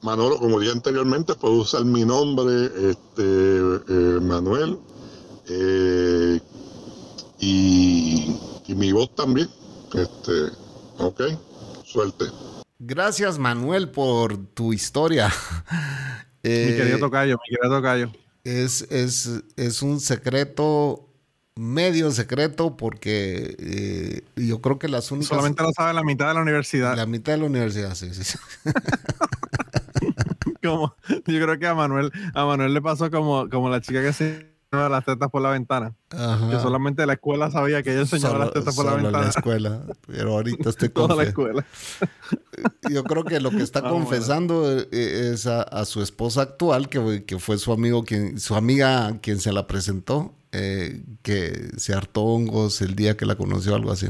Manolo, 0.07 0.39
como 0.39 0.61
dije 0.61 0.71
anteriormente, 0.71 1.35
puedo 1.35 1.55
usar 1.55 1.85
mi 1.85 2.05
nombre, 2.05 2.67
este, 2.91 3.23
eh, 3.25 4.21
Manuel, 4.23 4.79
eh, 5.49 6.41
y, 7.41 8.37
mi 8.69 8.93
voz 8.93 9.13
también. 9.17 9.49
Este, 9.95 10.33
ok, 10.99 11.23
suerte. 11.85 12.27
Gracias, 12.79 13.37
Manuel, 13.41 13.91
por 13.91 14.37
tu 14.55 14.73
historia. 14.73 15.27
mi 16.45 16.51
querido 16.51 16.99
eh, 16.99 17.01
Tocayo, 17.01 17.39
mi 17.45 17.57
querido 17.57 17.77
Tocayo. 17.77 18.13
Es, 18.45 18.83
es, 18.83 19.43
es 19.57 19.83
un 19.83 19.99
secreto 19.99 21.09
medio 21.57 22.13
secreto 22.13 22.77
porque 22.77 24.23
yo 24.37 24.61
creo 24.61 24.79
que 24.79 24.87
las 24.87 25.11
únicas... 25.11 25.31
Solamente 25.31 25.65
lo 25.65 25.73
sabe 25.73 25.95
la 25.95 26.05
mitad 26.05 26.29
de 26.29 26.35
la 26.35 26.43
universidad. 26.43 26.95
La 26.95 27.07
mitad 27.07 27.33
de 27.33 27.39
la 27.39 27.47
universidad, 27.47 27.97
sí, 27.97 28.15
sí. 28.15 28.39
como, 30.67 30.95
yo 31.09 31.23
creo 31.25 31.59
que 31.59 31.67
a 31.67 31.75
Manuel, 31.75 32.13
a 32.35 32.45
Manuel 32.45 32.75
le 32.75 32.83
pasó 32.83 33.11
como, 33.11 33.49
como 33.49 33.69
la 33.71 33.81
chica 33.81 34.03
que 34.03 34.13
se 34.13 34.57
las 34.71 35.05
tetas 35.05 35.31
por 35.31 35.43
la 35.43 35.51
ventana. 35.51 35.95
Que 36.09 36.59
solamente 36.61 37.07
la 37.07 37.15
escuela 37.15 37.51
sabía 37.51 37.83
que 37.83 37.93
ella 37.93 38.01
enseñaba 38.01 38.39
las 38.39 38.53
tetas 38.53 38.75
por 38.75 38.85
la 38.85 38.95
ventana. 38.95 39.23
la 39.23 39.29
escuela, 39.29 39.83
pero 40.07 40.33
ahorita 40.33 40.71
estoy 40.71 40.89
Toda 40.97 41.17
la 41.17 41.25
escuela. 41.25 41.65
Yo 42.91 43.05
creo 43.05 43.25
que 43.25 43.41
lo 43.41 43.51
que 43.51 43.63
está 43.63 43.81
ah, 43.85 43.89
confesando 43.89 44.71
eh, 44.79 44.89
es 45.33 45.47
a, 45.47 45.85
su 45.85 46.03
esposa 46.03 46.43
actual, 46.43 46.89
que, 46.89 47.25
que, 47.25 47.39
fue 47.39 47.59
su 47.59 47.73
amigo, 47.73 48.05
quien, 48.05 48.39
su 48.39 48.55
amiga 48.55 49.19
quien 49.21 49.41
se 49.41 49.53
la 49.53 49.67
presentó, 49.67 50.35
eh, 50.53 51.03
que 51.23 51.71
se 51.77 51.95
hartó 51.95 52.23
hongos 52.23 52.81
el 52.83 52.95
día 52.95 53.17
que 53.17 53.27
la 53.27 53.37
conoció, 53.37 53.75
algo 53.75 53.93
así. 53.93 54.09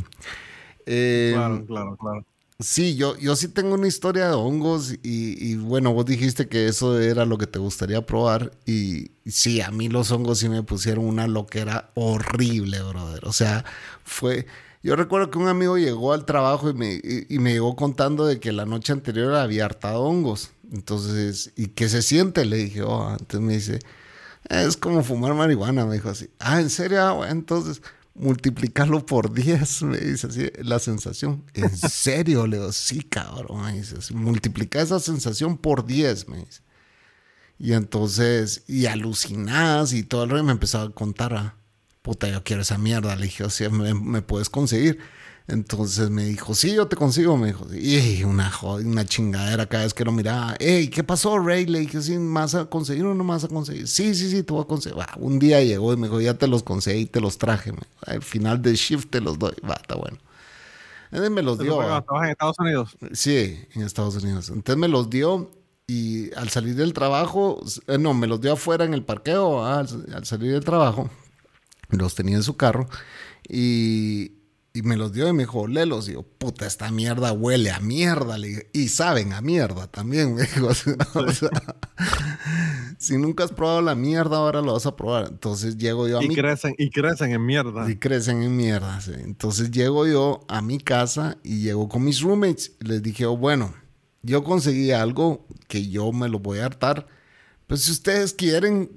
Eh, 0.87 1.33
Claro, 1.35 1.67
claro, 1.67 1.97
claro. 1.97 2.25
Sí, 2.59 2.97
yo, 2.97 3.19
yo 3.19 3.37
sí 3.37 3.49
tengo 3.49 3.75
una 3.75 3.87
historia 3.87 4.29
de 4.29 4.35
hongos 4.35 4.93
y, 4.93 4.99
y 5.03 5.57
bueno, 5.57 5.93
vos 5.93 6.07
dijiste 6.07 6.49
que 6.49 6.69
eso 6.69 6.99
era 6.99 7.27
lo 7.27 7.37
que 7.37 7.47
te 7.47 7.59
gustaría 7.59 8.07
probar 8.07 8.51
y 8.65 9.11
sí, 9.27 9.61
a 9.61 9.71
mí 9.71 9.91
los 9.91 10.11
hongos 10.11 10.39
sí 10.39 10.49
me 10.49 10.63
pusieron 10.63 11.05
una 11.05 11.27
loquera 11.27 11.91
horrible, 11.95 12.81
brother. 12.83 13.27
O 13.27 13.33
sea, 13.33 13.65
fue... 14.05 14.47
Yo 14.83 14.97
recuerdo 14.97 15.31
que 15.31 15.39
un 15.39 15.49
amigo 15.49 15.77
llegó 15.79 16.13
al 16.13 16.25
trabajo 16.25 16.71
y 16.71 16.75
me, 16.75 17.01
y, 17.29 17.39
me 17.41 17.53
llegó 17.53 17.75
contando 17.77 18.25
de 18.25 18.39
que 18.41 18.53
la 18.53 18.67
noche 18.67 18.93
anterior 18.93 19.35
había 19.35 19.65
hartado 19.65 20.03
hongos. 20.03 20.53
Entonces, 20.73 21.53
¿y 21.57 21.69
qué 21.69 21.89
se 21.89 22.03
siente? 22.03 22.45
Le 22.45 22.57
dije, 22.57 22.83
oh, 22.83 23.11
entonces 23.11 23.41
me 23.41 23.55
dice, 23.55 23.81
es 24.49 24.77
como 24.77 25.03
fumar 25.03 25.35
marihuana, 25.35 25.85
me 25.87 25.95
dijo 25.95 26.09
así. 26.11 26.31
Ah, 26.39 26.61
¿en 26.61 26.71
serio? 26.71 27.03
Ah, 27.03 27.29
entonces 27.31 27.83
multiplicarlo 28.19 29.05
por 29.05 29.33
10, 29.33 29.83
me 29.85 29.99
dice 29.99 30.27
así, 30.27 30.51
la 30.63 30.79
sensación. 30.79 31.45
¿En 31.55 31.77
serio? 31.77 32.47
Le 32.47 32.59
digo, 32.59 32.73
sí, 32.73 33.03
cabrón, 33.03 33.65
me 33.65 33.75
dice 33.75 33.97
así, 33.99 34.15
multiplica 34.15 34.81
esa 34.81 35.01
sensación 35.01 35.59
por 35.59 35.87
10, 35.87 36.29
me 36.29 36.39
dice. 36.39 36.63
Y 37.59 37.73
entonces, 37.73 38.65
y 38.67 38.87
alucinadas 38.87 39.93
y 39.93 40.03
todo 40.03 40.25
el 40.25 40.31
rollo 40.31 40.45
me 40.45 40.53
empezó 40.53 40.81
a 40.81 40.93
contar, 40.93 41.35
ah, 41.35 41.57
puta, 42.03 42.29
yo 42.29 42.45
quiero 42.45 42.63
esa 42.63 42.77
mierda. 42.79 43.17
Le 43.17 43.25
dije, 43.25 43.45
o 43.45 43.51
sea, 43.51 43.71
¿me, 43.71 43.95
me 43.95 44.23
puedes 44.23 44.51
conseguir? 44.51 44.99
Entonces 45.49 46.11
me 46.11 46.25
dijo, 46.25 46.55
sí, 46.55 46.75
yo 46.75 46.89
te 46.89 46.97
consigo, 46.97 47.37
me 47.37 47.49
dijo. 47.49 47.67
Y 47.73 48.25
una, 48.25 48.51
una 48.63 49.05
chingadera 49.05 49.67
cada 49.67 49.85
vez 49.85 49.95
que 49.95 50.05
lo 50.05 50.11
miraba. 50.11 50.57
Hey, 50.59 50.89
¿qué 50.89 51.05
pasó, 51.05 51.39
Ray? 51.39 51.67
Le 51.67 51.81
dije, 51.81 52.03
sí, 52.03 52.19
¿me 52.19 52.41
vas 52.41 52.57
a 52.57 52.65
conseguir 52.65 53.05
o 53.05 53.15
no 53.15 53.25
vas 53.25 53.45
a 53.45 53.49
conseguir? 53.49 53.87
Sí, 53.87 54.15
sí, 54.17 54.29
sí, 54.29 54.43
te 54.43 54.53
voy 54.53 54.63
a 54.63 54.67
conseguir. 54.67 54.99
Va, 54.99 55.09
un 55.19 55.39
día 55.39 55.63
llegó 55.63 55.93
y 55.93 55.97
me 55.97 56.09
dijo, 56.09 56.21
ya 56.21 56.35
te 56.35 56.49
los 56.49 56.65
conseguí 56.65 57.07
te 57.07 57.21
los 57.21 57.39
traje. 57.39 57.73
me. 57.73 57.79
Al 58.07 58.23
final 58.23 58.61
del 58.61 58.75
shift 58.75 59.11
te 59.11 59.21
los 59.21 59.39
doy. 59.39 59.55
Va, 59.69 59.75
está 59.75 59.95
bueno. 59.95 60.19
Entonces 61.13 61.31
me 61.31 61.43
los 61.43 61.59
¿Te 61.59 61.65
dio. 61.65 61.81
¿Estabas 61.81 62.25
en 62.25 62.31
Estados 62.31 62.59
Unidos? 62.59 62.97
Sí, 63.13 63.65
en 63.75 63.83
Estados 63.83 64.17
Unidos. 64.17 64.49
Entonces 64.49 64.77
me 64.77 64.89
los 64.89 65.09
dio 65.09 65.49
y 65.87 66.35
al 66.35 66.49
salir 66.49 66.75
del 66.75 66.93
trabajo, 66.93 67.63
eh, 67.87 67.99
no, 67.99 68.13
me 68.15 68.27
los 68.27 68.41
dio 68.41 68.55
afuera 68.55 68.85
en 68.85 68.95
el 68.95 69.05
parqueo, 69.05 69.65
ah, 69.65 69.79
al, 69.79 70.07
al 70.13 70.25
salir 70.25 70.51
del 70.51 70.65
trabajo, 70.65 71.09
los 71.91 72.17
tenía 72.17 72.35
en 72.35 72.43
su 72.43 72.57
carro 72.57 72.89
y, 73.49 74.36
y 74.77 74.83
me 74.83 74.97
los 74.97 75.13
dio 75.13 75.27
y 75.27 75.33
me 75.33 75.45
dijo, 75.45 75.67
léelos. 75.67 76.09
Y 76.09 76.13
yo, 76.13 76.23
puta, 76.23 76.67
esta 76.67 76.91
mierda 76.91 77.33
huele 77.33 77.71
a 77.71 77.81
mierda. 77.81 78.37
Le 78.37 78.69
y 78.75 78.89
saben 78.89 79.33
a 79.33 79.41
mierda 79.41 79.87
también, 79.87 80.35
me 80.37 80.43
dijo. 80.43 80.67
O 80.67 80.75
sea, 80.75 81.49
si 82.99 83.17
nunca 83.17 83.45
has 83.45 83.53
probado 83.53 83.81
la 83.81 83.95
mierda, 83.95 84.37
ahora 84.37 84.61
lo 84.61 84.75
vas 84.75 84.85
a 84.85 84.95
probar. 84.95 85.29
Entonces 85.31 85.79
llego 85.79 86.07
yo 86.09 86.19
a 86.19 86.25
Y 86.25 86.29
mi 86.29 86.35
crecen, 86.35 86.75
y 86.77 86.91
crecen 86.91 87.33
en 87.33 87.47
mierda. 87.47 87.91
y 87.91 87.97
crecen 87.97 88.43
en 88.43 88.55
mierda. 88.55 89.01
sí. 89.01 89.13
Entonces 89.15 89.71
llego 89.71 90.07
yo 90.07 90.41
a 90.49 90.61
mi 90.61 90.79
casa 90.79 91.39
y 91.43 91.61
llego 91.63 91.89
con 91.89 92.05
mis 92.05 92.21
roommates. 92.21 92.73
Y 92.81 92.85
les 92.89 93.03
dije, 93.03 93.25
oh, 93.25 93.37
bueno, 93.37 93.73
yo 94.23 94.45
conseguí 94.45 94.91
algo 94.91 95.47
que 95.69 95.89
yo 95.89 96.13
me 96.13 96.29
lo 96.29 96.39
voy 96.39 96.59
a 96.59 96.67
hartar. 96.67 97.07
Pues 97.67 97.81
si 97.83 97.93
ustedes 97.93 98.35
quieren, 98.35 98.91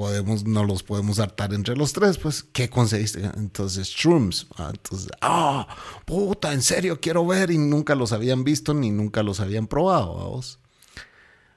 podemos, 0.00 0.46
no 0.46 0.64
los 0.64 0.82
podemos 0.82 1.18
hartar 1.18 1.52
entre 1.52 1.76
los 1.76 1.92
tres. 1.92 2.16
Pues, 2.16 2.42
¿qué 2.42 2.70
conseguiste? 2.70 3.20
Entonces, 3.36 3.86
shrooms. 3.86 4.46
Ah, 4.56 4.70
Entonces, 4.72 5.10
ah, 5.20 5.68
puta, 6.06 6.54
en 6.54 6.62
serio, 6.62 6.98
quiero 7.02 7.26
ver. 7.26 7.50
Y 7.50 7.58
nunca 7.58 7.94
los 7.94 8.12
habían 8.12 8.42
visto 8.42 8.72
ni 8.72 8.90
nunca 8.90 9.22
los 9.22 9.40
habían 9.40 9.66
probado. 9.66 10.14
vamos. 10.14 10.58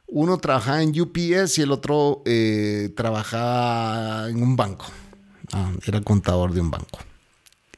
Uno 0.08 0.40
trabajaba 0.40 0.84
en 0.84 0.90
UPS 1.00 1.58
y 1.58 1.62
el 1.62 1.72
otro 1.72 2.22
eh, 2.26 2.94
trabajaba 2.98 4.30
en 4.30 4.44
un 4.44 4.58
banco. 4.58 4.88
Ah, 5.54 5.72
era 5.88 6.02
contador 6.02 6.54
de 6.54 6.60
un 6.60 6.70
banco. 6.70 7.00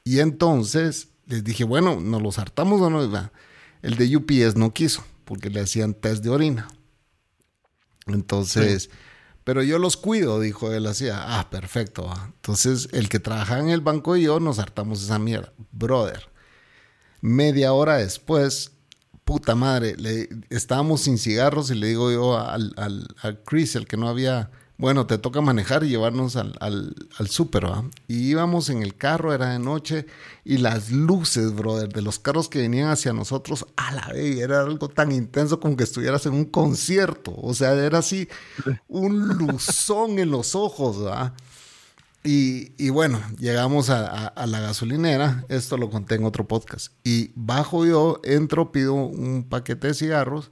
Y 0.03 0.19
entonces 0.19 1.09
les 1.27 1.43
dije, 1.43 1.63
bueno, 1.63 2.01
¿nos 2.01 2.23
los 2.23 2.39
hartamos 2.39 2.81
o 2.81 2.89
no? 2.89 3.03
El 3.83 3.97
de 3.97 4.17
UPS 4.17 4.55
no 4.55 4.73
quiso 4.73 5.03
porque 5.25 5.51
le 5.51 5.59
hacían 5.59 5.93
test 5.93 6.23
de 6.23 6.31
orina. 6.31 6.67
Entonces, 8.07 8.89
pero 9.45 9.61
yo 9.61 9.77
los 9.77 9.95
cuido, 9.95 10.39
dijo 10.39 10.73
él 10.73 10.87
así. 10.87 11.07
Ah, 11.11 11.47
perfecto. 11.51 12.11
Entonces, 12.25 12.89
el 12.91 13.07
que 13.09 13.19
trabajaba 13.19 13.61
en 13.61 13.69
el 13.69 13.79
banco 13.79 14.17
y 14.17 14.23
yo 14.23 14.39
nos 14.39 14.57
hartamos 14.57 15.03
esa 15.03 15.19
mierda. 15.19 15.53
Brother, 15.71 16.27
media 17.21 17.71
hora 17.71 17.97
después, 17.97 18.71
puta 19.23 19.53
madre, 19.53 19.95
le, 19.97 20.29
estábamos 20.49 21.01
sin 21.01 21.19
cigarros 21.19 21.69
y 21.69 21.75
le 21.75 21.87
digo 21.87 22.11
yo 22.11 22.39
al, 22.39 22.73
al, 22.75 23.07
al 23.21 23.43
Chris, 23.43 23.75
el 23.75 23.85
que 23.85 23.97
no 23.97 24.09
había, 24.09 24.49
bueno, 24.77 25.07
te 25.07 25.17
toca 25.17 25.39
manejar 25.39 25.83
y 25.83 25.89
llevarnos 25.89 26.35
al, 26.35 26.55
al, 26.59 26.95
al 27.17 27.27
súper, 27.29 27.65
¿va? 27.65 27.85
Y 28.07 28.29
íbamos 28.29 28.69
en 28.69 28.81
el 28.83 28.95
carro, 28.95 29.33
era 29.33 29.49
de 29.51 29.59
noche, 29.59 30.05
y 30.43 30.57
las 30.57 30.91
luces, 30.91 31.55
brother, 31.55 31.89
de 31.93 32.01
los 32.01 32.19
carros 32.19 32.49
que 32.49 32.59
venían 32.59 32.89
hacia 32.89 33.13
nosotros, 33.13 33.65
a 33.77 33.93
la 33.93 34.07
vez, 34.09 34.37
era 34.37 34.61
algo 34.61 34.89
tan 34.89 35.11
intenso 35.13 35.59
como 35.59 35.77
que 35.77 35.85
estuvieras 35.85 36.25
en 36.25 36.33
un 36.33 36.45
concierto, 36.45 37.33
o 37.37 37.53
sea, 37.53 37.73
era 37.73 37.99
así, 37.99 38.27
un 38.89 39.29
luzón 39.37 40.19
en 40.19 40.29
los 40.31 40.55
ojos, 40.55 41.05
¿va? 41.05 41.33
Y, 42.23 42.71
y 42.83 42.89
bueno, 42.89 43.21
llegamos 43.37 43.89
a, 43.91 44.07
a- 44.07 44.27
a 44.27 44.47
la 44.47 44.59
gasolinera, 44.59 45.45
esto 45.47 45.77
lo 45.77 45.89
conté 45.91 46.15
en 46.15 46.25
otro 46.25 46.47
podcast, 46.47 46.91
y 47.03 47.31
bajo 47.35 47.85
yo, 47.85 48.19
entro, 48.23 48.71
pido 48.71 48.93
un 48.95 49.43
paquete 49.47 49.87
de 49.87 49.93
cigarros, 49.93 50.51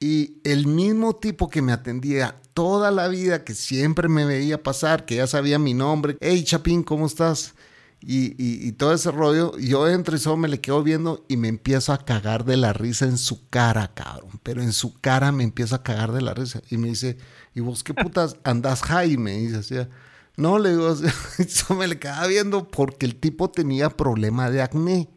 y 0.00 0.40
el 0.44 0.66
mismo 0.66 1.14
tipo 1.16 1.48
que 1.50 1.62
me 1.62 1.72
atendía 1.72 2.40
toda 2.54 2.90
la 2.90 3.06
vida, 3.08 3.44
que 3.44 3.54
siempre 3.54 4.08
me 4.08 4.24
veía 4.24 4.62
pasar, 4.62 5.04
que 5.04 5.16
ya 5.16 5.26
sabía 5.26 5.58
mi 5.58 5.74
nombre, 5.74 6.16
hey 6.20 6.42
Chapín, 6.42 6.82
¿cómo 6.82 7.06
estás? 7.06 7.54
Y, 8.02 8.28
y- 8.42 8.66
y 8.66 8.72
todo 8.72 8.94
ese 8.94 9.10
rollo, 9.10 9.56
yo 9.58 9.86
entro 9.86 10.16
y 10.16 10.18
solo 10.18 10.38
me 10.38 10.48
le 10.48 10.58
quedo 10.60 10.82
viendo 10.82 11.24
y 11.28 11.36
me 11.36 11.48
empiezo 11.48 11.92
a 11.92 11.98
cagar 12.02 12.46
de 12.46 12.56
la 12.56 12.72
risa 12.72 13.04
en 13.04 13.18
su 13.18 13.46
cara, 13.50 13.92
cabrón. 13.94 14.40
Pero 14.42 14.62
en 14.62 14.72
su 14.72 14.98
cara 15.00 15.32
me 15.32 15.44
empiezo 15.44 15.74
a 15.74 15.82
cagar 15.82 16.12
de 16.12 16.22
la 16.22 16.32
risa. 16.32 16.62
Y 16.70 16.78
me 16.78 16.88
dice, 16.88 17.18
¿y 17.54 17.60
vos 17.60 17.84
qué 17.84 17.92
putas 18.04 18.36
andas 18.42 18.80
high? 18.84 19.18
Me 19.18 19.36
dice 19.36 19.56
así. 19.58 19.74
No, 20.38 20.58
le 20.58 20.70
digo, 20.70 20.96
eso 21.38 21.74
me 21.78 21.86
le 21.88 21.98
quedaba 21.98 22.26
viendo 22.26 22.68
porque 22.70 23.04
el 23.04 23.16
tipo 23.16 23.50
tenía 23.50 23.90
problema 23.90 24.50
de 24.50 24.62
acné. 24.62 25.10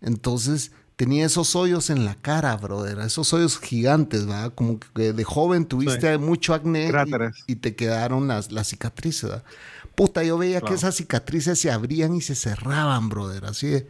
Entonces 0.00 0.72
tenía 0.96 1.26
esos 1.26 1.54
hoyos 1.56 1.90
en 1.90 2.04
la 2.04 2.14
cara, 2.16 2.56
brother, 2.56 2.98
esos 3.00 3.32
hoyos 3.32 3.58
gigantes, 3.58 4.26
¿verdad? 4.26 4.52
Como 4.54 4.78
que 4.80 5.12
de 5.12 5.24
joven 5.24 5.66
tuviste 5.66 6.18
mucho 6.18 6.54
acné 6.54 7.00
y, 7.46 7.52
y 7.52 7.56
te 7.56 7.74
quedaron 7.76 8.28
las, 8.28 8.52
las 8.52 8.68
cicatrices, 8.68 9.30
¿verdad? 9.30 9.44
Puta, 9.94 10.22
yo 10.24 10.38
veía 10.38 10.62
que 10.64 10.72
Wow. 10.72 10.74
esas 10.74 10.96
cicatrices 10.96 11.58
se 11.58 11.70
abrían 11.70 12.14
y 12.14 12.20
se 12.22 12.34
cerraban, 12.34 13.08
brother, 13.08 13.44
así 13.46 13.68
de... 13.68 13.88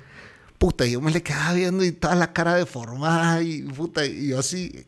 Puta, 0.59 0.87
yo 0.87 1.01
me 1.03 1.11
le 1.13 1.23
quedaba 1.23 1.53
viendo 1.55 1.85
y 1.85 1.93
toda 1.93 2.15
la 2.17 2.33
cara 2.33 2.55
deformada 2.55 3.43
y 3.43 3.63
puta, 3.65 4.07
y 4.07 4.29
yo 4.29 4.39
así, 4.39 4.87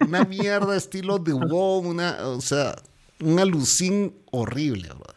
una 0.00 0.24
mierda 0.24 0.76
estilo 0.76 1.18
de 1.18 1.32
Wong, 1.34 1.86
una, 1.86 2.18
o 2.28 2.40
sea, 2.42 2.76
un 3.20 3.38
alucín 3.38 4.14
horrible, 4.30 4.88
brother. 4.90 5.15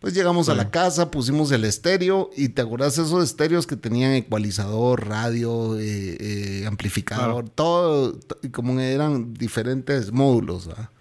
Pues 0.00 0.14
llegamos 0.14 0.48
a 0.48 0.54
la 0.54 0.70
casa, 0.70 1.10
pusimos 1.10 1.50
el 1.50 1.64
estéreo 1.64 2.30
y 2.36 2.50
te 2.50 2.62
acuerdas 2.62 2.96
esos 2.98 3.24
estéreos 3.24 3.66
que 3.66 3.74
tenían 3.76 4.12
ecualizador, 4.12 5.08
radio, 5.08 5.76
eh, 5.76 6.16
eh, 6.20 6.64
amplificador, 6.68 7.44
Claro. 7.44 7.52
todo, 7.54 8.20
como 8.52 8.78
eran 8.78 9.34
diferentes 9.34 10.12
módulos. 10.12 10.68
¿ah? 10.68 10.92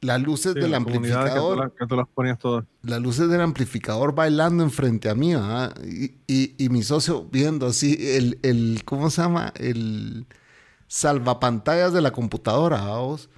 Las 0.00 0.22
luces 0.22 0.54
Sí, 0.54 0.60
del 0.60 0.70
la 0.70 0.78
amplificador, 0.78 1.74
que 1.78 1.86
tú 1.86 1.96
las 1.96 2.08
ponías 2.08 2.38
todas. 2.38 2.64
las 2.82 3.00
luces 3.02 3.28
del 3.28 3.42
amplificador 3.42 4.14
bailando 4.14 4.62
enfrente 4.64 5.10
a 5.10 5.14
mí, 5.14 5.34
¿ah? 5.34 5.74
y, 5.84 6.12
y- 6.26 6.54
y 6.56 6.68
mi 6.70 6.82
socio 6.82 7.26
viendo 7.30 7.66
así 7.66 7.94
el, 8.00 8.38
el, 8.42 8.82
¿cómo 8.86 9.10
se 9.10 9.20
llama? 9.20 9.52
El 9.56 10.24
salvapantallas 10.86 11.92
de 11.92 12.00
la 12.00 12.12
computadora, 12.12 12.80
vamos, 12.80 13.28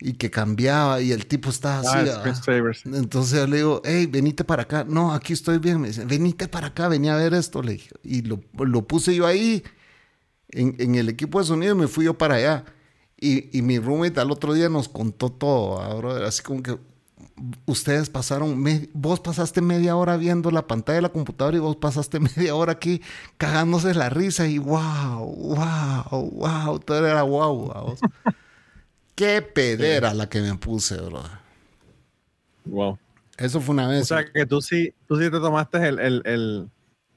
y 0.00 0.14
que 0.14 0.30
cambiaba 0.30 1.00
y 1.02 1.12
el 1.12 1.26
tipo 1.26 1.50
estaba 1.50 1.80
así. 1.80 1.88
Ah, 2.10 2.16
¿ah? 2.16 2.18
screensavers. 2.34 2.86
Entonces 2.86 3.38
yo 3.38 3.46
le 3.46 3.56
digo, 3.58 3.82
hey, 3.84 4.06
venite 4.06 4.44
para 4.44 4.62
acá. 4.62 4.84
No, 4.88 5.12
aquí 5.12 5.32
estoy 5.34 5.58
bien. 5.58 5.80
Me 5.80 5.88
dice, 5.88 6.04
venite 6.06 6.48
para 6.48 6.68
acá, 6.68 6.88
venía 6.88 7.14
a 7.14 7.18
ver 7.18 7.34
esto. 7.34 7.62
Le 7.62 7.72
dije, 7.72 7.90
y 8.02 8.22
lo, 8.22 8.40
lo 8.58 8.86
puse 8.86 9.14
yo 9.14 9.26
ahí 9.26 9.62
en, 10.50 10.74
en 10.78 10.94
el 10.94 11.08
equipo 11.08 11.38
de 11.38 11.44
sonido 11.46 11.74
y 11.74 11.78
me 11.78 11.86
fui 11.88 12.06
yo 12.06 12.16
para 12.16 12.36
allá. 12.36 12.64
Y, 13.20 13.56
y 13.56 13.60
mi 13.60 13.78
roommate 13.78 14.18
al 14.20 14.30
otro 14.30 14.54
día 14.54 14.70
nos 14.70 14.88
contó 14.88 15.30
todo, 15.30 15.80
ah, 15.82 15.92
brother, 15.94 16.24
así 16.24 16.42
como 16.42 16.62
que 16.62 16.78
ustedes 17.66 18.08
pasaron, 18.08 18.58
me- 18.58 18.88
vos 18.94 19.20
pasaste 19.20 19.60
media 19.60 19.94
hora 19.96 20.16
viendo 20.16 20.50
la 20.50 20.66
pantalla 20.66 20.96
de 20.96 21.02
la 21.02 21.08
computadora 21.10 21.56
y 21.56 21.60
vos 21.60 21.76
pasaste 21.76 22.18
media 22.36 22.54
hora 22.54 22.72
aquí 22.72 23.02
cagándose 23.36 23.94
la 23.94 24.08
risa 24.08 24.46
y 24.48 24.56
wow, 24.56 25.26
wow, 25.26 26.30
wow, 26.32 26.78
todo 26.78 27.06
era 27.06 27.22
wow, 27.22 27.66
vamos. 27.68 28.00
Qué 29.20 29.42
pedera 29.42 30.14
la 30.14 30.30
que 30.30 30.40
me 30.40 30.54
puse, 30.54 30.96
brother. 30.96 31.30
Wow. 32.64 32.98
Eso 33.36 33.60
fue 33.60 33.74
una 33.74 33.86
vez. 33.86 34.02
O 34.02 34.04
sea 34.06 34.24
que 34.24 34.46
tú 34.46 34.62
sí, 34.62 34.94
tú 35.06 35.16
sí 35.16 35.24
te 35.24 35.32
tomaste 35.32 35.76
el, 35.86 35.98
el, 35.98 36.22
el- 36.24 36.70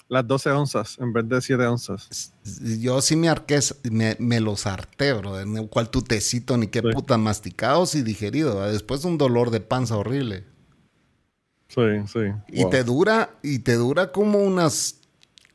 las 0.09 0.27
12 0.27 0.51
onzas 0.51 0.97
en 0.99 1.13
vez 1.13 1.29
de 1.29 1.41
7 1.41 1.65
onzas. 1.65 2.33
Yo 2.81 3.01
sí 3.01 3.15
me 3.15 3.29
arqué, 3.29 3.59
me, 3.89 4.17
me 4.19 4.41
los 4.41 4.67
harté, 4.67 5.13
bro. 5.13 5.35
Cual 5.69 5.89
tu 5.89 6.01
tecito 6.01 6.57
ni 6.57 6.67
qué 6.67 6.81
Sí. 6.81 6.87
puta 6.93 7.17
masticados 7.17 7.95
y 7.95 8.03
digerido. 8.03 8.55
¿verdad? 8.57 8.73
Después 8.73 9.05
un 9.05 9.17
dolor 9.17 9.49
de 9.49 9.61
panza 9.61 9.95
horrible. 9.95 10.43
Sí, 11.69 11.81
sí. 12.11 12.19
Y 12.49 12.63
Wow. 12.63 12.69
te 12.69 12.83
dura, 12.83 13.29
y 13.41 13.59
te 13.59 13.75
dura 13.75 14.11
como 14.11 14.39
unas 14.39 14.97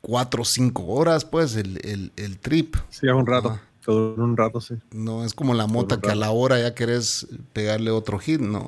cuatro 0.01 0.43
o 0.43 0.47
cinco 0.47 0.87
horas, 0.87 1.27
pues, 1.27 1.55
el, 1.55 1.79
el, 1.85 2.13
el 2.17 2.39
trip. 2.39 2.77
Sí, 2.89 3.07
es 3.07 3.13
un 3.13 3.27
rato. 3.27 3.61
Ajá. 3.89 4.15
Todo 4.17 4.25
un 4.25 4.37
rato, 4.37 4.61
sí. 4.61 4.75
No 4.93 5.25
es 5.25 5.33
como 5.35 5.55
la 5.55 5.67
mota 5.67 6.01
que 6.01 6.11
a 6.11 6.15
la 6.15 6.31
hora 6.31 6.61
ya 6.61 6.75
querés 6.75 7.27
pegarle 7.53 7.91
otro 7.91 8.19
hit, 8.19 8.41
no. 8.41 8.67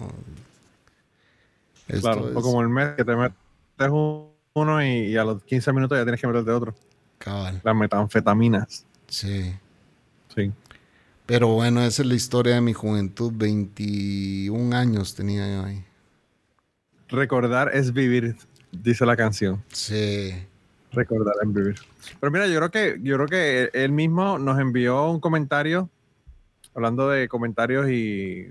Esto 1.89 2.01
claro. 2.03 2.29
es 2.31 2.37
O 2.37 2.41
como 2.43 2.63
el 2.63 2.69
mes 2.69 2.91
que 2.97 3.05
te 3.05 3.15
metes 3.17 3.91
un- 3.91 4.31
uno 4.53 4.85
y, 4.85 4.89
y 5.13 5.17
a 5.17 5.25
los 5.25 5.43
15 5.45 5.73
minutos 5.73 5.97
ya 5.99 6.05
tienes 6.05 6.21
que 6.21 6.27
meterte 6.27 6.51
otro. 6.51 6.75
cabal. 7.19 7.61
Las 7.63 7.77
metanfetaminas. 7.77 8.87
Sí. 9.09 9.55
Sí. 10.35 10.51
Pero 11.27 11.49
bueno, 11.49 11.83
esa 11.83 12.03
es 12.03 12.09
la 12.09 12.15
historia 12.15 12.55
de 12.55 12.61
mi 12.63 12.73
juventud. 12.73 13.33
21 13.37 14.73
años 14.75 15.15
tenía 15.15 15.47
yo 15.55 15.65
ahí. 15.65 15.85
Recordar 17.09 17.71
es 17.75 17.93
vivir, 17.93 18.37
dice 18.73 19.05
la 19.05 19.17
canción. 19.17 19.63
Sí. 19.73 20.33
Recordar 20.93 21.35
es 21.43 21.53
vivir. 21.53 21.77
Pero 22.19 22.31
mira, 22.31 22.47
yo 22.47 22.57
creo 22.59 22.71
que 22.71 22.99
yo 23.03 23.17
creo 23.17 23.29
que 23.29 23.71
él 23.73 23.93
mismo 23.93 24.39
nos 24.39 24.59
envió 24.59 25.11
un 25.11 25.21
comentario 25.21 25.89
hablando 26.75 27.09
de 27.09 27.29
comentarios 27.29 27.91
y 27.91 28.47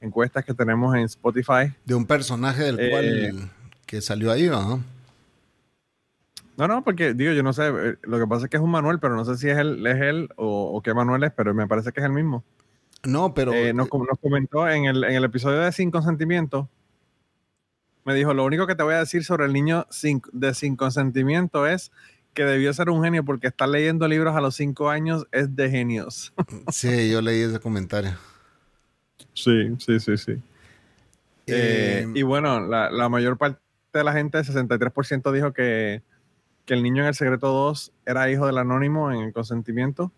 encuestas 0.00 0.44
que 0.44 0.54
tenemos 0.54 0.94
en 0.94 1.02
Spotify. 1.02 1.72
De 1.84 1.94
un 1.94 2.06
personaje 2.06 2.62
del 2.64 2.80
Eh, 2.80 2.90
cual 2.90 3.50
que 3.86 4.00
salió 4.00 4.32
ahí, 4.32 4.48
¿verdad? 4.48 4.78
No, 6.56 6.68
no, 6.68 6.84
porque 6.84 7.14
digo, 7.14 7.32
yo 7.32 7.42
no 7.42 7.52
sé, 7.52 7.68
eh, 7.68 7.96
lo 8.02 8.18
que 8.18 8.26
pasa 8.26 8.44
es 8.44 8.50
que 8.50 8.56
es 8.58 8.62
un 8.62 8.70
Manuel, 8.70 8.98
pero 8.98 9.16
no 9.16 9.24
sé 9.24 9.36
si 9.36 9.48
es 9.48 9.56
él, 9.56 9.86
es 9.86 9.96
él 10.00 10.28
o, 10.36 10.72
o 10.76 10.82
qué 10.82 10.92
Manuel 10.92 11.24
es, 11.24 11.32
pero 11.32 11.54
me 11.54 11.66
parece 11.66 11.90
que 11.92 12.00
es 12.00 12.06
el 12.06 12.12
mismo. 12.12 12.44
No, 13.02 13.32
pero 13.32 13.52
Eh, 13.54 13.72
nos, 13.72 13.88
com- 13.88 14.06
nos 14.06 14.18
comentó 14.18 14.68
en 14.68 14.84
el, 14.84 15.04
en 15.04 15.14
el 15.14 15.24
episodio 15.24 15.58
de 15.60 15.72
Sin 15.72 15.90
Consentimiento, 15.90 16.68
me 18.04 18.14
dijo, 18.14 18.34
lo 18.34 18.44
único 18.44 18.66
que 18.66 18.74
te 18.74 18.82
voy 18.82 18.94
a 18.94 18.98
decir 18.98 19.24
sobre 19.24 19.46
el 19.46 19.52
niño 19.54 19.86
sin- 19.90 20.22
de 20.32 20.52
Sin 20.54 20.76
Consentimiento 20.76 21.66
es 21.66 21.92
que 22.34 22.44
debió 22.44 22.72
ser 22.72 22.90
un 22.90 23.02
genio 23.02 23.24
porque 23.24 23.48
estar 23.48 23.68
leyendo 23.68 24.06
libros 24.08 24.36
a 24.36 24.40
los 24.40 24.54
cinco 24.54 24.88
años 24.90 25.26
es 25.32 25.54
de 25.56 25.70
genios. 25.70 26.32
sí, 26.72 27.10
yo 27.10 27.20
leí 27.20 27.40
ese 27.42 27.58
comentario. 27.60 28.12
Sí, 29.34 29.74
sí, 29.78 30.00
sí, 30.00 30.16
sí. 30.16 30.32
Eh, 31.46 32.02
Eh, 32.04 32.06
y 32.14 32.22
bueno, 32.22 32.60
la, 32.60 32.90
la 32.90 33.08
mayor 33.08 33.36
parte 33.36 33.58
de 33.92 34.04
la 34.04 34.12
gente, 34.12 34.38
63% 34.44 35.32
dijo 35.32 35.52
que, 35.52 36.02
que 36.64 36.74
el 36.74 36.82
niño 36.82 37.02
en 37.02 37.08
el 37.08 37.14
secreto 37.14 37.48
2 37.48 37.92
era 38.06 38.30
hijo 38.30 38.46
del 38.46 38.58
anónimo 38.58 39.10
en 39.10 39.20
el 39.20 39.32
consentimiento, 39.32 40.12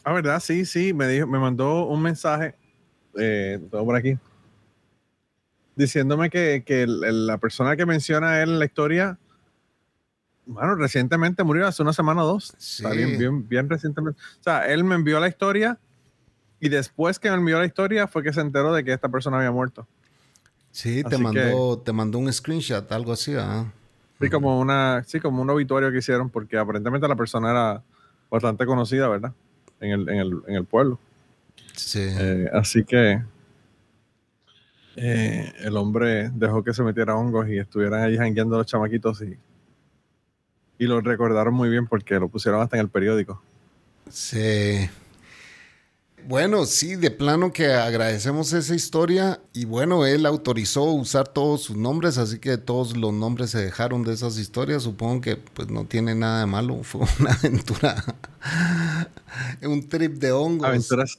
Ah, 0.05 0.13
¿verdad? 0.13 0.41
Sí, 0.41 0.65
sí, 0.65 0.93
me 0.93 1.07
dijo, 1.09 1.27
me 1.27 1.39
mandó 1.39 1.87
un 1.87 2.01
mensaje, 2.03 2.55
eh, 3.19 3.59
todo 3.71 3.85
por 3.85 3.97
aquí, 3.97 4.17
diciéndome 5.77 6.31
que, 6.31 6.63
que 6.65 6.83
el- 6.83 7.05
el- 7.05 7.27
la 7.27 7.39
persona 7.39 7.77
que 7.77 7.87
menciona 7.87 8.43
él 8.43 8.51
en 8.51 8.59
la 8.59 8.65
historia, 8.65 9.19
bueno, 10.47 10.77
recientemente 10.77 11.45
murió 11.45 11.67
hace 11.67 11.83
una 11.83 11.93
semana 11.93 12.25
o 12.25 12.27
dos. 12.27 12.55
Sí. 12.59 12.83
Está 12.85 12.95
bien, 12.97 13.19
bien, 13.19 13.49
bien 13.49 13.69
recientemente. 13.69 14.19
O 14.41 14.43
sea, 14.43 14.67
él 14.67 14.83
me 14.83 14.95
envió 14.95 15.21
la 15.21 15.29
historia 15.29 15.79
y 16.59 16.69
después 16.71 17.19
que 17.19 17.31
me 17.31 17.37
envió 17.37 17.59
la 17.59 17.67
historia 17.67 18.09
fue 18.09 18.23
que 18.23 18.33
se 18.33 18.41
enteró 18.41 18.73
de 18.73 18.83
que 18.83 18.93
esta 18.93 19.09
persona 19.09 19.37
había 19.39 19.51
muerto. 19.53 19.87
Sí, 20.71 21.03
te 21.03 21.19
mandó, 21.19 21.79
te 21.79 21.93
mandó 21.93 22.19
un 22.19 22.33
screenshot, 22.33 22.91
algo 22.93 23.13
así, 23.13 23.35
¿ah? 23.37 23.73
Sí, 24.21 24.29
como 24.31 24.59
una, 24.59 25.05
sí, 25.07 25.21
como 25.21 25.43
un 25.43 25.51
obituario 25.51 25.91
que 25.93 25.99
hicieron, 25.99 26.29
porque 26.29 26.59
aparentemente 26.59 27.07
la 27.07 27.17
persona 27.17 27.51
era 27.51 27.83
bastante 28.31 28.67
conocida, 28.67 29.09
¿verdad? 29.09 29.33
En 29.81 29.93
el, 29.93 30.09
en 30.09 30.19
el, 30.19 30.43
en 30.49 30.55
el 30.57 30.65
pueblo. 30.65 30.99
Sí. 31.75 32.01
Eh, 32.03 32.51
así 32.53 32.85
que 32.85 33.23
eh, 34.97 35.53
el 35.61 35.77
hombre 35.77 36.31
dejó 36.31 36.65
que 36.65 36.75
se 36.75 36.83
metiera 36.83 37.15
hongos 37.15 37.49
y 37.49 37.59
estuvieran 37.59 38.03
allí 38.03 38.17
jangueando 38.17 38.57
los 38.57 38.67
chamaquitos 38.67 39.23
y, 39.23 39.39
y 40.79 40.87
lo 40.87 41.01
recordaron 41.01 41.55
muy 41.55 41.69
bien 41.69 41.87
porque 41.87 42.19
lo 42.19 42.29
pusieron 42.29 42.61
hasta 42.61 42.77
en 42.77 42.81
el 42.81 42.89
periódico. 42.89 43.41
Sí. 44.11 44.89
Bueno, 46.27 46.67
sí, 46.67 46.97
de 46.97 47.11
plano 47.11 47.53
que 47.53 47.73
agradecemos 47.73 48.53
esa 48.53 48.75
historia 48.75 49.41
y 49.53 49.65
bueno, 49.65 50.05
él 50.05 50.27
autorizó 50.27 50.85
usar 50.85 51.29
todos 51.29 51.63
sus 51.63 51.77
nombres, 51.77 52.19
así 52.19 52.39
que 52.39 52.59
todos 52.59 52.97
los 52.97 53.15
nombres 53.15 53.51
se 53.51 53.59
dejaron 53.59 54.05
de 54.05 54.13
esas 54.13 54.39
historias. 54.39 54.83
Supongo 54.83 55.21
que 55.23 55.37
pues 55.37 55.71
no 55.71 55.85
tiene 55.87 56.15
nada 56.15 56.41
de 56.41 56.47
malo, 56.47 56.81
fue 56.83 57.07
una 57.21 57.33
aventura, 57.33 58.05
un 59.63 59.89
trip 59.89 60.19
de 60.19 60.33
hongos. 60.33 60.69
Aventuras, 60.69 61.19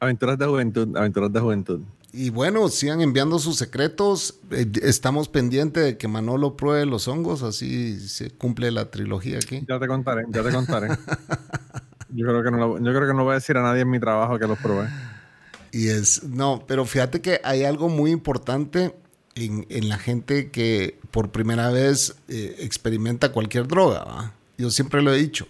aventuras 0.00 0.38
de 0.38 0.46
juventud, 0.46 0.96
aventuras 0.96 1.32
de 1.32 1.40
juventud. 1.40 1.80
Y 2.12 2.30
bueno, 2.30 2.68
sigan 2.68 3.02
enviando 3.02 3.38
sus 3.38 3.56
secretos. 3.56 4.40
Eh, 4.50 4.66
Estamos 4.82 5.28
pendientes 5.28 5.84
de 5.84 5.98
que 5.98 6.08
Manolo 6.08 6.56
pruebe 6.56 6.86
los 6.86 7.06
hongos, 7.06 7.42
así 7.42 8.00
se 8.00 8.30
cumple 8.30 8.70
la 8.70 8.90
trilogía 8.90 9.36
aquí. 9.36 9.64
Ya 9.68 9.78
te 9.78 9.86
contaré, 9.86 10.24
ya 10.30 10.42
te 10.42 10.50
contaré. 10.50 10.88
Yo 12.10 12.26
creo 12.26 12.42
que 12.42 12.50
no, 12.50 12.56
lo- 12.58 12.78
yo 12.78 12.84
creo 12.94 13.06
que 13.06 13.14
no 13.14 13.24
voy 13.24 13.32
a 13.32 13.34
decir 13.34 13.56
a 13.56 13.62
nadie 13.62 13.82
en 13.82 13.90
mi 13.90 14.00
trabajo 14.00 14.38
que 14.38 14.46
los 14.46 14.58
probé. 14.58 14.88
Y 15.72 15.88
es, 15.88 16.22
no, 16.24 16.64
pero 16.66 16.84
fíjate 16.86 17.20
que 17.20 17.40
hay 17.44 17.64
algo 17.64 17.88
muy 17.88 18.10
importante 18.10 18.94
en, 19.34 19.66
en 19.68 19.88
la 19.88 19.98
gente 19.98 20.50
que 20.50 20.98
por 21.10 21.30
primera 21.30 21.70
vez 21.70 22.16
eh, 22.28 22.56
experimenta 22.60 23.32
cualquier 23.32 23.68
droga. 23.68 24.04
¿va? 24.04 24.32
Yo 24.56 24.70
siempre 24.70 25.02
lo 25.02 25.12
he 25.12 25.18
dicho. 25.18 25.46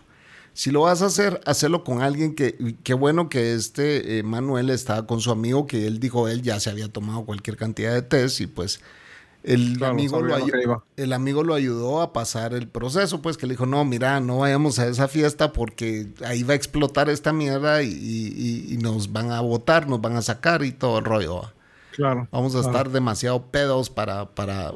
Si 0.54 0.72
lo 0.72 0.82
vas 0.82 1.02
a 1.02 1.06
hacer, 1.06 1.40
hazlo 1.46 1.84
con 1.84 2.02
alguien 2.02 2.34
que, 2.34 2.76
qué 2.82 2.94
bueno 2.94 3.28
que 3.28 3.54
este 3.54 4.18
eh, 4.18 4.22
Manuel 4.24 4.70
estaba 4.70 5.06
con 5.06 5.20
su 5.20 5.30
amigo, 5.30 5.68
que 5.68 5.86
él 5.86 6.00
dijo, 6.00 6.28
él 6.28 6.42
ya 6.42 6.58
se 6.58 6.70
había 6.70 6.88
tomado 6.88 7.24
cualquier 7.24 7.56
cantidad 7.56 7.92
de 7.94 8.02
test 8.02 8.40
y 8.40 8.48
pues 8.48 8.80
el, 9.52 9.78
Claro, 9.78 9.92
amigo, 9.94 10.20
lo 10.22 10.30
sabía 10.30 10.46
lo 10.46 10.52
que 10.52 10.58
ayu- 10.58 10.62
iba. 10.64 10.84
el 10.96 11.12
amigo 11.12 11.42
lo 11.44 11.54
ayudó 11.54 12.02
a 12.02 12.12
pasar 12.12 12.54
el 12.54 12.68
proceso, 12.68 13.20
pues 13.22 13.36
que 13.36 13.46
le 13.46 13.54
dijo, 13.54 13.66
no, 13.66 13.84
mira, 13.84 14.20
no 14.20 14.38
vayamos 14.38 14.78
a 14.78 14.86
esa 14.86 15.08
fiesta 15.08 15.52
porque 15.52 16.08
ahí 16.24 16.42
va 16.42 16.52
a 16.52 16.56
explotar 16.56 17.08
esta 17.08 17.32
mierda 17.32 17.82
y, 17.82 17.88
y- 17.88 18.74
y 18.74 18.76
nos 18.78 19.12
van 19.12 19.30
a 19.32 19.40
votar, 19.40 19.88
nos 19.88 20.00
van 20.00 20.16
a 20.16 20.22
sacar 20.22 20.62
y 20.64 20.72
todo 20.72 20.98
el 20.98 21.04
rollo. 21.04 21.42
Claro. 21.96 22.28
Vamos 22.30 22.54
a 22.54 22.60
estar 22.60 22.90
demasiado 22.90 23.42
pedos 23.42 23.90
para, 23.90 24.26
para... 24.26 24.72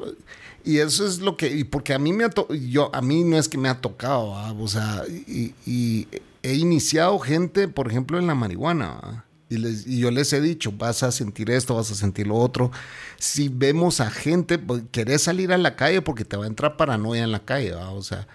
Y 0.65 0.79
eso 0.79 1.07
es 1.07 1.21
lo 1.21 1.37
que... 1.37 1.55
Y 1.57 1.65
porque 1.65 1.95
a 1.95 1.99
mí 1.99 2.13
me 2.13 2.25
ha 2.25 2.31
to- 2.31 2.53
yo 2.53 2.91
A 2.93 3.01
mí 3.01 3.23
no 3.25 3.37
es 3.39 3.49
que 3.49 3.59
me 3.59 3.69
ha 3.69 3.81
tocado, 3.81 4.31
¿va? 4.31 4.53
O 4.53 4.67
sea, 4.69 5.03
y, 5.09 5.55
y 5.67 6.09
he 6.43 6.55
iniciado 6.55 7.19
gente, 7.21 7.69
por 7.69 7.89
ejemplo, 7.89 8.19
en 8.19 8.27
la 8.27 8.35
marihuana, 8.35 8.89
¿va? 8.95 9.25
Y, 9.53 9.59
les- 9.59 9.85
yo 9.87 10.11
les 10.11 10.33
he 10.33 10.41
dicho, 10.41 10.73
vas 10.73 11.03
a 11.03 11.13
sentir 11.13 11.51
esto, 11.51 11.75
vas 11.77 11.91
a 11.91 11.95
sentir 11.95 12.27
lo 12.27 12.37
otro. 12.37 12.71
Si 13.19 13.49
vemos 13.49 14.01
a 14.01 14.11
gente, 14.11 14.59
pues, 14.59 14.83
querés 14.91 15.23
salir 15.23 15.53
a 15.53 15.59
la 15.59 15.77
calle 15.77 16.03
porque 16.03 16.25
te 16.25 16.37
va 16.37 16.45
a 16.45 16.49
entrar 16.49 16.77
paranoia 16.77 17.25
en 17.25 17.33
la 17.33 17.45
calle. 17.45 17.75
O 17.75 18.03
sea, 18.03 18.27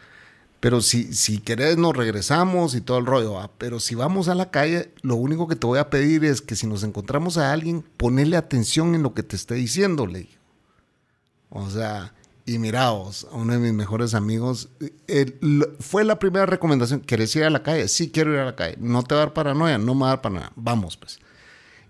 pero 0.60 0.82
si, 0.82 1.14
si 1.14 1.40
querés 1.40 1.78
nos 1.78 1.96
regresamos 1.96 2.76
y 2.76 2.82
todo 2.82 2.98
el 2.98 3.06
rollo, 3.06 3.34
¿va? 3.34 3.52
pero 3.58 3.80
si 3.80 3.96
vamos 3.96 4.28
a 4.28 4.36
la 4.36 4.52
calle, 4.52 4.92
lo 5.04 5.16
único 5.16 5.48
que 5.48 5.56
te 5.56 5.68
voy 5.68 5.80
a 5.80 5.90
pedir 5.90 6.26
es 6.26 6.42
que 6.42 6.56
si 6.56 6.68
nos 6.68 6.84
encontramos 6.84 7.38
a 7.38 7.52
alguien, 7.54 7.84
ponele 7.98 8.38
atención 8.38 8.96
en 8.96 9.04
lo 9.04 9.14
que 9.14 9.24
te 9.24 9.36
esté 9.36 9.56
diciendo, 9.56 10.08
le 10.08 10.20
digo. 10.20 10.32
O 11.50 11.70
sea, 11.70 12.14
y 12.48 12.58
miraos, 12.58 13.28
a 13.32 13.36
uno 13.36 13.54
de 13.54 13.60
mis 13.60 13.74
mejores 13.74 14.14
amigos, 14.16 14.70
eh, 15.08 15.38
fue 15.80 16.04
la 16.04 16.18
primera 16.18 16.46
recomendación, 16.48 17.02
¿querés 17.02 17.36
ir 17.36 17.44
a 17.44 17.50
la 17.52 17.62
calle? 17.62 17.88
Sí, 17.88 18.10
quiero 18.10 18.34
ir 18.34 18.40
a 18.40 18.46
la 18.46 18.56
calle. 18.56 18.78
No 18.80 19.04
te 19.04 19.14
va 19.14 19.22
a 19.22 19.26
dar 19.26 19.34
paranoia, 19.34 19.78
no 19.78 19.94
me 19.94 20.02
va 20.02 20.08
a 20.08 20.10
dar 20.12 20.22
paranoia. 20.22 20.52
Vamos, 20.56 20.98
pues. 20.98 21.20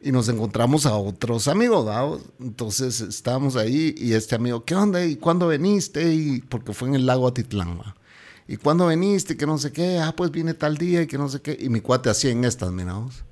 Y 0.02 0.12
nos 0.12 0.28
encontramos 0.30 0.86
a 0.86 0.96
otros 0.96 1.48
amigos, 1.48 1.88
¿va? 1.88 2.18
Entonces 2.40 3.02
estábamos 3.02 3.56
ahí 3.56 3.94
y 3.98 4.14
este 4.14 4.36
amigo, 4.36 4.66
¿qué 4.66 4.76
onda? 4.76 5.04
¿Y 5.06 5.16
cuándo 5.16 5.48
veniste? 5.48 6.14
Y 6.14 6.42
porque 6.42 6.74
fue 6.74 6.88
en 6.90 6.96
el 6.96 7.06
lago 7.06 7.28
Atitlán, 7.28 7.80
¿va? 7.80 7.96
¿Y 8.48 8.58
cuándo 8.58 8.88
veniste? 8.88 9.38
Que 9.38 9.46
no 9.46 9.58
sé 9.58 9.72
qué. 9.72 10.00
Ah, 10.00 10.14
pues 10.16 10.32
viene 10.32 10.54
tal 10.54 10.78
día 10.78 11.02
y 11.04 11.08
que 11.08 11.18
no 11.18 11.30
sé 11.30 11.42
qué. 11.42 11.58
Y 11.60 11.70
mi 11.70 11.82
cuate 11.82 12.10
hacía 12.10 12.32
en 12.32 12.46
estas, 12.46 12.72
miraos. 12.72 13.24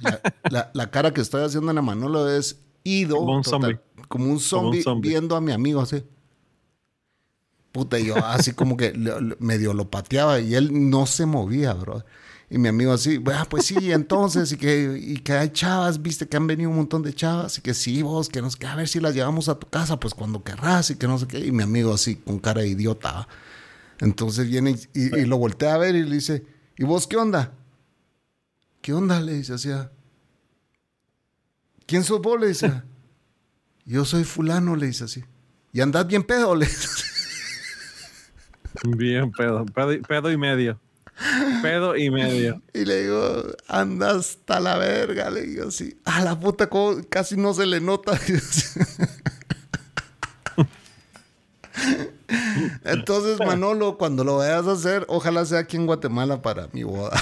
La, 0.00 0.20
la- 0.50 0.70
la 0.74 0.90
cara 0.90 1.12
que 1.12 1.20
estoy 1.20 1.42
haciendo 1.44 1.70
en 1.70 1.76
la 1.76 1.82
Manolo 1.82 2.30
es 2.30 2.58
ido. 2.84 3.16
Total- 3.18 3.44
zombie. 3.44 3.78
Como 4.08 4.26
un 4.30 4.40
zombie 4.40 4.82
viendo 5.08 5.36
a 5.36 5.40
mi 5.40 5.52
amigo 5.52 5.80
así. 5.80 6.02
Puta, 7.72 7.98
y 7.98 8.06
yo 8.06 8.16
así 8.24 8.52
como 8.52 8.76
que 8.76 8.92
medio 9.38 9.74
lo 9.74 9.90
pateaba 9.90 10.40
y 10.40 10.54
él 10.54 10.90
no 10.90 11.04
se 11.06 11.26
movía, 11.26 11.74
bro. 11.74 12.04
Y 12.48 12.58
mi 12.58 12.68
amigo 12.68 12.92
así, 12.92 13.20
ah, 13.34 13.44
pues 13.50 13.64
sí, 13.66 13.90
entonces, 13.92 14.52
y 14.52 14.56
que, 14.56 14.96
y 15.02 15.16
que 15.18 15.32
hay 15.32 15.50
chavas, 15.50 16.00
viste 16.00 16.28
que 16.28 16.36
han 16.36 16.46
venido 16.46 16.70
un 16.70 16.76
montón 16.76 17.02
de 17.02 17.12
chavas, 17.12 17.58
y 17.58 17.60
que 17.60 17.74
sí, 17.74 18.02
vos, 18.02 18.28
que 18.28 18.40
nos 18.40 18.54
que 18.56 18.66
a 18.66 18.76
ver 18.76 18.86
si 18.86 19.00
las 19.00 19.14
llevamos 19.14 19.48
a 19.48 19.58
tu 19.58 19.68
casa, 19.68 19.98
pues 19.98 20.14
cuando 20.14 20.44
querrás, 20.44 20.90
y 20.90 20.96
que 20.96 21.08
no 21.08 21.18
sé 21.18 21.26
qué. 21.26 21.40
Y 21.44 21.50
mi 21.50 21.64
amigo 21.64 21.92
así, 21.92 22.14
con 22.16 22.38
cara 22.38 22.60
de 22.62 22.68
idiota. 22.68 23.26
Entonces 23.98 24.48
viene 24.48 24.76
y, 24.94 25.00
y- 25.00 25.18
y 25.22 25.24
lo 25.26 25.38
voltea 25.38 25.74
a 25.74 25.78
ver 25.78 25.96
y 25.96 26.04
le 26.04 26.14
dice, 26.14 26.46
¿y 26.78 26.84
vos 26.84 27.06
qué 27.08 27.16
onda? 27.16 27.52
¿Qué 28.80 28.92
onda? 28.94 29.20
Le 29.20 29.34
dice 29.34 29.54
así. 29.54 29.70
¿Quién 31.86 32.04
sos 32.04 32.20
vos? 32.22 32.40
Le 32.40 32.48
dice. 32.48 32.82
Yo 33.86 34.04
soy 34.04 34.24
fulano, 34.24 34.76
le 34.76 34.86
dice 34.86 35.04
así. 35.04 35.24
¿Y 35.72 35.80
andás 35.80 36.06
bien 36.06 36.22
pedo? 36.24 36.54
Le 36.54 36.66
dice 36.66 36.88
así. 36.92 37.04
Bien, 38.96 39.30
pedo. 39.32 39.64
Pedo, 39.66 39.92
y- 39.92 40.00
pedo 40.00 40.30
y 40.30 40.36
medio. 40.36 40.78
Pedo 41.62 41.96
y 41.96 42.10
medio. 42.10 42.60
Y 42.74 42.84
le 42.84 43.02
digo, 43.04 43.42
anda 43.68 44.10
hasta 44.10 44.60
la 44.60 44.76
verga. 44.76 45.30
Le 45.30 45.42
digo 45.42 45.68
así. 45.68 45.98
A 46.04 46.20
la 46.22 46.38
puta, 46.38 46.68
como 46.68 47.00
casi 47.08 47.36
no 47.36 47.54
se 47.54 47.64
le 47.64 47.80
nota. 47.80 48.18
Entonces, 52.84 53.38
Manolo, 53.38 53.98
cuando 53.98 54.24
lo 54.24 54.38
vayas 54.38 54.66
a 54.66 54.72
hacer, 54.72 55.04
ojalá 55.08 55.44
sea 55.44 55.60
aquí 55.60 55.76
en 55.76 55.86
Guatemala 55.86 56.42
para 56.42 56.68
mi 56.72 56.82
boda. 56.82 57.18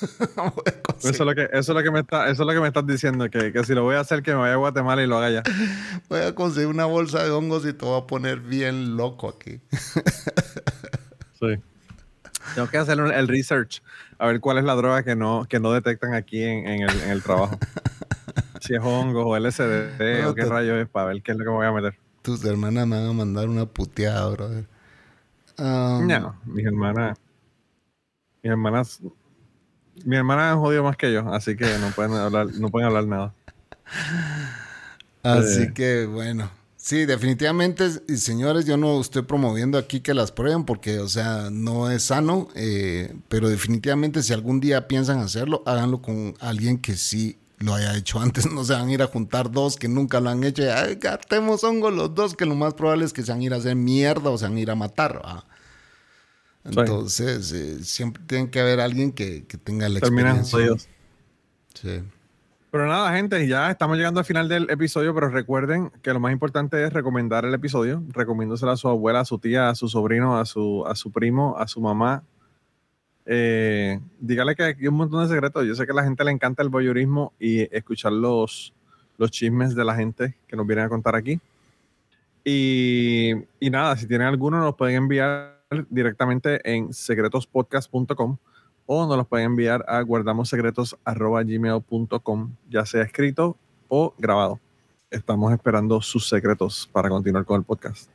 Eso 0.98 1.08
es 1.10 1.20
lo 1.20 1.34
que, 1.34 1.48
eso 1.52 1.58
es 1.58 1.68
lo 1.68 1.82
que 1.82 1.90
me 1.92 2.00
está, 2.00 2.28
eso 2.28 2.42
es 2.42 2.46
lo 2.46 2.52
que 2.52 2.60
me 2.60 2.66
estás 2.66 2.86
diciendo, 2.86 3.30
que, 3.30 3.52
que 3.52 3.64
si 3.64 3.72
lo 3.72 3.84
voy 3.84 3.94
a 3.94 4.00
hacer, 4.00 4.22
que 4.22 4.32
me 4.32 4.38
vaya 4.38 4.54
a 4.54 4.56
Guatemala 4.56 5.02
y 5.02 5.06
lo 5.06 5.16
haga 5.16 5.30
ya. 5.30 5.42
Voy 6.08 6.20
a 6.20 6.34
conseguir 6.34 6.66
una 6.68 6.86
bolsa 6.86 7.22
de 7.22 7.30
hongos 7.30 7.64
y 7.64 7.72
te 7.72 7.84
voy 7.84 8.00
a 8.00 8.06
poner 8.06 8.40
bien 8.40 8.96
loco 8.96 9.28
aquí. 9.28 9.60
Sí. 11.40 11.54
Tengo 12.56 12.68
que 12.68 12.78
hacer 12.78 12.98
el 12.98 13.28
research 13.28 13.80
a 14.18 14.26
ver 14.26 14.40
cuál 14.40 14.58
es 14.58 14.64
la 14.64 14.74
droga 14.74 15.04
que 15.04 15.14
no, 15.14 15.46
que 15.48 15.60
no 15.60 15.70
detectan 15.70 16.14
aquí 16.14 16.42
en, 16.42 16.66
en 16.66 16.82
el, 16.82 17.00
en 17.02 17.10
el 17.10 17.22
trabajo. 17.22 17.56
si 18.60 18.74
es 18.74 18.80
hongos 18.82 19.24
o 19.24 19.36
LSD 19.38 20.22
No, 20.22 20.30
o 20.30 20.34
qué 20.34 20.44
rayos 20.46 20.78
es 20.78 20.88
para 20.88 21.06
ver 21.06 21.22
qué 21.22 21.30
es 21.30 21.38
lo 21.38 21.44
que 21.44 21.50
me 21.50 21.56
voy 21.56 21.66
a 21.66 21.70
meter. 21.72 21.96
Tus 22.22 22.44
hermanas 22.44 22.88
me 22.88 22.96
van 22.96 23.06
a 23.08 23.12
mandar 23.12 23.48
una 23.48 23.66
puteada, 23.66 24.28
brother. 24.30 24.64
Um, 25.58 26.08
No, 26.08 26.34
mis 26.44 26.66
hermanas. 26.66 27.16
Mis 28.42 28.50
hermanas. 28.50 29.00
Mi 30.04 30.16
hermana 30.16 30.52
han 30.52 30.58
jodido 30.60 30.82
más 30.84 30.96
que 30.96 31.12
yo, 31.12 31.32
así 31.32 31.56
que 31.56 31.66
no 31.78 31.88
pueden 31.90 32.14
hablar, 32.14 32.46
no 32.54 32.68
pueden 32.70 32.86
hablar 32.88 33.06
nada. 33.06 33.34
Así 35.22 35.62
Eh. 35.62 35.72
que 35.74 36.06
bueno. 36.06 36.50
Sí, 36.76 37.04
definitivamente, 37.04 37.86
y 38.08 38.16
señores, 38.16 38.64
yo 38.64 38.76
no 38.78 38.98
estoy 39.00 39.22
promoviendo 39.22 39.76
aquí 39.76 40.00
que 40.00 40.14
las 40.14 40.32
prueben 40.32 40.64
porque, 40.64 41.00
o 41.00 41.08
sea, 41.08 41.48
no 41.50 41.90
es 41.90 42.04
sano, 42.04 42.48
eh, 42.54 43.14
pero 43.28 43.48
definitivamente 43.50 44.22
si 44.22 44.32
algún 44.32 44.58
día 44.60 44.88
piensan 44.88 45.18
hacerlo, 45.18 45.62
háganlo 45.66 46.00
con 46.00 46.34
alguien 46.40 46.78
que 46.78 46.96
sí 46.96 47.36
lo 47.58 47.74
haya 47.74 47.94
hecho 47.96 48.20
antes. 48.20 48.46
No 48.52 48.64
se 48.64 48.72
van 48.72 48.88
a 48.88 48.92
ir 48.92 49.02
a 49.02 49.06
juntar 49.06 49.50
dos 49.50 49.76
que 49.76 49.88
nunca 49.88 50.20
lo 50.20 50.30
han 50.30 50.44
hecho 50.44 50.62
y, 50.62 50.66
ay, 50.68 50.94
gatemos 50.94 51.62
hongo 51.62 51.90
los 51.90 52.14
dos, 52.14 52.34
que 52.34 52.46
lo 52.46 52.54
más 52.54 52.72
probable 52.74 53.04
es 53.04 53.12
que 53.12 53.22
se 53.22 53.32
van 53.32 53.40
a 53.40 53.44
ir 53.44 53.52
a 53.52 53.56
hacer 53.56 53.74
mierda 53.76 54.30
o 54.30 54.38
se 54.38 54.44
van 54.46 54.56
a 54.56 54.60
ir 54.60 54.70
a 54.70 54.74
matar. 54.74 55.20
¿va? 55.22 55.44
Sí. 56.64 56.70
Entonces, 56.80 57.52
eh, 57.52 57.82
siempre 57.84 58.22
tiene 58.26 58.50
que 58.50 58.60
haber 58.60 58.80
alguien 58.80 59.12
que, 59.12 59.44
que 59.46 59.56
tenga 59.56 59.88
la 59.88 60.00
Terminan 60.00 60.38
experiencia. 60.38 60.58
jodidos. 60.58 60.88
Sí. 61.74 62.02
Pero 62.70 62.86
nada, 62.86 63.10
gente, 63.16 63.48
ya 63.48 63.70
estamos 63.70 63.96
llegando 63.96 64.20
al 64.20 64.26
final 64.26 64.46
del 64.48 64.68
episodio, 64.68 65.14
pero 65.14 65.30
recuerden 65.30 65.90
que 66.02 66.12
lo 66.12 66.20
más 66.20 66.32
importante 66.32 66.84
es 66.84 66.92
recomendar 66.92 67.46
el 67.46 67.54
episodio, 67.54 68.02
recomiéndoselo 68.10 68.72
a 68.72 68.76
su 68.76 68.88
abuela, 68.88 69.20
a 69.20 69.24
su 69.24 69.38
tía, 69.38 69.70
a 69.70 69.74
su 69.74 69.88
sobrino, 69.88 70.38
a 70.38 70.44
su, 70.44 70.84
a 70.86 70.94
su 70.94 71.10
primo, 71.10 71.56
a 71.56 71.66
su 71.66 71.80
mamá. 71.80 72.22
Eh, 73.24 73.98
dígale 74.20 74.54
que 74.54 74.62
hay 74.64 74.86
un 74.86 74.94
montón 74.96 75.22
de 75.22 75.32
secretos. 75.32 75.64
Yo 75.66 75.74
sé 75.74 75.86
que 75.86 75.92
a 75.92 75.94
la 75.94 76.04
gente 76.04 76.22
le 76.24 76.30
encanta 76.30 76.62
el 76.62 76.68
voyeurismo 76.68 77.32
y 77.38 77.74
escuchar 77.74 78.12
los, 78.12 78.74
los 79.16 79.30
chismes 79.30 79.74
de 79.74 79.84
la 79.84 79.94
gente 79.94 80.36
que 80.46 80.56
nos 80.56 80.66
vienen 80.66 80.84
a 80.84 80.88
contar 80.90 81.14
aquí. 81.14 81.40
Y, 82.44 83.32
y 83.60 83.70
nada, 83.70 83.96
si 83.96 84.06
tienen 84.06 84.26
alguno, 84.26 84.60
nos 84.60 84.76
pueden 84.76 84.96
enviar 84.96 85.57
directamente 85.90 86.60
en 86.70 86.92
secretospodcast.com 86.92 88.36
o 88.86 89.06
nos 89.06 89.16
los 89.18 89.26
pueden 89.26 89.46
enviar 89.46 89.84
a 89.86 90.00
guardamossecretos.gmail.com, 90.00 92.52
ya 92.70 92.86
sea 92.86 93.02
escrito 93.02 93.56
o 93.88 94.14
grabado. 94.18 94.58
Estamos 95.10 95.52
esperando 95.52 96.00
sus 96.00 96.26
secretos 96.28 96.88
para 96.90 97.08
continuar 97.10 97.44
con 97.44 97.58
el 97.60 97.64
podcast. 97.64 98.08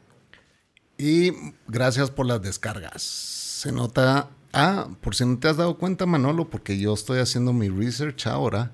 Y 0.97 1.31
gracias 1.67 2.09
por 2.11 2.25
las 2.25 2.41
descargas. 2.41 3.01
Se 3.03 3.71
nota. 3.71 4.29
Ah, 4.51 4.87
por 5.01 5.15
si 5.15 5.25
no 5.25 5.37
te 5.39 5.47
has 5.47 5.57
dado 5.57 5.77
cuenta, 5.77 6.05
Manolo, 6.05 6.49
porque 6.49 6.77
yo 6.79 6.93
estoy 6.93 7.19
haciendo 7.19 7.53
mi 7.53 7.69
research 7.69 8.27
ahora. 8.27 8.71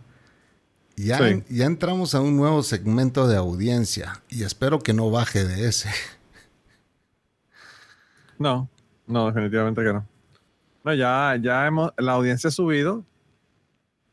Ya, 0.97 1.17
Sí. 1.17 1.43
ya 1.49 1.65
entramos 1.65 2.13
a 2.15 2.19
un 2.21 2.36
nuevo 2.36 2.61
segmento 2.63 3.27
de 3.27 3.38
audiencia 3.38 4.21
y 4.27 4.43
espero 4.43 4.80
que 4.80 4.93
no 4.93 5.09
baje 5.11 5.45
de 5.45 5.67
ese. 5.69 5.89
No, 8.39 8.69
no, 9.05 9.27
definitivamente 9.27 9.83
que 9.83 9.93
no. 9.93 10.05
No, 10.83 10.93
ya, 10.93 11.37
ya 11.41 11.67
hemos, 11.67 11.91
la 11.97 12.13
audiencia 12.13 12.47
ha 12.47 12.51
subido 12.51 13.03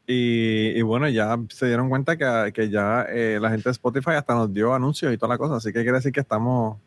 y, 0.06 0.78
y 0.78 0.82
bueno, 0.82 1.08
ya 1.08 1.38
se 1.48 1.66
dieron 1.66 1.88
cuenta 1.88 2.16
que, 2.16 2.52
que 2.52 2.68
ya 2.68 3.06
eh, 3.08 3.38
la 3.40 3.50
gente 3.50 3.68
de 3.68 3.72
Spotify 3.72 4.10
hasta 4.10 4.34
nos 4.34 4.52
dio 4.52 4.74
anuncios 4.74 5.12
y 5.12 5.16
toda 5.16 5.34
la 5.34 5.38
cosa, 5.38 5.56
así 5.56 5.72
que 5.72 5.82
quiere 5.82 5.92
decir 5.92 6.12
que 6.12 6.20
estamos, 6.20 6.78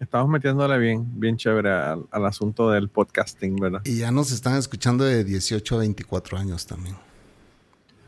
estamos 0.00 0.28
metiéndole 0.28 0.76
bien, 0.78 1.06
bien 1.18 1.36
chévere 1.36 1.70
al, 1.70 2.06
al 2.10 2.26
asunto 2.26 2.70
del 2.70 2.88
podcasting, 2.88 3.56
¿verdad? 3.56 3.80
Y 3.84 3.98
ya 3.98 4.10
nos 4.10 4.32
están 4.32 4.56
escuchando 4.56 5.04
de 5.04 5.22
18 5.22 5.76
a 5.76 5.78
24 5.78 6.38
años 6.38 6.66
también. 6.66 6.96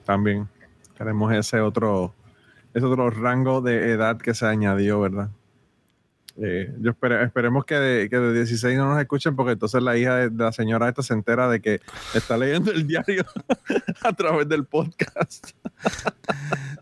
También 0.04 0.48
tenemos 0.96 1.32
ese 1.32 1.60
otro, 1.60 2.12
ese 2.74 2.84
otro 2.84 3.08
rango 3.10 3.60
de 3.60 3.92
edad 3.92 4.18
que 4.18 4.34
se 4.34 4.46
añadió, 4.46 5.00
¿verdad? 5.00 5.30
Eh, 6.40 6.72
yo 6.80 6.92
espere- 6.92 7.24
esperemos 7.24 7.64
que 7.64 7.74
de, 7.74 8.08
que 8.08 8.16
de 8.16 8.32
16 8.32 8.76
no 8.78 8.90
nos 8.90 9.00
escuchen 9.00 9.34
porque 9.34 9.52
entonces 9.52 9.82
la 9.82 9.96
hija 9.96 10.14
de, 10.16 10.30
de 10.30 10.44
la 10.44 10.52
señora 10.52 10.88
esta 10.88 11.02
se 11.02 11.12
entera 11.12 11.48
de 11.48 11.60
que 11.60 11.80
está 12.14 12.36
leyendo 12.36 12.70
el 12.70 12.86
diario 12.86 13.24
a 14.02 14.12
través 14.12 14.48
del 14.48 14.64
podcast. 14.64 15.48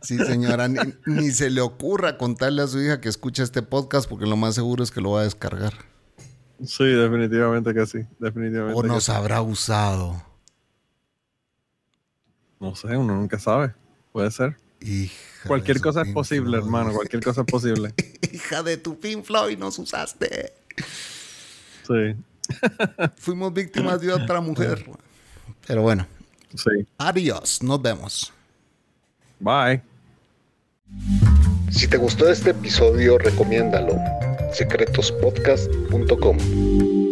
Sí, 0.03 0.19
señora, 0.19 0.69
ni, 0.69 0.79
ni 1.07 1.31
se 1.31 1.49
le 1.49 1.63
ocurra 1.63 2.19
contarle 2.19 2.61
a 2.61 2.67
su 2.67 2.83
hija 2.83 3.01
que 3.01 3.09
escucha 3.09 3.43
este 3.43 3.63
podcast 3.63 4.09
porque 4.09 4.27
lo 4.27 4.37
más 4.37 4.55
seguro 4.55 4.85
es 4.85 4.91
que 4.91 5.01
lo 5.01 5.13
va 5.13 5.21
a 5.21 5.25
descargar. 5.25 5.73
Sí, 6.63 6.85
definitivamente 6.85 7.73
que 7.73 7.87
sí, 7.87 8.01
definitivamente. 8.19 8.79
O 8.79 8.83
nos 8.83 9.05
sí. 9.05 9.13
habrá 9.13 9.41
usado. 9.41 10.23
No 12.61 12.75
sé, 12.75 12.97
uno 12.97 13.15
nunca 13.15 13.39
sabe. 13.39 13.75
Puede 14.13 14.31
ser. 14.31 14.57
Hija 14.81 15.15
Cualquier 15.47 15.81
cosa 15.81 16.03
es 16.03 16.13
posible, 16.13 16.51
Floyd. 16.51 16.65
hermano. 16.65 16.93
Cualquier 16.93 17.23
cosa 17.23 17.43
es 17.43 17.47
posible. 17.47 17.95
Hija 18.33 18.63
de 18.63 18.77
tu 18.77 18.99
Pink 18.99 19.25
Floyd, 19.25 19.59
nos 19.59 19.79
usaste. 19.79 20.53
Sí, 21.87 22.17
Fuimos 23.17 23.53
víctimas 23.53 24.01
de 24.01 24.13
otra 24.13 24.41
mujer. 24.41 24.85
Pero 25.67 25.83
bueno, 25.83 26.07
sí. 26.55 26.87
adiós, 26.99 27.63
nos 27.63 27.83
vemos. 27.83 28.33
Bye. 29.41 29.83
Si 31.71 31.89
te 31.89 31.97
gustó 31.97 32.29
este 32.29 32.51
episodio, 32.51 33.19
recomiéndalo. 33.19 33.97
secretospodcast.com 34.53 37.06